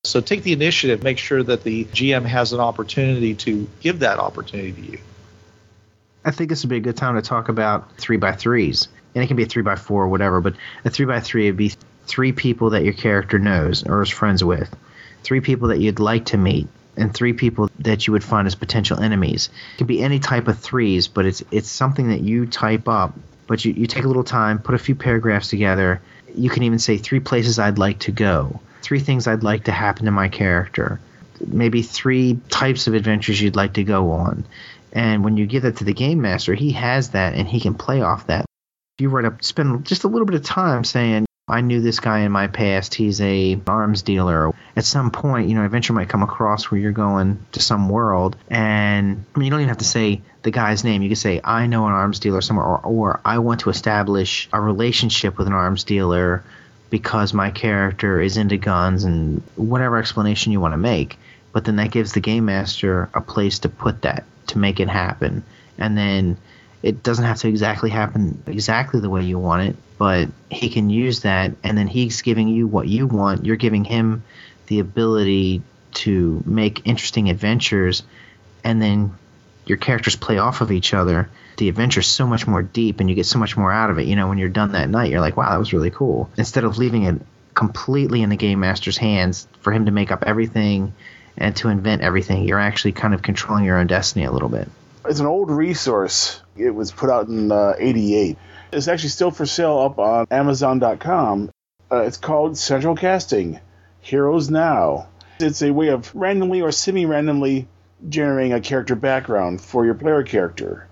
So 0.04 0.22
take 0.22 0.44
the 0.44 0.54
initiative, 0.54 1.04
make 1.04 1.18
sure 1.18 1.42
that 1.42 1.64
the 1.64 1.86
GM 1.86 2.26
has 2.26 2.54
an 2.54 2.60
opportunity 2.60 3.34
to 3.36 3.68
give 3.80 4.00
that 4.00 4.20
opportunity 4.20 4.72
to 4.72 4.92
you. 4.92 5.00
I 6.24 6.32
think 6.32 6.50
this 6.50 6.64
would 6.64 6.70
be 6.70 6.78
a 6.78 6.82
good 6.82 6.98
time 6.98 7.16
to 7.16 7.22
talk 7.22 7.50
about 7.50 7.98
three 7.98 8.18
by 8.18 8.32
threes, 8.32 8.88
and 9.14 9.24
it 9.24 9.28
can 9.28 9.38
be 9.38 9.44
a 9.44 9.48
three 9.48 9.64
by 9.64 9.76
four 9.76 10.04
or 10.04 10.08
whatever. 10.08 10.42
But 10.42 10.56
a 10.84 10.90
three 10.90 11.06
by 11.06 11.20
three 11.20 11.46
would 11.48 11.58
be 11.58 11.74
three 12.08 12.32
people 12.32 12.72
that 12.72 12.84
your 12.84 12.94
character 12.94 13.40
knows 13.40 13.84
or 13.86 14.02
is 14.02 14.10
friends 14.10 14.44
with, 14.44 14.76
three 15.26 15.42
people 15.42 15.70
that 15.70 15.80
you'd 15.80 16.00
like 16.00 16.26
to 16.26 16.38
meet, 16.38 16.68
and 16.96 17.14
three 17.14 17.34
people 17.34 17.70
that 17.80 18.08
you 18.08 18.14
would 18.14 18.24
find 18.24 18.48
as 18.48 18.56
potential 18.56 19.02
enemies. 19.02 19.50
It 19.74 19.80
can 19.80 19.88
be 19.88 20.02
any 20.02 20.20
type 20.20 20.48
of 20.48 20.60
threes, 20.60 21.08
but 21.08 21.26
it's 21.26 21.44
it's 21.52 21.70
something 21.70 22.10
that 22.10 22.22
you 22.22 22.46
type 22.46 22.88
up. 22.88 23.14
But 23.48 23.66
you, 23.66 23.74
you 23.74 23.86
take 23.86 24.06
a 24.06 24.08
little 24.08 24.24
time, 24.24 24.60
put 24.60 24.74
a 24.76 24.80
few 24.80 24.96
paragraphs 24.96 25.50
together. 25.50 26.02
You 26.34 26.50
can 26.50 26.64
even 26.64 26.80
say 26.80 26.98
three 26.98 27.20
places 27.20 27.60
I'd 27.60 27.78
like 27.78 28.00
to 28.00 28.12
go, 28.12 28.60
three 28.82 29.00
things 29.00 29.28
I'd 29.28 29.44
like 29.44 29.66
to 29.66 29.72
happen 29.72 30.06
to 30.06 30.12
my 30.12 30.30
character, 30.30 31.00
maybe 31.46 31.82
three 31.82 32.40
types 32.50 32.88
of 32.88 32.94
adventures 32.94 33.42
you'd 33.42 33.56
like 33.56 33.74
to 33.74 33.84
go 33.84 34.12
on. 34.12 34.46
And 34.94 35.24
when 35.24 35.38
you 35.38 35.46
give 35.46 35.64
that 35.64 35.78
to 35.78 35.84
the 35.84 35.94
game 35.94 36.22
master, 36.22 36.54
he 36.54 36.72
has 36.72 37.10
that 37.10 37.34
and 37.36 37.48
he 37.48 37.60
can 37.60 37.76
play 37.76 38.02
off 38.02 38.28
that. 38.28 38.46
You 38.98 39.10
write 39.10 39.26
up, 39.26 39.44
spend 39.44 39.86
just 39.86 40.06
a 40.06 40.08
little 40.08 40.26
bit 40.26 40.36
of 40.36 40.44
time 40.44 40.84
saying, 40.84 41.26
I 41.48 41.62
knew 41.62 41.80
this 41.80 42.00
guy 42.00 42.22
in 42.22 42.32
my 42.32 42.48
past. 42.48 42.96
He's 42.96 43.22
a 43.22 43.60
arms 43.68 44.02
dealer. 44.02 44.52
At 44.76 44.84
some 44.84 45.12
point, 45.12 45.48
you 45.48 45.54
know, 45.54 45.64
adventure 45.64 45.94
might 45.94 46.10
come 46.10 46.24
across 46.24 46.72
where 46.72 46.82
you're 46.82 46.92
going 46.92 47.38
to 47.52 47.62
some 47.62 47.88
world, 47.88 48.36
and 48.50 49.24
I 49.36 49.40
mean, 49.40 49.46
you 49.46 49.52
don't 49.52 49.60
even 49.60 49.70
have 49.70 49.78
to 49.78 49.86
say 49.86 50.22
the 50.42 50.50
guy's 50.50 50.84
name. 50.84 51.04
You 51.04 51.10
can 51.10 51.16
say, 51.16 51.42
I 51.44 51.68
know 51.68 51.86
an 51.86 51.94
arms 51.94 52.18
dealer 52.18 52.42
somewhere, 52.42 52.66
or, 52.66 52.80
or 52.80 53.22
I 53.24 53.38
want 53.38 53.60
to 53.60 53.70
establish 53.70 54.50
a 54.52 54.60
relationship 54.60 55.38
with 55.38 55.46
an 55.46 55.54
arms 55.54 55.84
dealer 55.84 56.44
because 56.90 57.32
my 57.32 57.52
character 57.52 58.20
is 58.20 58.38
into 58.38 58.58
guns, 58.58 59.04
and 59.04 59.44
whatever 59.56 59.98
explanation 59.98 60.52
you 60.52 60.60
want 60.60 60.74
to 60.74 60.78
make. 60.78 61.20
But 61.52 61.64
then 61.64 61.76
that 61.76 61.92
gives 61.92 62.14
the 62.14 62.22
game 62.22 62.46
master 62.46 63.08
a 63.14 63.22
place 63.22 63.60
to 63.60 63.70
put 63.70 64.02
that 64.02 64.24
to 64.48 64.58
make 64.58 64.80
it 64.80 64.90
happen, 64.90 65.44
and 65.78 65.96
then 65.96 66.38
it 66.82 67.04
doesn't 67.04 67.26
have 67.26 67.38
to 67.42 67.48
exactly 67.48 67.92
happen 67.92 68.42
exactly 68.48 69.00
the 69.00 69.12
way 69.12 69.24
you 69.24 69.38
want 69.38 69.70
it, 69.70 69.76
but 69.98 70.30
he 70.50 70.70
can 70.70 70.90
use 70.90 71.22
that, 71.22 71.54
and 71.64 71.78
then 71.78 71.88
he's 71.88 72.22
giving 72.22 72.48
you 72.48 72.68
what 72.68 72.88
you 72.88 73.08
want. 73.08 73.46
You're 73.46 73.56
giving 73.56 73.84
him 73.84 74.24
the 74.68 74.80
ability 74.80 75.62
to 75.94 76.44
make 76.46 76.82
interesting 76.86 77.30
adventures, 77.30 78.04
and 78.64 78.82
then 78.82 79.14
your 79.66 79.78
characters 79.78 80.16
play 80.16 80.38
off 80.38 80.62
of 80.62 80.72
each 80.72 80.94
other. 80.94 81.30
The 81.58 81.70
adventure's 81.70 82.08
so 82.08 82.28
much 82.28 82.46
more 82.48 82.62
deep, 82.62 83.00
and 83.00 83.10
you 83.10 83.16
get 83.16 83.26
so 83.26 83.40
much 83.40 83.56
more 83.56 83.72
out 83.72 83.90
of 83.90 84.00
it. 84.00 84.08
You 84.08 84.16
know, 84.16 84.28
when 84.28 84.38
you're 84.38 84.50
done 84.50 84.74
that 84.74 84.90
night, 84.90 85.12
you're 85.12 85.22
like, 85.22 85.38
wow, 85.38 85.50
that 85.52 85.60
was 85.60 85.74
really 85.74 85.92
cool. 85.92 86.30
Instead 86.38 86.66
of 86.66 86.78
leaving 86.78 87.04
it 87.04 87.22
completely 87.54 88.22
in 88.22 88.30
the 88.30 88.36
game 88.36 88.60
master's 88.60 88.98
hands 88.98 89.48
for 89.62 89.72
him 89.72 89.86
to 89.86 89.92
make 89.92 90.12
up 90.12 90.24
everything 90.28 90.94
and 91.38 91.56
to 91.58 91.70
invent 91.70 92.02
everything, 92.02 92.44
you're 92.44 92.60
actually 92.60 92.92
kind 92.92 93.14
of 93.14 93.22
controlling 93.22 93.64
your 93.64 93.78
own 93.78 93.88
destiny 93.88 94.26
a 94.26 94.32
little 94.32 94.50
bit. 94.50 94.70
It's 95.06 95.20
an 95.20 95.26
old 95.26 95.50
resource. 95.50 96.42
It 96.58 96.72
was 96.72 96.92
put 96.92 97.10
out 97.10 97.28
in 97.28 97.52
uh, 97.52 97.74
88. 97.78 98.38
It's 98.72 98.88
actually 98.88 99.10
still 99.10 99.32
for 99.32 99.46
sale 99.46 99.80
up 99.80 100.00
on 100.00 100.28
Amazon.com. 100.32 101.50
Uh, 101.92 102.02
it's 102.02 102.18
called 102.18 102.58
Central 102.58 102.96
Casting 102.96 103.60
Heroes 104.02 104.50
Now. 104.50 105.08
It's 105.40 105.62
a 105.62 105.72
way 105.72 105.90
of 105.90 106.14
randomly 106.16 106.62
or 106.62 106.72
semi 106.72 107.06
randomly 107.06 107.68
generating 108.10 108.54
a 108.54 108.62
character 108.62 108.96
background 108.96 109.62
for 109.62 109.86
your 109.86 109.94
player 109.94 110.24
character. 110.24 110.88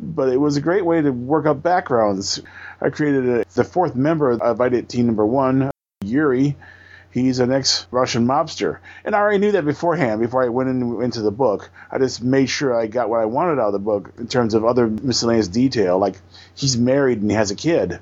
But 0.00 0.28
it 0.28 0.36
was 0.36 0.56
a 0.56 0.60
great 0.60 0.84
way 0.84 1.02
to 1.02 1.10
work 1.10 1.46
up 1.46 1.62
backgrounds. 1.62 2.40
I 2.80 2.90
created 2.90 3.28
a, 3.28 3.44
the 3.54 3.64
fourth 3.64 3.96
member 3.96 4.30
of 4.30 4.60
IDET 4.60 4.88
Team 4.88 5.06
Number 5.06 5.26
One, 5.26 5.70
Yuri. 6.04 6.56
He's 7.10 7.38
an 7.38 7.50
ex 7.50 7.86
Russian 7.90 8.26
mobster. 8.26 8.78
And 9.04 9.14
I 9.14 9.18
already 9.18 9.38
knew 9.38 9.52
that 9.52 9.64
beforehand, 9.64 10.20
before 10.20 10.44
I 10.44 10.48
went 10.48 10.68
in, 10.68 11.02
into 11.02 11.22
the 11.22 11.30
book. 11.30 11.70
I 11.90 11.98
just 11.98 12.22
made 12.22 12.50
sure 12.50 12.78
I 12.78 12.86
got 12.86 13.08
what 13.08 13.20
I 13.20 13.24
wanted 13.24 13.58
out 13.58 13.68
of 13.68 13.72
the 13.72 13.78
book 13.78 14.12
in 14.18 14.28
terms 14.28 14.52
of 14.52 14.64
other 14.64 14.86
miscellaneous 14.86 15.48
detail. 15.48 15.98
Like, 15.98 16.20
he's 16.54 16.76
married 16.76 17.22
and 17.22 17.30
he 17.30 17.36
has 17.36 17.50
a 17.50 17.56
kid. 17.56 17.98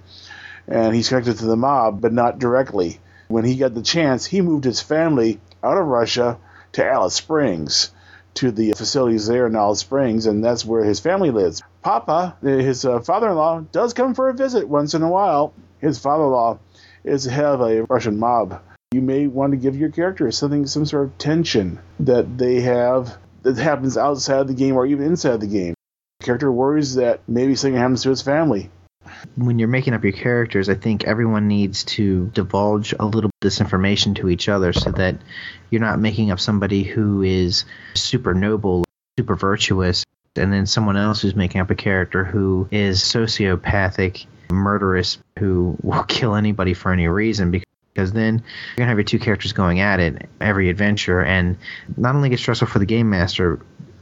And 0.66 0.94
he's 0.94 1.09
connected 1.09 1.38
to 1.38 1.46
the 1.46 1.57
mob, 1.57 2.00
but 2.00 2.12
not 2.12 2.40
directly. 2.40 2.98
When 3.28 3.44
he 3.44 3.57
got 3.57 3.74
the 3.74 3.82
chance, 3.82 4.26
he 4.26 4.40
moved 4.40 4.64
his 4.64 4.80
family 4.80 5.40
out 5.62 5.78
of 5.78 5.86
Russia 5.86 6.38
to 6.72 6.84
Alice 6.84 7.14
Springs, 7.14 7.92
to 8.34 8.50
the 8.50 8.72
facilities 8.72 9.28
there 9.28 9.46
in 9.46 9.54
Alice 9.54 9.80
Springs, 9.80 10.26
and 10.26 10.44
that's 10.44 10.64
where 10.64 10.84
his 10.84 11.00
family 11.00 11.30
lives. 11.30 11.62
Papa, 11.82 12.36
his 12.42 12.84
uh, 12.84 13.00
father 13.00 13.30
in 13.30 13.36
law, 13.36 13.61
does 13.61 13.94
come 13.94 14.14
for 14.14 14.28
a 14.28 14.34
visit 14.34 14.68
once 14.68 14.94
in 14.94 15.02
a 15.02 15.09
while. 15.09 15.54
His 15.78 15.98
father 15.98 16.24
in 16.24 16.30
law 16.30 16.59
is 17.04 17.24
head 17.24 17.44
of 17.44 17.61
a 17.61 17.82
Russian 17.84 18.18
mob 18.18 18.61
you 18.93 19.03
may 19.03 19.26
want 19.26 19.51
to 19.51 19.57
give 19.57 19.76
your 19.76 19.91
character 19.91 20.30
something, 20.30 20.66
some 20.66 20.87
sort 20.87 21.05
of 21.05 21.18
tension 21.18 21.80
that 22.01 22.39
they 22.39 22.61
have 22.61 23.18
that 23.43 23.59
happens 23.59 23.97
outside 23.97 24.47
the 24.47 24.55
game 24.55 24.76
or 24.76 24.87
even 24.87 25.07
inside 25.07 25.41
the 25.41 25.47
game. 25.47 25.74
The 26.20 26.26
character 26.26 26.51
worries 26.51 26.95
that 26.95 27.20
maybe 27.28 27.57
something 27.57 27.78
happens 27.78 28.03
to 28.05 28.11
his 28.11 28.22
family. 28.22 28.70
When 29.37 29.59
you're 29.59 29.68
making 29.68 29.95
up 29.95 30.03
your 30.03 30.12
characters, 30.12 30.68
I 30.68 30.74
think 30.74 31.05
everyone 31.05 31.47
needs 31.47 31.84
to 31.84 32.30
divulge 32.32 32.93
a 32.99 33.05
little 33.05 33.28
bit 33.28 33.43
of 33.43 33.47
this 33.47 33.61
information 33.61 34.14
to 34.14 34.28
each 34.28 34.49
other 34.49 34.72
so 34.72 34.91
that 34.93 35.16
you're 35.70 35.80
not 35.80 36.01
making 36.01 36.30
up 36.30 36.41
somebody 36.41 36.82
who 36.82 37.22
is 37.22 37.64
super 37.95 38.34
noble, 38.34 38.84
super 39.18 39.37
virtuous, 39.37 40.05
and 40.37 40.53
then 40.53 40.66
someone 40.66 40.97
else 40.97 41.22
who's 41.22 41.37
making 41.37 41.61
up 41.61 41.70
a 41.70 41.74
character 41.74 42.24
who 42.24 42.68
is 42.70 43.01
sociopathic, 43.03 44.26
murderous, 44.51 45.18
who 45.39 45.76
will 45.82 46.05
kill 46.05 46.34
anybody 46.34 46.74
for 46.74 46.93
any 46.93 47.09
reason 47.09 47.51
because 47.51 47.65
then 48.05 48.42
you're 48.76 48.78
gonna 48.78 48.88
have 48.88 48.99
your 48.99 49.05
two 49.05 49.18
characters 49.18 49.53
going 49.53 49.80
at 49.80 50.01
it 50.01 50.28
every 50.40 50.70
adventure 50.70 51.22
and 51.22 51.57
not 51.97 52.14
only 52.14 52.28
get 52.28 52.38
stressful 52.38 52.68
for 52.68 52.78
the 52.78 52.86
game 52.86 53.11
master 53.11 53.61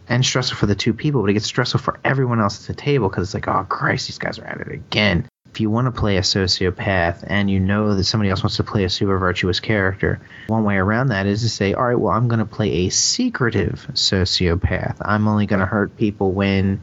and 0.08 0.24
stressful 0.24 0.58
for 0.58 0.66
the 0.66 0.74
two 0.74 0.92
people, 0.92 1.22
but 1.22 1.30
it 1.30 1.34
gets 1.34 1.46
stressful 1.46 1.80
for 1.80 1.98
everyone 2.04 2.40
else 2.40 2.60
at 2.60 2.76
the 2.76 2.80
table 2.80 3.08
because 3.08 3.28
it's 3.28 3.34
like, 3.34 3.48
oh 3.48 3.64
Christ, 3.68 4.08
these 4.08 4.18
guys 4.18 4.38
are 4.38 4.44
at 4.44 4.60
it 4.60 4.72
again. 4.72 5.28
If 5.50 5.60
you 5.60 5.70
want 5.70 5.86
to 5.86 5.98
play 5.98 6.16
a 6.16 6.22
sociopath 6.22 7.24
and 7.26 7.48
you 7.48 7.60
know 7.60 7.94
that 7.94 8.04
somebody 8.04 8.28
else 8.28 8.42
wants 8.42 8.56
to 8.56 8.64
play 8.64 8.84
a 8.84 8.90
super 8.90 9.16
virtuous 9.18 9.60
character, 9.60 10.20
one 10.48 10.64
way 10.64 10.76
around 10.76 11.08
that 11.08 11.26
is 11.26 11.42
to 11.42 11.48
say, 11.48 11.74
all 11.74 11.84
right, 11.84 11.98
well, 11.98 12.12
I'm 12.12 12.26
going 12.26 12.40
to 12.40 12.44
play 12.44 12.86
a 12.86 12.90
secretive 12.90 13.86
sociopath. 13.92 14.96
I'm 15.00 15.28
only 15.28 15.46
going 15.46 15.60
to 15.60 15.66
hurt 15.66 15.96
people 15.96 16.32
when 16.32 16.80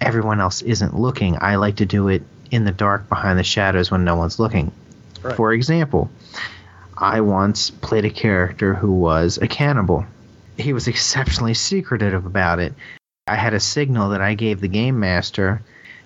everyone 0.00 0.40
else 0.40 0.62
isn't 0.62 0.96
looking. 0.96 1.36
I 1.40 1.56
like 1.56 1.76
to 1.76 1.86
do 1.86 2.08
it 2.08 2.22
in 2.52 2.64
the 2.64 2.70
dark 2.70 3.08
behind 3.08 3.40
the 3.40 3.44
shadows 3.44 3.90
when 3.90 4.04
no 4.04 4.14
one's 4.14 4.38
looking. 4.38 4.70
Right. 5.22 5.36
For 5.36 5.52
example, 5.52 6.10
I 6.96 7.20
once 7.20 7.70
played 7.70 8.04
a 8.04 8.10
character 8.10 8.74
who 8.74 8.92
was 8.92 9.38
a 9.38 9.48
cannibal. 9.48 10.04
He 10.56 10.72
was 10.72 10.88
exceptionally 10.88 11.54
secretive 11.54 12.26
about 12.26 12.58
it. 12.58 12.74
I 13.26 13.36
had 13.36 13.54
a 13.54 13.60
signal 13.60 14.10
that 14.10 14.20
I 14.20 14.34
gave 14.34 14.60
the 14.60 14.68
game 14.68 14.98
master 15.00 15.62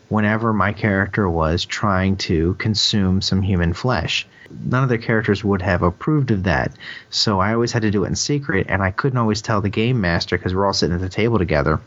whenever 0.08 0.52
my 0.52 0.72
character 0.72 1.28
was 1.28 1.64
trying 1.64 2.16
to 2.16 2.54
consume 2.54 3.20
some 3.20 3.42
human 3.42 3.72
flesh. 3.72 4.26
None 4.50 4.84
of 4.84 4.88
the 4.88 4.98
characters 4.98 5.42
would 5.42 5.62
have 5.62 5.82
approved 5.82 6.30
of 6.30 6.44
that, 6.44 6.72
so 7.10 7.40
I 7.40 7.54
always 7.54 7.72
had 7.72 7.82
to 7.82 7.90
do 7.90 8.04
it 8.04 8.08
in 8.08 8.14
secret, 8.14 8.66
and 8.68 8.82
I 8.82 8.92
couldn't 8.92 9.18
always 9.18 9.42
tell 9.42 9.60
the 9.60 9.68
game 9.68 10.00
master 10.00 10.38
because 10.38 10.54
we're 10.54 10.66
all 10.66 10.72
sitting 10.72 10.94
at 10.94 11.00
the 11.00 11.08
table 11.08 11.38
together. 11.38 11.80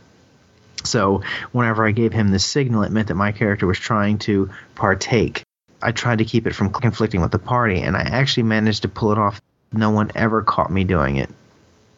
So 0.83 1.23
whenever 1.51 1.87
I 1.87 1.91
gave 1.91 2.11
him 2.11 2.31
the 2.31 2.39
signal, 2.39 2.83
it 2.83 2.91
meant 2.91 3.07
that 3.07 3.15
my 3.15 3.31
character 3.31 3.65
was 3.65 3.79
trying 3.79 4.17
to 4.19 4.49
partake. 4.75 5.43
I 5.81 5.91
tried 5.91 6.17
to 6.19 6.25
keep 6.25 6.47
it 6.47 6.55
from 6.55 6.71
conflicting 6.71 7.21
with 7.21 7.31
the 7.31 7.39
party, 7.39 7.81
and 7.81 7.95
I 7.95 8.01
actually 8.01 8.43
managed 8.43 8.81
to 8.83 8.89
pull 8.89 9.11
it 9.11 9.17
off. 9.17 9.41
No 9.71 9.91
one 9.91 10.11
ever 10.15 10.41
caught 10.41 10.71
me 10.71 10.83
doing 10.83 11.17
it. 11.17 11.29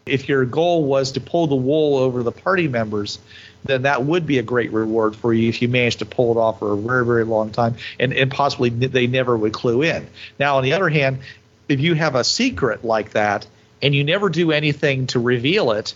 If 0.06 0.28
your 0.28 0.46
goal 0.46 0.84
was 0.86 1.14
to 1.14 1.22
pull 1.22 1.48
the 1.48 1.56
wool 1.56 1.98
over 1.98 2.24
the 2.24 2.32
party 2.32 2.68
members, 2.68 3.20
then 3.64 3.84
that 3.84 4.04
would 4.04 4.26
be 4.26 4.40
a 4.40 4.44
great 4.44 4.72
reward 4.72 5.16
for 5.16 5.34
you 5.34 5.50
if 5.50 5.62
you 5.62 5.68
managed 5.68 6.00
to 6.00 6.06
pull 6.06 6.32
it 6.32 6.40
off 6.40 6.60
for 6.60 6.74
a 6.74 6.78
very, 6.78 7.06
very 7.06 7.24
long 7.24 7.52
time 7.52 7.76
and, 8.00 8.14
and 8.14 8.32
possibly 8.32 8.70
they 8.70 9.08
never 9.08 9.38
would 9.38 9.54
clue 9.54 9.84
in. 9.84 10.08
Now, 10.40 10.58
on 10.58 10.64
the 10.64 10.74
other 10.74 10.90
hand, 10.90 11.20
if 11.70 11.80
you 11.80 11.94
have 11.94 12.16
a 12.16 12.24
secret 12.24 12.84
like 12.84 13.12
that 13.12 13.46
and 13.82 13.94
you 13.94 14.04
never 14.04 14.30
do 14.30 14.52
anything 14.52 15.08
to 15.08 15.20
reveal 15.20 15.72
it, 15.72 15.94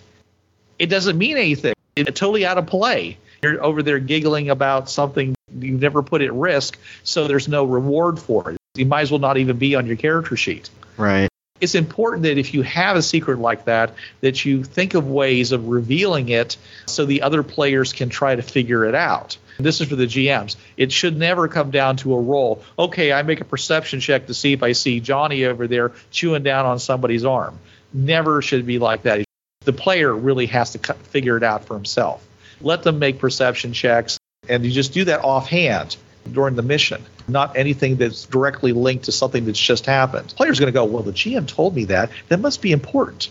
it 0.77 0.87
doesn't 0.87 1.17
mean 1.17 1.37
anything. 1.37 1.73
It's 1.95 2.19
totally 2.19 2.45
out 2.45 2.57
of 2.57 2.67
play. 2.67 3.17
You're 3.45 3.63
over 3.63 3.83
there 3.83 3.99
giggling 3.99 4.49
about 4.49 4.89
something 4.89 5.35
you've 5.59 5.79
never 5.79 6.01
put 6.01 6.23
at 6.23 6.33
risk, 6.33 6.79
so 7.03 7.27
there's 7.27 7.47
no 7.47 7.63
reward 7.63 8.17
for 8.17 8.49
it. 8.49 8.57
You 8.73 8.87
might 8.87 9.01
as 9.01 9.11
well 9.11 9.19
not 9.19 9.37
even 9.37 9.57
be 9.57 9.75
on 9.75 9.85
your 9.85 9.97
character 9.97 10.35
sheet. 10.35 10.71
Right. 10.97 11.29
it's 11.61 11.75
important 11.75 12.23
that 12.23 12.39
if 12.39 12.55
you 12.55 12.63
have 12.63 12.97
a 12.97 13.03
secret 13.03 13.37
like 13.37 13.65
that 13.65 13.93
that 14.21 14.45
you 14.45 14.63
think 14.63 14.95
of 14.95 15.07
ways 15.07 15.51
of 15.51 15.67
revealing 15.67 16.29
it 16.29 16.57
so 16.87 17.05
the 17.05 17.21
other 17.21 17.43
players 17.43 17.93
can 17.93 18.09
try 18.09 18.35
to 18.35 18.41
figure 18.41 18.83
it 18.83 18.95
out. 18.95 19.37
This 19.59 19.79
is 19.79 19.89
for 19.89 19.95
the 19.95 20.05
gms 20.05 20.55
it 20.75 20.91
should 20.91 21.15
never 21.17 21.47
come 21.47 21.69
down 21.69 21.97
to 21.97 22.13
a 22.15 22.19
roll. 22.19 22.63
Okay 22.79 23.13
i 23.13 23.21
make 23.21 23.41
a 23.41 23.45
perception 23.45 23.99
check 23.99 24.27
to 24.27 24.33
see 24.33 24.53
if 24.53 24.63
i 24.63 24.71
see 24.71 24.99
johnny 24.99 25.45
over 25.45 25.67
there 25.67 25.91
chewing 26.11 26.43
down 26.43 26.65
on 26.65 26.79
somebody's 26.79 27.25
arm. 27.25 27.59
Never 27.93 28.41
should 28.41 28.65
be 28.65 28.79
like 28.79 29.03
that. 29.03 29.23
The 29.65 29.73
player 29.73 30.13
really 30.13 30.47
has 30.47 30.71
to 30.71 30.93
figure 30.93 31.37
it 31.37 31.43
out 31.43 31.65
for 31.65 31.75
himself 31.75 32.25
let 32.61 32.83
them 32.83 32.99
make 32.99 33.19
perception 33.19 33.73
checks 33.73 34.17
and 34.47 34.65
you 34.65 34.71
just 34.71 34.93
do 34.93 35.05
that 35.05 35.21
offhand 35.21 35.97
during 36.31 36.55
the 36.55 36.63
mission, 36.63 37.03
not 37.27 37.55
anything 37.55 37.97
that's 37.97 38.25
directly 38.25 38.71
linked 38.71 39.05
to 39.05 39.11
something 39.11 39.45
that's 39.45 39.59
just 39.59 39.85
happened. 39.85 40.33
Player's 40.35 40.59
going 40.59 40.71
to 40.71 40.73
go, 40.73 40.85
well, 40.85 41.03
the 41.03 41.11
GM 41.11 41.47
told 41.47 41.75
me 41.75 41.85
that. 41.85 42.09
That 42.29 42.39
must 42.39 42.61
be 42.61 42.71
important. 42.71 43.29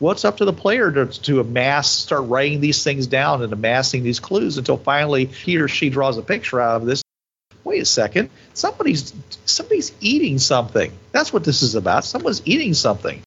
It's 0.00 0.24
up 0.24 0.36
to 0.36 0.44
the 0.44 0.52
player 0.52 0.92
to, 0.92 1.06
to 1.06 1.40
amass, 1.40 1.90
start 1.90 2.28
writing 2.28 2.60
these 2.60 2.84
things 2.84 3.08
down 3.08 3.42
and 3.42 3.52
amassing 3.52 4.04
these 4.04 4.20
clues 4.20 4.56
until 4.56 4.76
finally 4.76 5.24
he 5.24 5.58
or 5.58 5.66
she 5.66 5.90
draws 5.90 6.16
a 6.18 6.22
picture 6.22 6.60
out 6.60 6.82
of 6.82 6.86
this. 6.86 7.02
Wait 7.64 7.82
a 7.82 7.84
second, 7.84 8.30
somebody's 8.54 9.12
somebody's 9.44 9.92
eating 10.00 10.38
something. 10.38 10.92
That's 11.12 11.32
what 11.32 11.44
this 11.44 11.62
is 11.62 11.74
about. 11.74 12.04
Someone's 12.04 12.40
eating 12.46 12.72
something. 12.72 13.20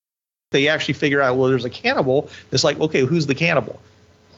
They 0.52 0.70
actually 0.70 0.96
figure 0.96 1.22
out, 1.22 1.38
well, 1.38 1.50
there's 1.50 1.66
a 1.66 1.70
cannibal. 1.70 2.30
It's 2.52 2.64
like, 2.64 2.80
okay, 2.80 3.02
who's 3.02 3.28
the 3.28 3.36
cannibal? 3.36 3.80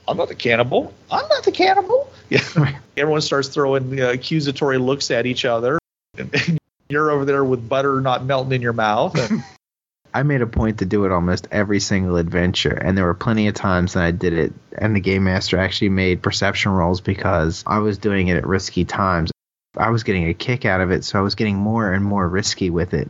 I'm 0.07 0.17
not 0.17 0.27
the 0.27 0.35
cannibal. 0.35 0.93
I'm 1.11 1.27
not 1.29 1.43
the 1.43 1.51
cannibal. 1.51 2.11
Yeah. 2.29 2.41
Everyone 2.97 3.21
starts 3.21 3.47
throwing 3.49 3.99
uh, 4.01 4.09
accusatory 4.09 4.77
looks 4.77 5.11
at 5.11 5.25
each 5.25 5.45
other. 5.45 5.79
And 6.17 6.59
you're 6.89 7.09
over 7.11 7.25
there 7.25 7.43
with 7.43 7.67
butter 7.67 8.01
not 8.01 8.23
melting 8.25 8.53
in 8.53 8.61
your 8.61 8.73
mouth. 8.73 9.15
And 9.31 9.43
I 10.13 10.21
made 10.23 10.41
a 10.41 10.47
point 10.47 10.79
to 10.79 10.85
do 10.85 11.05
it 11.05 11.11
almost 11.11 11.47
every 11.51 11.79
single 11.79 12.17
adventure, 12.17 12.73
and 12.73 12.95
there 12.95 13.05
were 13.05 13.15
plenty 13.15 13.47
of 13.47 13.55
times 13.55 13.93
that 13.93 14.03
I 14.03 14.11
did 14.11 14.33
it, 14.33 14.53
and 14.77 14.95
the 14.95 14.99
game 14.99 15.23
master 15.23 15.57
actually 15.57 15.89
made 15.89 16.21
perception 16.21 16.71
rolls 16.71 17.01
because 17.01 17.63
I 17.65 17.79
was 17.79 17.97
doing 17.97 18.27
it 18.27 18.37
at 18.37 18.45
risky 18.45 18.85
times. 18.85 19.31
I 19.75 19.89
was 19.89 20.03
getting 20.03 20.27
a 20.27 20.35
kick 20.35 20.65
out 20.65 20.81
of 20.81 20.91
it, 20.91 21.03
so 21.03 21.17
I 21.17 21.23
was 21.23 21.33
getting 21.33 21.55
more 21.55 21.91
and 21.91 22.05
more 22.05 22.27
risky 22.29 22.69
with 22.69 22.93
it. 22.93 23.09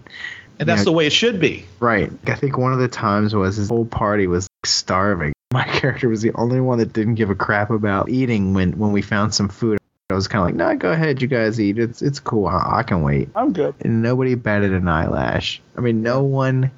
and 0.60 0.70
that's 0.70 0.82
Yeah. 0.82 0.86
the 0.86 0.92
way 0.94 1.08
it 1.08 1.12
should 1.12 1.42
be. 1.42 1.66
Right. 1.82 2.10
I 2.26 2.36
think 2.36 2.58
one 2.58 2.72
of 2.72 2.80
the 2.80 2.88
times 2.88 3.36
was 3.36 3.58
his 3.58 3.68
whole 3.68 3.84
party 3.86 4.28
was 4.28 4.48
starving. 4.64 5.33
My 5.54 5.64
character 5.80 6.10
was 6.10 6.22
the 6.22 6.32
only 6.34 6.60
one 6.60 6.80
that 6.80 6.92
didn't 6.94 7.16
give 7.16 7.30
a 7.30 7.36
crap 7.36 7.70
about 7.70 8.10
eating 8.10 8.54
when, 8.54 8.72
when 8.78 8.92
we 8.92 9.02
found 9.02 9.34
some 9.34 9.50
food. 9.50 9.78
I 10.10 10.16
was 10.16 10.28
kind 10.28 10.42
of 10.42 10.48
like, 10.48 10.56
no, 10.56 10.76
go 10.76 10.92
ahead, 10.92 11.22
you 11.22 11.28
guys 11.28 11.60
eat. 11.60 11.78
It's 11.80 12.02
it's 12.02 12.20
cool. 12.20 12.46
I, 12.48 12.80
I 12.80 12.84
can 12.84 13.02
wait. 13.04 13.30
I'm 13.36 13.54
good. 13.54 13.74
And 13.82 14.02
nobody 14.02 14.36
batted 14.36 14.74
an 14.74 14.88
eyelash. 14.88 15.62
I 15.78 15.82
mean, 15.82 16.02
no 16.04 16.24
one 16.24 16.72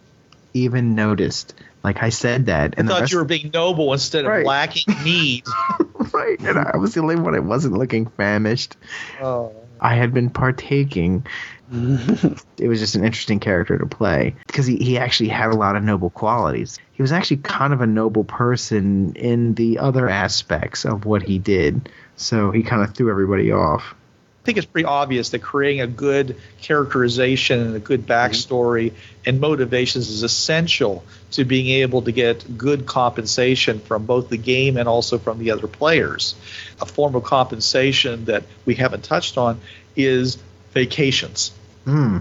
even 0.54 0.94
noticed. 0.96 1.54
Like 1.84 2.02
I 2.04 2.10
said 2.10 2.48
that, 2.48 2.76
I 2.78 2.80
and 2.80 2.88
the 2.88 2.94
thought 2.94 3.02
rest- 3.02 3.12
you 3.14 3.18
were 3.20 3.26
being 3.26 3.52
noble 3.54 3.94
instead 3.94 4.26
of 4.26 4.32
Right. 4.32 4.46
lacking 4.46 4.94
need. 5.04 5.44
right, 6.14 6.40
and 6.40 6.58
I 6.60 6.78
was 6.78 6.94
the 6.96 7.02
only 7.02 7.16
one 7.16 7.34
that 7.34 7.44
wasn't 7.44 7.78
looking 7.78 8.06
famished. 8.08 8.76
oh. 9.22 9.54
I 9.80 9.96
had 9.96 10.14
been 10.14 10.30
partaking. 10.30 11.26
it 11.72 12.68
was 12.68 12.80
just 12.80 12.96
an 12.96 13.04
interesting 13.04 13.40
character 13.40 13.78
to 13.78 13.86
play 13.86 14.36
because 14.48 14.66
he, 14.66 14.78
he 14.78 14.98
actually 14.98 15.30
had 15.30 15.52
a 15.52 15.56
lot 15.56 15.76
of 15.76 15.84
noble 15.84 16.10
qualities. 16.10 16.78
He 16.94 17.02
was 17.02 17.12
actually 17.12 17.38
kind 17.38 17.74
of 17.74 17.82
a 17.82 17.88
noble 17.88 18.24
person 18.24 19.14
in 19.16 19.56
the 19.56 19.80
other 19.80 20.08
aspects 20.08 20.86
of 20.86 21.06
what 21.06 21.24
he 21.24 21.40
did. 21.40 21.90
So 22.16 22.52
he 22.52 22.64
kind 22.64 22.84
of 22.84 22.94
threw 22.94 23.10
everybody 23.10 23.52
off. 23.52 23.96
I 24.46 24.50
think 24.54 24.60
it's 24.60 24.68
pretty 24.68 24.86
obvious 24.86 25.30
that 25.30 25.40
creating 25.40 25.82
a 25.82 25.88
good 25.88 26.38
characterization 26.62 27.62
and 27.62 27.76
a 27.76 27.80
good 27.80 28.06
backstory 28.06 28.94
and 29.26 29.42
motivations 29.42 30.08
is 30.08 30.22
essential 30.22 31.04
to 31.32 31.46
being 31.46 31.66
able 31.82 32.04
to 32.04 32.12
get 32.12 32.56
good 32.56 32.86
compensation 32.86 33.80
from 33.80 34.06
both 34.06 34.30
the 34.30 34.38
game 34.38 34.78
and 34.78 34.88
also 34.88 35.18
from 35.18 35.40
the 35.40 35.50
other 35.50 35.66
players. 35.66 36.36
A 36.80 36.86
form 36.86 37.16
of 37.16 37.24
compensation 37.24 38.26
that 38.26 38.44
we 38.66 38.76
haven't 38.76 39.04
touched 39.04 39.40
on 39.40 39.60
is 39.96 40.38
vacations. 40.74 41.52
Hmm. 41.86 42.20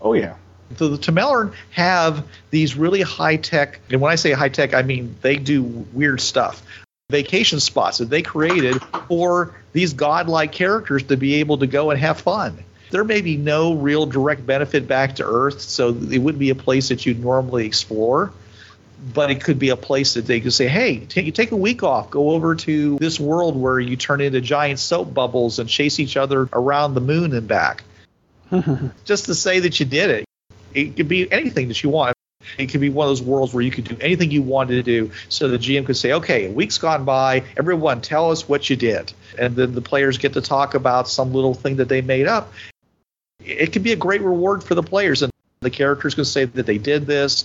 Oh 0.00 0.14
yeah. 0.14 0.36
So 0.76 0.88
the 0.88 0.96
Tamelern 0.96 1.52
have 1.72 2.26
these 2.48 2.74
really 2.74 3.02
high 3.02 3.36
tech, 3.36 3.80
and 3.90 4.00
when 4.00 4.10
I 4.10 4.14
say 4.14 4.32
high 4.32 4.48
tech, 4.48 4.72
I 4.72 4.80
mean 4.80 5.14
they 5.20 5.36
do 5.36 5.62
weird 5.62 6.22
stuff. 6.22 6.62
Vacation 7.10 7.60
spots 7.60 7.98
that 7.98 8.08
they 8.10 8.22
created 8.22 8.80
for 9.08 9.54
these 9.72 9.92
godlike 9.92 10.52
characters 10.52 11.02
to 11.04 11.16
be 11.16 11.36
able 11.36 11.58
to 11.58 11.66
go 11.66 11.90
and 11.90 12.00
have 12.00 12.20
fun. 12.20 12.64
There 12.90 13.04
may 13.04 13.20
be 13.20 13.36
no 13.36 13.74
real 13.74 14.06
direct 14.06 14.44
benefit 14.44 14.88
back 14.88 15.16
to 15.16 15.24
Earth, 15.24 15.60
so 15.60 15.88
it 15.88 16.18
wouldn't 16.18 16.40
be 16.40 16.50
a 16.50 16.54
place 16.54 16.88
that 16.88 17.06
you'd 17.06 17.20
normally 17.20 17.66
explore. 17.66 18.32
But 19.14 19.30
it 19.30 19.42
could 19.42 19.58
be 19.58 19.70
a 19.70 19.76
place 19.76 20.14
that 20.14 20.26
they 20.26 20.40
could 20.40 20.52
say, 20.52 20.68
"Hey, 20.68 20.98
take 20.98 21.32
take 21.34 21.52
a 21.52 21.56
week 21.56 21.82
off, 21.82 22.10
go 22.10 22.30
over 22.30 22.54
to 22.56 22.98
this 22.98 23.18
world 23.18 23.56
where 23.56 23.80
you 23.80 23.96
turn 23.96 24.20
into 24.20 24.40
giant 24.40 24.78
soap 24.78 25.14
bubbles 25.14 25.58
and 25.58 25.68
chase 25.70 25.98
each 25.98 26.16
other 26.16 26.48
around 26.52 26.94
the 26.94 27.00
moon 27.00 27.32
and 27.32 27.48
back." 27.48 27.84
Just 29.04 29.26
to 29.26 29.34
say 29.34 29.60
that 29.60 29.80
you 29.80 29.86
did 29.86 30.10
it, 30.10 30.24
it 30.74 30.96
could 30.96 31.08
be 31.08 31.30
anything 31.32 31.68
that 31.68 31.82
you 31.82 31.88
want. 31.88 32.14
It 32.60 32.70
could 32.70 32.80
be 32.80 32.90
one 32.90 33.06
of 33.06 33.10
those 33.10 33.22
worlds 33.22 33.54
where 33.54 33.62
you 33.62 33.70
could 33.70 33.84
do 33.84 33.96
anything 34.00 34.30
you 34.30 34.42
wanted 34.42 34.74
to 34.74 34.82
do. 34.82 35.10
So 35.28 35.48
the 35.48 35.58
GM 35.58 35.86
could 35.86 35.96
say, 35.96 36.12
okay, 36.12 36.46
a 36.46 36.50
week's 36.50 36.78
gone 36.78 37.04
by. 37.04 37.44
Everyone, 37.56 38.00
tell 38.00 38.30
us 38.30 38.48
what 38.48 38.68
you 38.68 38.76
did. 38.76 39.12
And 39.38 39.56
then 39.56 39.74
the 39.74 39.80
players 39.80 40.18
get 40.18 40.34
to 40.34 40.40
talk 40.40 40.74
about 40.74 41.08
some 41.08 41.32
little 41.32 41.54
thing 41.54 41.76
that 41.76 41.88
they 41.88 42.02
made 42.02 42.26
up. 42.26 42.52
It 43.44 43.72
could 43.72 43.82
be 43.82 43.92
a 43.92 43.96
great 43.96 44.20
reward 44.20 44.62
for 44.62 44.74
the 44.74 44.82
players. 44.82 45.22
And 45.22 45.32
the 45.60 45.70
characters 45.70 46.14
can 46.14 46.24
say 46.24 46.44
that 46.44 46.66
they 46.66 46.78
did 46.78 47.06
this. 47.06 47.44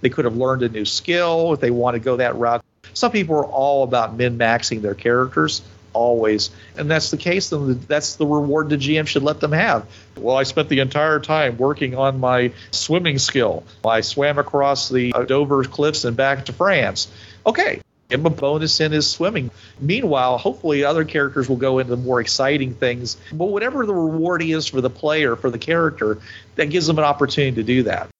They 0.00 0.08
could 0.08 0.24
have 0.24 0.36
learned 0.36 0.62
a 0.62 0.68
new 0.68 0.84
skill 0.84 1.52
if 1.52 1.60
they 1.60 1.70
want 1.70 1.94
to 1.94 2.00
go 2.00 2.16
that 2.16 2.36
route. 2.36 2.64
Some 2.94 3.12
people 3.12 3.36
are 3.36 3.44
all 3.44 3.84
about 3.84 4.16
min 4.16 4.38
maxing 4.38 4.82
their 4.82 4.94
characters. 4.94 5.62
Always. 5.92 6.50
And 6.76 6.90
that's 6.90 7.10
the 7.10 7.16
case, 7.16 7.50
then 7.50 7.80
that's 7.88 8.16
the 8.16 8.26
reward 8.26 8.70
the 8.70 8.76
GM 8.76 9.06
should 9.06 9.22
let 9.22 9.40
them 9.40 9.52
have. 9.52 9.86
Well, 10.16 10.36
I 10.36 10.44
spent 10.44 10.68
the 10.68 10.80
entire 10.80 11.20
time 11.20 11.56
working 11.56 11.94
on 11.94 12.20
my 12.20 12.52
swimming 12.70 13.18
skill. 13.18 13.64
I 13.84 14.00
swam 14.02 14.38
across 14.38 14.88
the 14.88 15.12
uh, 15.12 15.24
Dover 15.24 15.64
cliffs 15.64 16.04
and 16.04 16.16
back 16.16 16.46
to 16.46 16.52
France. 16.52 17.08
Okay, 17.46 17.80
give 18.08 18.20
him 18.20 18.26
a 18.26 18.30
bonus 18.30 18.80
in 18.80 18.92
his 18.92 19.08
swimming. 19.08 19.50
Meanwhile, 19.80 20.38
hopefully 20.38 20.84
other 20.84 21.04
characters 21.04 21.48
will 21.48 21.56
go 21.56 21.78
into 21.78 21.96
more 21.96 22.20
exciting 22.20 22.74
things. 22.74 23.16
But 23.32 23.46
whatever 23.46 23.86
the 23.86 23.94
reward 23.94 24.42
is 24.42 24.66
for 24.66 24.80
the 24.80 24.90
player, 24.90 25.36
for 25.36 25.50
the 25.50 25.58
character, 25.58 26.18
that 26.56 26.66
gives 26.66 26.86
them 26.86 26.98
an 26.98 27.04
opportunity 27.04 27.56
to 27.56 27.62
do 27.62 27.82
that. 27.84 28.10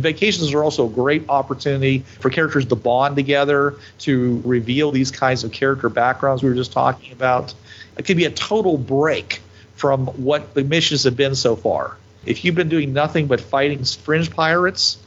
Vacations 0.00 0.52
are 0.52 0.62
also 0.62 0.86
a 0.86 0.90
great 0.90 1.28
opportunity 1.28 2.00
for 2.20 2.30
characters 2.30 2.66
to 2.66 2.76
bond 2.76 3.16
together, 3.16 3.76
to 4.00 4.42
reveal 4.44 4.90
these 4.90 5.10
kinds 5.10 5.44
of 5.44 5.52
character 5.52 5.88
backgrounds 5.88 6.42
we 6.42 6.48
were 6.48 6.54
just 6.54 6.72
talking 6.72 7.12
about. 7.12 7.54
It 7.96 8.04
could 8.04 8.16
be 8.16 8.24
a 8.24 8.30
total 8.30 8.78
break 8.78 9.40
from 9.74 10.06
what 10.06 10.54
the 10.54 10.64
missions 10.64 11.04
have 11.04 11.16
been 11.16 11.34
so 11.34 11.56
far. 11.56 11.96
If 12.24 12.44
you've 12.44 12.54
been 12.54 12.68
doing 12.68 12.92
nothing 12.92 13.26
but 13.26 13.40
fighting 13.40 13.84
fringe 13.84 14.30
pirates, 14.30 14.98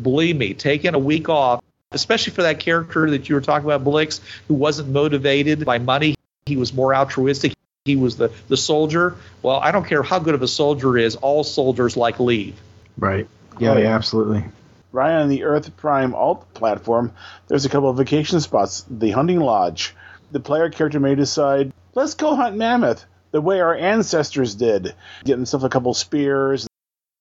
believe 0.00 0.36
me, 0.36 0.54
taking 0.54 0.94
a 0.94 0.98
week 0.98 1.28
off, 1.28 1.62
especially 1.92 2.32
for 2.32 2.42
that 2.42 2.60
character 2.60 3.10
that 3.10 3.28
you 3.28 3.34
were 3.34 3.40
talking 3.40 3.64
about, 3.64 3.84
Blix, 3.84 4.20
who 4.48 4.54
wasn't 4.54 4.88
motivated 4.90 5.64
by 5.64 5.78
money, 5.78 6.16
he 6.44 6.56
was 6.56 6.72
more 6.72 6.94
altruistic. 6.94 7.54
He 7.84 7.96
was 7.96 8.16
the, 8.16 8.32
the 8.48 8.56
soldier. 8.56 9.16
Well, 9.42 9.56
I 9.56 9.70
don't 9.70 9.86
care 9.86 10.02
how 10.02 10.18
good 10.18 10.34
of 10.34 10.42
a 10.42 10.48
soldier 10.48 10.98
is, 10.98 11.16
all 11.16 11.44
soldiers 11.44 11.96
like 11.96 12.18
leave. 12.18 12.60
Right. 12.98 13.28
Yeah, 13.58 13.72
Oh, 13.72 13.76
yeah. 13.76 13.84
yeah, 13.84 13.94
absolutely. 13.94 14.44
Right 14.92 15.12
on 15.20 15.28
the 15.28 15.44
Earth 15.44 15.76
Prime 15.76 16.14
Alt 16.14 16.52
platform, 16.54 17.12
there's 17.48 17.64
a 17.64 17.68
couple 17.68 17.90
of 17.90 17.96
vacation 17.96 18.40
spots. 18.40 18.84
The 18.90 19.10
Hunting 19.10 19.40
Lodge. 19.40 19.94
The 20.32 20.40
player 20.40 20.70
character 20.70 20.98
may 21.00 21.14
decide, 21.14 21.72
let's 21.94 22.14
go 22.14 22.34
hunt 22.34 22.56
mammoth 22.56 23.04
the 23.30 23.40
way 23.40 23.60
our 23.60 23.74
ancestors 23.74 24.54
did, 24.54 24.94
getting 25.24 25.40
themselves 25.40 25.64
a 25.64 25.68
couple 25.68 25.92
spears, 25.94 26.66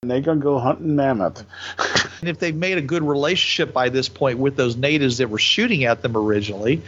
and 0.02 0.10
they're 0.10 0.22
gonna 0.22 0.40
go 0.40 0.58
hunting 0.60 0.96
mammoth. 0.96 1.44
And 2.22 2.30
if 2.30 2.40
they've 2.40 2.56
made 2.56 2.78
a 2.78 2.82
good 2.82 3.04
relationship 3.04 3.72
by 3.74 3.90
this 3.90 4.10
point 4.10 4.40
with 4.40 4.56
those 4.56 4.76
natives 4.78 5.18
that 5.18 5.30
were 5.30 5.38
shooting 5.38 5.84
at 5.84 6.02
them 6.02 6.16
originally, 6.18 6.82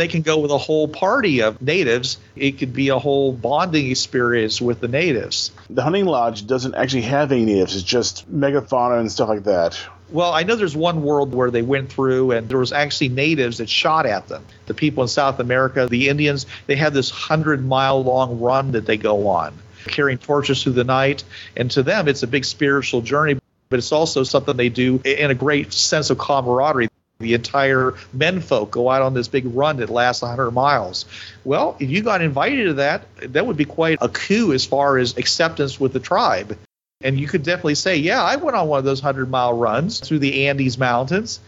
they 0.00 0.08
can 0.08 0.22
go 0.22 0.38
with 0.38 0.50
a 0.50 0.58
whole 0.58 0.88
party 0.88 1.42
of 1.42 1.60
natives. 1.60 2.18
It 2.34 2.58
could 2.58 2.72
be 2.72 2.88
a 2.88 2.98
whole 2.98 3.32
bonding 3.32 3.90
experience 3.90 4.60
with 4.60 4.80
the 4.80 4.88
natives. 4.88 5.52
the 5.68 5.82
Hunting 5.82 6.06
Lodge 6.06 6.46
doesn't 6.46 6.74
actually 6.74 7.02
have 7.02 7.32
any 7.32 7.44
natives; 7.44 7.74
it's 7.74 7.84
just 7.84 8.30
megafauna 8.32 8.98
and 9.00 9.12
stuff 9.12 9.28
like 9.28 9.44
that. 9.44 9.78
Well, 10.10 10.32
I 10.32 10.42
know 10.42 10.56
there's 10.56 10.76
one 10.76 11.02
world 11.02 11.34
where 11.34 11.52
they 11.52 11.62
went 11.62 11.92
through 11.92 12.32
and 12.32 12.48
there 12.48 12.58
was 12.58 12.72
actually 12.72 13.10
natives 13.10 13.58
that 13.58 13.68
shot 13.68 14.06
at 14.06 14.26
them. 14.26 14.44
The 14.66 14.74
people 14.74 15.04
in 15.04 15.08
South 15.08 15.38
America, 15.38 15.86
the 15.86 16.08
Indians, 16.08 16.46
they 16.66 16.74
have 16.76 16.92
this 16.92 17.12
100 17.12 17.64
mile 17.64 18.02
long 18.02 18.40
run 18.40 18.72
that 18.72 18.86
they 18.86 18.96
go 18.96 19.28
on, 19.28 19.56
carrying 19.86 20.18
torches 20.18 20.64
through 20.64 20.72
the 20.72 20.84
night. 20.84 21.22
And 21.56 21.70
to 21.72 21.84
them, 21.84 22.08
it's 22.08 22.24
a 22.24 22.26
big 22.26 22.44
spiritual 22.44 23.02
journey, 23.02 23.38
but 23.68 23.78
it's 23.78 23.92
also 23.92 24.24
something 24.24 24.56
they 24.56 24.68
do 24.68 25.00
in 25.04 25.30
a 25.30 25.34
great 25.34 25.72
sense 25.72 26.10
of 26.10 26.18
camaraderie. 26.18 26.88
The 27.20 27.34
entire 27.34 27.94
menfolk 28.14 28.70
go 28.70 28.90
out 28.90 29.02
on 29.02 29.14
this 29.14 29.28
big 29.28 29.44
run 29.46 29.76
that 29.76 29.90
lasts 29.90 30.22
100 30.22 30.50
miles. 30.50 31.04
Well, 31.44 31.76
if 31.78 31.90
you 31.90 32.02
got 32.02 32.22
invited 32.22 32.64
to 32.64 32.74
that, 32.74 33.06
that 33.34 33.46
would 33.46 33.58
be 33.58 33.66
quite 33.66 33.98
a 34.00 34.08
coup 34.08 34.52
as 34.52 34.64
far 34.64 34.98
as 34.98 35.16
acceptance 35.18 35.78
with 35.78 35.92
the 35.92 36.00
tribe. 36.00 36.56
And 37.02 37.20
you 37.20 37.28
could 37.28 37.42
definitely 37.42 37.76
say, 37.76 37.96
yeah, 37.96 38.22
I 38.22 38.36
went 38.36 38.56
on 38.56 38.68
one 38.68 38.78
of 38.78 38.84
those 38.84 39.02
100 39.02 39.30
mile 39.30 39.56
runs 39.56 40.00
through 40.00 40.18
the 40.18 40.48
Andes 40.48 40.78
Mountains. 40.78 41.40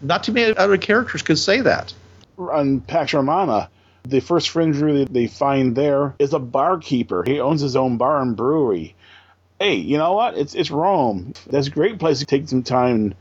Not 0.00 0.24
too 0.24 0.32
many 0.32 0.56
other 0.56 0.76
characters 0.76 1.22
could 1.22 1.38
say 1.38 1.62
that. 1.62 1.94
on 2.38 2.80
Pax 2.80 3.14
Romana, 3.14 3.70
the 4.04 4.20
first 4.20 4.50
fringe 4.50 4.78
brewery 4.78 5.04
they 5.04 5.26
find 5.26 5.74
there 5.74 6.14
is 6.18 6.32
a 6.32 6.38
barkeeper. 6.38 7.24
He 7.24 7.40
owns 7.40 7.60
his 7.60 7.76
own 7.76 7.96
bar 7.96 8.20
and 8.20 8.36
brewery. 8.36 8.94
Hey, 9.58 9.76
you 9.76 9.96
know 9.96 10.12
what? 10.12 10.36
It's 10.36 10.54
it's 10.54 10.70
Rome. 10.70 11.32
That's 11.46 11.68
a 11.68 11.70
great 11.70 11.98
place 11.98 12.18
to 12.18 12.26
take 12.26 12.48
some 12.48 12.62
time 12.62 13.14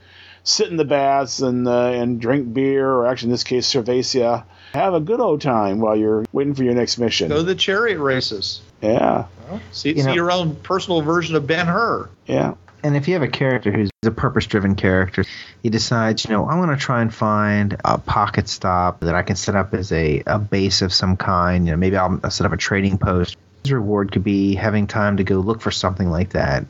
sit 0.46 0.70
in 0.70 0.78
the 0.78 0.86
baths 0.86 1.42
and 1.42 1.68
uh, 1.68 1.88
and 1.90 2.22
drink 2.22 2.54
beer, 2.54 2.90
or 2.90 3.08
actually 3.08 3.28
in 3.28 3.32
this 3.32 3.44
case, 3.44 3.68
cerveza. 3.72 4.44
Have 4.74 4.94
a 4.94 5.00
good 5.00 5.20
old 5.22 5.42
time 5.42 5.80
while 5.80 5.96
you're 5.96 6.26
waiting 6.34 6.54
for 6.54 6.64
your 6.64 6.74
next 6.74 6.98
mission. 6.98 7.30
Go 7.30 7.38
to 7.38 7.44
the 7.44 7.56
chariot 7.56 7.98
races. 8.00 8.62
Yeah, 8.82 9.26
See, 9.72 9.90
You 9.90 9.96
see 10.02 10.04
know- 10.08 10.14
your 10.14 10.32
own 10.32 10.56
personal 10.56 11.02
version 11.02 11.36
of 11.36 11.48
Ben 11.48 11.66
Hur. 11.68 12.10
yeah. 12.26 12.56
And 12.84 12.96
if 12.96 13.08
you 13.08 13.16
have 13.16 13.24
a 13.24 13.28
character 13.28 13.72
who's 13.72 13.90
a 14.06 14.12
purpose 14.12 14.46
driven 14.46 14.76
character, 14.76 15.26
he 15.64 15.70
decides, 15.70 16.24
you 16.26 16.30
know, 16.32 16.46
I 16.46 16.56
want 16.56 16.78
to 16.78 16.78
try 16.78 17.02
and 17.02 17.12
find 17.12 17.76
a 17.84 17.98
pocket 17.98 18.48
stop 18.48 19.00
that 19.00 19.16
I 19.16 19.24
can 19.24 19.36
set 19.38 19.56
up 19.56 19.74
as 19.74 19.92
a, 19.92 20.22
a 20.28 20.38
base 20.38 20.84
of 20.84 20.94
some 20.94 21.18
kind. 21.18 21.66
You 21.66 21.72
know, 21.72 21.78
maybe 21.78 21.98
I'll, 21.98 22.20
I'll 22.24 22.30
set 22.30 22.46
up 22.46 22.54
a 22.54 22.58
trading 22.58 23.00
post. 23.00 23.38
His 23.64 23.72
reward 23.72 24.12
could 24.12 24.24
be 24.24 24.54
having 24.54 24.86
time 24.86 25.18
to 25.18 25.24
go 25.24 25.38
look 25.40 25.62
for 25.62 25.72
something 25.72 26.12
like 26.12 26.34
that. 26.34 26.66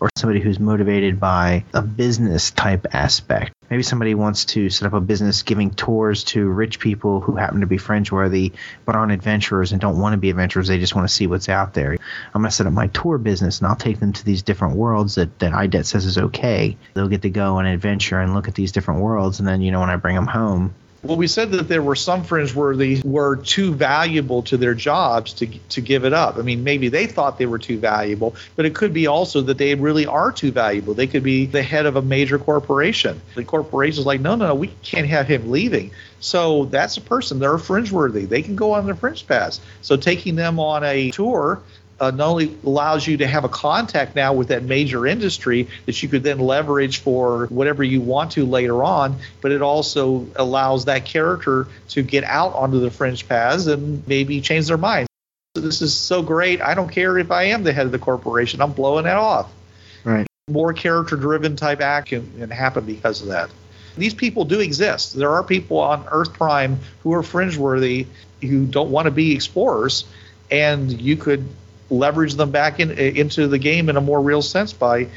Or 0.00 0.08
somebody 0.16 0.40
who's 0.40 0.60
motivated 0.60 1.18
by 1.18 1.64
a 1.74 1.82
business 1.82 2.50
type 2.50 2.86
aspect. 2.92 3.52
Maybe 3.70 3.82
somebody 3.82 4.14
wants 4.14 4.44
to 4.46 4.70
set 4.70 4.86
up 4.86 4.92
a 4.94 5.00
business 5.00 5.42
giving 5.42 5.70
tours 5.70 6.24
to 6.24 6.48
rich 6.48 6.78
people 6.78 7.20
who 7.20 7.36
happen 7.36 7.60
to 7.60 7.66
be 7.66 7.78
fringe 7.78 8.10
worthy 8.10 8.52
but 8.84 8.94
aren't 8.94 9.12
adventurers 9.12 9.72
and 9.72 9.80
don't 9.80 9.98
want 9.98 10.14
to 10.14 10.16
be 10.16 10.30
adventurers. 10.30 10.68
They 10.68 10.78
just 10.78 10.94
want 10.94 11.08
to 11.08 11.14
see 11.14 11.26
what's 11.26 11.48
out 11.48 11.74
there. 11.74 11.92
I'm 11.92 12.42
going 12.42 12.50
to 12.50 12.50
set 12.50 12.66
up 12.66 12.72
my 12.72 12.86
tour 12.88 13.18
business 13.18 13.58
and 13.58 13.66
I'll 13.66 13.76
take 13.76 14.00
them 14.00 14.12
to 14.12 14.24
these 14.24 14.42
different 14.42 14.76
worlds 14.76 15.16
that, 15.16 15.38
that 15.40 15.52
IDET 15.52 15.84
says 15.84 16.06
is 16.06 16.16
okay. 16.16 16.76
They'll 16.94 17.08
get 17.08 17.22
to 17.22 17.30
go 17.30 17.56
on 17.56 17.66
an 17.66 17.74
adventure 17.74 18.20
and 18.20 18.34
look 18.34 18.48
at 18.48 18.54
these 18.54 18.72
different 18.72 19.00
worlds. 19.00 19.38
And 19.40 19.48
then, 19.48 19.60
you 19.60 19.72
know, 19.72 19.80
when 19.80 19.90
I 19.90 19.96
bring 19.96 20.14
them 20.14 20.26
home, 20.26 20.74
Well, 21.02 21.16
we 21.16 21.28
said 21.28 21.52
that 21.52 21.68
there 21.68 21.82
were 21.82 21.94
some 21.94 22.24
friends 22.24 22.54
where 22.54 22.74
they 22.74 23.00
were 23.04 23.36
too 23.36 23.72
valuable 23.72 24.42
to 24.42 24.56
their 24.56 24.74
jobs 24.74 25.32
to 25.34 25.46
to 25.46 25.80
give 25.80 26.04
it 26.04 26.12
up. 26.12 26.38
I 26.38 26.42
mean, 26.42 26.64
maybe 26.64 26.88
they 26.88 27.06
thought 27.06 27.38
they 27.38 27.46
were 27.46 27.58
too 27.58 27.78
valuable, 27.78 28.34
but 28.56 28.66
it 28.66 28.74
could 28.74 28.92
be 28.92 29.06
also 29.06 29.40
that 29.42 29.58
they 29.58 29.74
really 29.76 30.06
are 30.06 30.32
too 30.32 30.50
valuable. 30.50 30.94
They 30.94 31.06
could 31.06 31.22
be 31.22 31.46
the 31.46 31.62
head 31.62 31.86
of 31.86 31.94
a 31.94 32.02
major 32.02 32.38
corporation. 32.38 33.20
The 33.36 33.44
corporation's 33.44 34.06
like, 34.06 34.20
no, 34.20 34.34
no, 34.34 34.48
no, 34.48 34.54
we 34.56 34.68
can't 34.82 35.06
have 35.06 35.28
him 35.28 35.52
leaving. 35.52 35.92
So 36.18 36.64
that's 36.64 36.96
a 36.96 37.00
person. 37.00 37.38
They're 37.38 37.58
fringe 37.58 37.92
worthy. 37.92 38.24
They 38.24 38.42
can 38.42 38.56
go 38.56 38.72
on 38.72 38.86
their 38.86 38.96
fringe 38.96 39.24
pass. 39.24 39.60
So 39.82 39.96
taking 39.96 40.34
them 40.34 40.58
on 40.58 40.82
a 40.82 41.12
tour 41.12 41.62
uh, 42.00 42.10
not 42.10 42.28
only 42.28 42.56
allows 42.64 43.06
you 43.06 43.16
to 43.16 43.26
have 43.26 43.44
a 43.44 43.48
contact 43.48 44.14
now 44.14 44.32
with 44.32 44.48
that 44.48 44.62
major 44.62 45.06
industry 45.06 45.68
that 45.86 46.02
you 46.02 46.08
could 46.08 46.22
then 46.22 46.38
leverage 46.38 46.98
for 46.98 47.46
whatever 47.46 47.82
you 47.82 48.00
want 48.00 48.32
to 48.32 48.44
later 48.44 48.84
on, 48.84 49.16
but 49.40 49.52
it 49.52 49.62
also 49.62 50.26
allows 50.36 50.84
that 50.84 51.04
character 51.04 51.66
to 51.88 52.02
get 52.02 52.24
out 52.24 52.54
onto 52.54 52.78
the 52.78 52.90
fringe 52.90 53.28
paths 53.28 53.66
and 53.66 54.06
maybe 54.06 54.40
change 54.40 54.68
their 54.68 54.76
mind. 54.76 55.08
So 55.56 55.62
this 55.62 55.82
is 55.82 55.94
so 55.94 56.22
great. 56.22 56.60
I 56.60 56.74
don't 56.74 56.90
care 56.90 57.18
if 57.18 57.30
I 57.30 57.44
am 57.44 57.64
the 57.64 57.72
head 57.72 57.86
of 57.86 57.92
the 57.92 57.98
corporation. 57.98 58.60
I'm 58.60 58.72
blowing 58.72 59.04
that 59.04 59.16
off. 59.16 59.50
Right. 60.04 60.26
More 60.48 60.72
character 60.72 61.16
driven 61.16 61.56
type 61.56 61.80
act 61.80 62.08
can, 62.08 62.30
can 62.38 62.50
happen 62.50 62.84
because 62.84 63.22
of 63.22 63.28
that. 63.28 63.50
These 63.96 64.14
people 64.14 64.44
do 64.44 64.60
exist. 64.60 65.14
There 65.14 65.30
are 65.30 65.42
people 65.42 65.78
on 65.78 66.06
Earth 66.10 66.32
Prime 66.32 66.78
who 67.02 67.12
are 67.14 67.24
fringe 67.24 67.56
worthy 67.56 68.06
who 68.40 68.66
don't 68.66 68.90
want 68.90 69.06
to 69.06 69.10
be 69.10 69.34
explorers, 69.34 70.04
and 70.50 71.00
you 71.00 71.16
could 71.16 71.48
leverage 71.90 72.34
them 72.34 72.50
back 72.50 72.80
in, 72.80 72.90
into 72.90 73.46
the 73.46 73.58
game 73.58 73.88
in 73.88 73.96
a 73.96 74.00
more 74.00 74.20
real 74.20 74.42
sense 74.42 74.72
by 74.72 75.08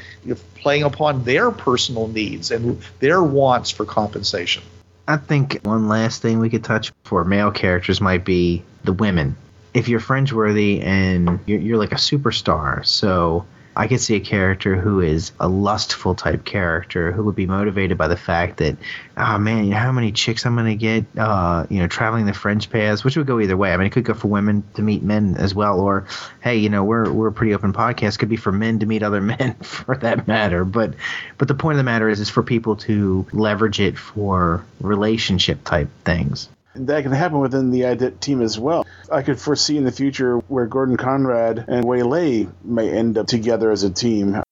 playing 0.56 0.82
upon 0.84 1.24
their 1.24 1.50
personal 1.50 2.08
needs 2.08 2.50
and 2.50 2.82
their 3.00 3.22
wants 3.22 3.70
for 3.70 3.84
compensation. 3.84 4.62
I 5.06 5.16
think 5.16 5.60
one 5.62 5.88
last 5.88 6.22
thing 6.22 6.38
we 6.38 6.48
could 6.48 6.64
touch 6.64 6.92
for 7.04 7.24
male 7.24 7.50
characters 7.50 8.00
might 8.00 8.24
be 8.24 8.62
the 8.84 8.92
women. 8.92 9.36
If 9.74 9.88
you're 9.88 10.00
fringe 10.00 10.32
worthy 10.32 10.80
and 10.80 11.40
you're, 11.46 11.58
you're 11.60 11.78
like 11.78 11.92
a 11.92 11.96
superstar, 11.96 12.86
so 12.86 13.46
I 13.74 13.88
could 13.88 14.00
see 14.00 14.16
a 14.16 14.20
character 14.20 14.76
who 14.76 15.00
is 15.00 15.32
a 15.40 15.48
lustful 15.48 16.14
type 16.14 16.44
character 16.44 17.10
who 17.10 17.24
would 17.24 17.34
be 17.34 17.46
motivated 17.46 17.96
by 17.96 18.08
the 18.08 18.16
fact 18.16 18.58
that, 18.58 18.76
oh 19.16 19.38
man, 19.38 19.64
you 19.64 19.70
know 19.70 19.78
how 19.78 19.92
many 19.92 20.12
chicks 20.12 20.44
I'm 20.44 20.54
gonna 20.56 20.74
get, 20.74 21.06
uh, 21.16 21.66
you 21.70 21.78
know, 21.78 21.86
traveling 21.86 22.26
the 22.26 22.34
fringe 22.34 22.68
paths, 22.68 23.02
which 23.02 23.16
would 23.16 23.26
go 23.26 23.40
either 23.40 23.56
way. 23.56 23.72
I 23.72 23.76
mean, 23.78 23.86
it 23.86 23.92
could 23.92 24.04
go 24.04 24.14
for 24.14 24.28
women 24.28 24.62
to 24.74 24.82
meet 24.82 25.02
men 25.02 25.36
as 25.38 25.54
well, 25.54 25.80
or 25.80 26.06
hey, 26.42 26.56
you 26.56 26.68
know, 26.68 26.84
we're 26.84 27.10
we're 27.10 27.28
a 27.28 27.32
pretty 27.32 27.54
open 27.54 27.72
podcast. 27.72 28.18
Could 28.18 28.28
be 28.28 28.36
for 28.36 28.52
men 28.52 28.80
to 28.80 28.86
meet 28.86 29.02
other 29.02 29.20
men, 29.20 29.54
for 29.54 29.96
that 29.96 30.28
matter. 30.28 30.64
But 30.64 30.94
but 31.38 31.48
the 31.48 31.54
point 31.54 31.74
of 31.74 31.78
the 31.78 31.84
matter 31.84 32.08
is, 32.08 32.20
is 32.20 32.28
for 32.28 32.42
people 32.42 32.76
to 32.76 33.26
leverage 33.32 33.80
it 33.80 33.98
for 33.98 34.64
relationship 34.80 35.64
type 35.64 35.88
things. 36.04 36.48
That 36.74 37.02
can 37.02 37.12
happen 37.12 37.40
within 37.40 37.70
the 37.70 37.86
IDET 37.86 38.20
team 38.20 38.40
as 38.40 38.58
well. 38.58 38.86
I 39.10 39.22
could 39.22 39.38
foresee 39.38 39.76
in 39.76 39.84
the 39.84 39.92
future 39.92 40.38
where 40.38 40.66
Gordon 40.66 40.96
Conrad 40.96 41.64
and 41.68 41.84
Waylay 41.84 42.48
may 42.64 42.90
end 42.90 43.18
up 43.18 43.26
together 43.26 43.70
as 43.70 43.82
a 43.82 43.90
team. 43.90 44.42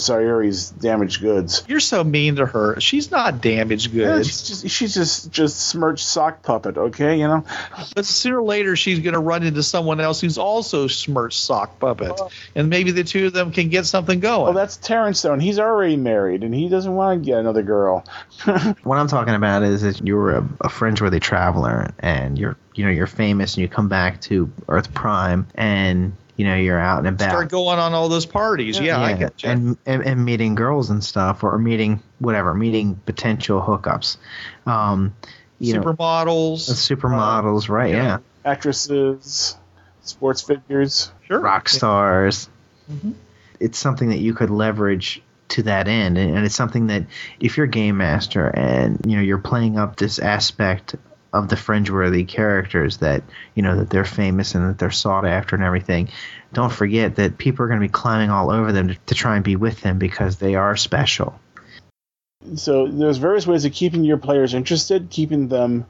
Sayuri's 0.00 0.70
damaged 0.70 1.20
goods. 1.20 1.64
You're 1.66 1.80
so 1.80 2.04
mean 2.04 2.36
to 2.36 2.46
her. 2.46 2.80
She's 2.80 3.10
not 3.10 3.40
damaged 3.40 3.92
Yeah, 3.92 4.04
goods. 4.18 4.28
she's 4.28 4.42
just 4.48 4.68
she's 4.68 4.94
just 4.94 5.32
just 5.32 5.58
smirched 5.58 6.06
sock 6.06 6.44
puppet, 6.44 6.78
okay? 6.78 7.18
You 7.18 7.26
know. 7.26 7.44
But 7.96 8.06
sooner 8.06 8.38
or 8.38 8.44
later, 8.44 8.76
she's 8.76 9.00
going 9.00 9.14
to 9.14 9.18
run 9.18 9.42
into 9.42 9.60
someone 9.64 9.98
else 9.98 10.20
who's 10.20 10.38
also 10.38 10.86
smirched 10.86 11.40
sock 11.40 11.80
puppet, 11.80 12.12
and 12.54 12.70
maybe 12.70 12.92
the 12.92 13.02
two 13.02 13.26
of 13.26 13.32
them 13.32 13.50
can 13.50 13.70
get 13.70 13.86
something 13.86 14.20
going. 14.20 14.44
Well, 14.44 14.52
that's 14.52 14.76
Terrence 14.76 15.18
Stone. 15.18 15.40
He's 15.40 15.58
already 15.58 15.96
married, 15.96 16.44
and 16.44 16.54
he 16.54 16.68
doesn't 16.68 16.94
want 16.94 17.20
to 17.20 17.26
get 17.26 17.40
another 17.40 17.64
girl. 17.64 18.04
What 18.84 18.98
I'm 18.98 19.08
talking 19.08 19.34
about 19.34 19.64
is 19.64 19.82
that 19.82 20.06
you're 20.06 20.30
a, 20.36 20.48
a 20.60 20.68
fringe-worthy 20.68 21.18
traveler, 21.18 21.92
and 21.98 22.38
you're 22.38 22.56
you 22.76 22.84
know 22.84 22.90
you're 22.92 23.08
famous, 23.08 23.54
and 23.54 23.62
you 23.62 23.68
come 23.68 23.88
back 23.88 24.20
to 24.22 24.48
Earth 24.68 24.94
Prime, 24.94 25.48
and 25.56 26.12
you 26.38 26.44
know 26.46 26.54
you're 26.56 26.78
out 26.78 27.00
and 27.00 27.08
about. 27.08 27.28
Start 27.30 27.50
going 27.50 27.78
on 27.78 27.92
all 27.92 28.08
those 28.08 28.24
parties. 28.24 28.78
Yeah, 28.80 28.98
I 29.00 29.12
get 29.12 29.42
you. 29.42 29.50
and, 29.50 29.76
and 29.84 30.02
and 30.02 30.24
meeting 30.24 30.54
girls 30.54 30.88
and 30.88 31.04
stuff, 31.04 31.44
or 31.44 31.58
meeting 31.58 32.02
whatever, 32.20 32.54
meeting 32.54 32.94
potential 33.04 33.60
hookups. 33.60 34.16
Um, 34.64 35.14
you 35.58 35.74
know, 35.74 35.82
Supermodels. 35.82 36.70
supermodels, 36.70 37.68
right? 37.68 37.90
Yeah, 37.92 38.18
Actresses, 38.44 39.56
sports 40.02 40.40
figures. 40.42 41.10
sure. 41.26 41.40
rock 41.40 41.68
stars. 41.68 42.48
Mhm. 42.90 43.14
It's 43.60 43.78
something 43.78 44.10
that 44.10 44.18
you 44.18 44.34
could 44.34 44.50
leverage 44.50 45.20
to 45.48 45.62
that 45.64 45.88
end, 45.88 46.16
and 46.18 46.36
and 46.36 46.46
it's 46.46 46.54
something 46.54 46.86
that 46.86 47.04
if 47.40 47.56
you're 47.56 47.66
game 47.66 47.96
master 47.96 48.46
and 48.46 49.00
you 49.06 49.16
know 49.16 49.22
you're 49.22 49.38
playing 49.38 49.78
up 49.78 49.96
this 49.96 50.18
aspect 50.18 50.94
of 51.32 51.48
the 51.48 51.56
fringe-worthy 51.56 52.24
characters 52.24 52.98
that 52.98 53.22
you 53.54 53.62
know 53.62 53.76
that 53.76 53.90
they're 53.90 54.04
famous 54.04 54.54
and 54.54 54.68
that 54.68 54.78
they're 54.78 54.90
sought 54.90 55.26
after 55.26 55.56
and 55.56 55.64
everything. 55.64 56.08
Don't 56.52 56.72
forget 56.72 57.16
that 57.16 57.38
people 57.38 57.64
are 57.64 57.68
going 57.68 57.80
to 57.80 57.86
be 57.86 57.92
climbing 57.92 58.30
all 58.30 58.50
over 58.50 58.72
them 58.72 58.88
to, 58.88 58.94
to 59.06 59.14
try 59.14 59.36
and 59.36 59.44
be 59.44 59.56
with 59.56 59.80
them 59.82 59.98
because 59.98 60.36
they 60.36 60.54
are 60.54 60.76
special. 60.76 61.38
So 62.56 62.86
there's 62.86 63.18
various 63.18 63.46
ways 63.46 63.64
of 63.64 63.72
keeping 63.72 64.04
your 64.04 64.16
players 64.16 64.54
interested, 64.54 65.10
keeping 65.10 65.48
them 65.48 65.86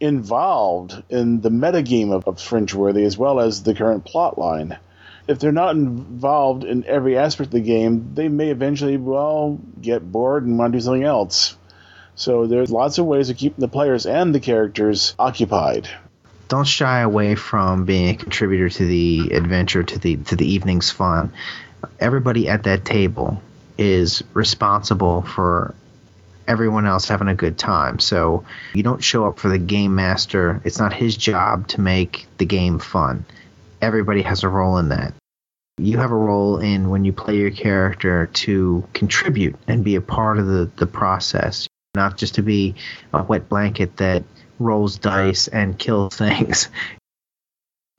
involved 0.00 1.00
in 1.10 1.40
the 1.40 1.50
metagame 1.50 2.12
of, 2.12 2.26
of 2.26 2.36
Fringeworthy 2.36 3.06
as 3.06 3.16
well 3.16 3.38
as 3.38 3.62
the 3.62 3.74
current 3.74 4.04
plot 4.04 4.36
line. 4.36 4.76
If 5.28 5.38
they're 5.38 5.52
not 5.52 5.76
involved 5.76 6.64
in 6.64 6.84
every 6.84 7.16
aspect 7.16 7.48
of 7.48 7.52
the 7.52 7.60
game, 7.60 8.14
they 8.14 8.26
may 8.26 8.50
eventually, 8.50 8.96
well, 8.96 9.60
get 9.80 10.10
bored 10.10 10.44
and 10.44 10.58
want 10.58 10.72
to 10.72 10.78
do 10.78 10.82
something 10.82 11.04
else. 11.04 11.56
So 12.14 12.46
there's 12.46 12.70
lots 12.70 12.98
of 12.98 13.06
ways 13.06 13.30
of 13.30 13.36
keeping 13.36 13.60
the 13.60 13.68
players 13.68 14.06
and 14.06 14.34
the 14.34 14.40
characters 14.40 15.14
occupied. 15.18 15.88
don't 16.48 16.66
shy 16.66 17.00
away 17.00 17.34
from 17.34 17.84
being 17.84 18.10
a 18.10 18.14
contributor 18.14 18.68
to 18.68 18.86
the 18.86 19.30
adventure 19.32 19.82
to 19.82 19.98
the 19.98 20.16
to 20.16 20.36
the 20.36 20.46
evening's 20.46 20.90
fun. 20.90 21.32
Everybody 21.98 22.48
at 22.48 22.64
that 22.64 22.84
table 22.84 23.42
is 23.78 24.22
responsible 24.34 25.22
for 25.22 25.74
everyone 26.46 26.86
else 26.86 27.08
having 27.08 27.28
a 27.28 27.34
good 27.34 27.56
time. 27.56 27.98
So 27.98 28.44
you 28.74 28.82
don't 28.82 29.02
show 29.02 29.26
up 29.26 29.38
for 29.38 29.48
the 29.48 29.58
game 29.58 29.94
master. 29.94 30.60
It's 30.64 30.78
not 30.78 30.92
his 30.92 31.16
job 31.16 31.68
to 31.68 31.80
make 31.80 32.26
the 32.36 32.44
game 32.44 32.78
fun. 32.78 33.24
Everybody 33.80 34.22
has 34.22 34.42
a 34.42 34.48
role 34.48 34.78
in 34.78 34.90
that. 34.90 35.14
You 35.78 35.98
have 35.98 36.10
a 36.10 36.16
role 36.16 36.58
in 36.58 36.90
when 36.90 37.04
you 37.04 37.12
play 37.12 37.36
your 37.36 37.50
character 37.50 38.26
to 38.26 38.86
contribute 38.92 39.56
and 39.66 39.82
be 39.82 39.96
a 39.96 40.00
part 40.00 40.38
of 40.38 40.46
the, 40.46 40.70
the 40.76 40.86
process 40.86 41.66
not 41.94 42.16
just 42.16 42.36
to 42.36 42.42
be 42.42 42.74
a 43.12 43.22
wet 43.22 43.48
blanket 43.48 43.98
that 43.98 44.24
rolls 44.58 44.96
dice 44.98 45.48
and 45.48 45.78
kills 45.78 46.16
things. 46.16 46.68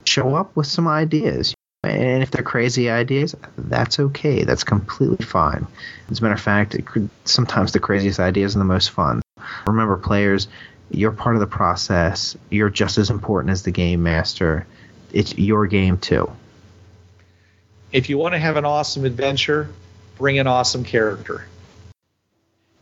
Show 0.04 0.34
up 0.34 0.56
with 0.56 0.66
some 0.66 0.88
ideas. 0.88 1.54
And 1.84 2.22
if 2.22 2.30
they're 2.30 2.42
crazy 2.42 2.90
ideas, 2.90 3.34
that's 3.56 4.00
okay. 4.00 4.44
That's 4.44 4.64
completely 4.64 5.24
fine. 5.24 5.66
As 6.10 6.18
a 6.18 6.22
matter 6.22 6.34
of 6.34 6.40
fact, 6.40 6.82
could, 6.86 7.10
sometimes 7.24 7.72
the 7.72 7.80
craziest 7.80 8.18
ideas 8.18 8.56
are 8.56 8.58
the 8.58 8.64
most 8.64 8.90
fun. 8.90 9.22
Remember, 9.66 9.96
players, 9.96 10.48
you're 10.90 11.12
part 11.12 11.36
of 11.36 11.40
the 11.40 11.46
process. 11.46 12.36
You're 12.48 12.70
just 12.70 12.96
as 12.96 13.10
important 13.10 13.52
as 13.52 13.62
the 13.62 13.70
game 13.70 14.02
master. 14.02 14.66
It's 15.12 15.36
your 15.36 15.66
game, 15.66 15.98
too. 15.98 16.30
If 17.92 18.08
you 18.08 18.16
want 18.16 18.32
to 18.32 18.38
have 18.38 18.56
an 18.56 18.64
awesome 18.64 19.04
adventure, 19.04 19.68
bring 20.16 20.38
an 20.38 20.46
awesome 20.46 20.84
character. 20.84 21.46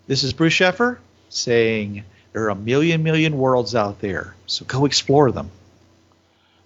This 0.08 0.24
is 0.24 0.32
Bruce 0.32 0.54
Sheffer 0.54 0.98
saying 1.28 2.02
there 2.32 2.42
are 2.44 2.50
a 2.50 2.56
million, 2.56 3.04
million 3.04 3.38
worlds 3.38 3.74
out 3.74 4.00
there, 4.00 4.34
so 4.46 4.64
go 4.64 4.84
explore 4.84 5.30
them. 5.30 5.50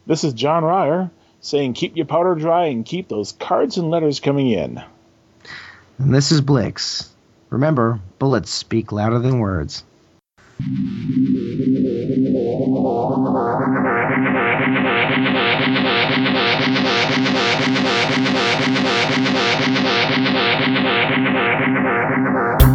This 0.07 0.25
is 0.25 0.33
John 0.33 0.65
Ryer 0.65 1.11
saying 1.43 1.75
keep 1.75 1.97
your 1.97 2.07
powder 2.07 2.35
dry 2.35 2.67
and 2.67 2.85
keep 2.85 3.09
those 3.09 3.33
cards 3.33 3.77
and 3.77 3.91
letters 3.91 4.21
coming 4.21 4.51
in. 4.51 4.83
And 5.99 6.15
this 6.15 6.33
is 6.33 6.41
Blix. 6.41 7.11
Remember, 7.51 8.01
bullets 8.19 8.51
speak 8.51 8.91
louder 8.91 9.19
than 9.19 9.39
words. 9.39 9.85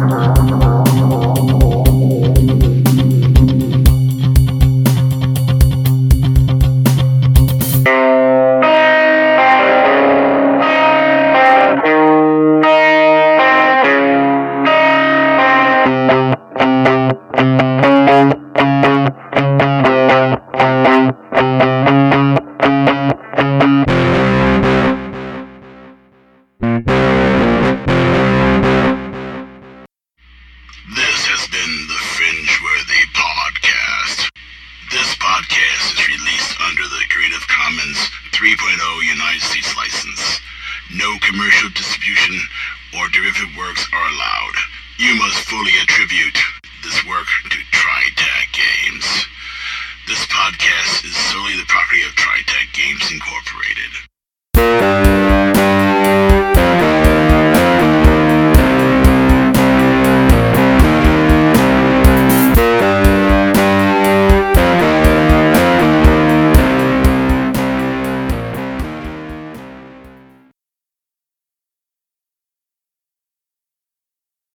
This 0.02 0.91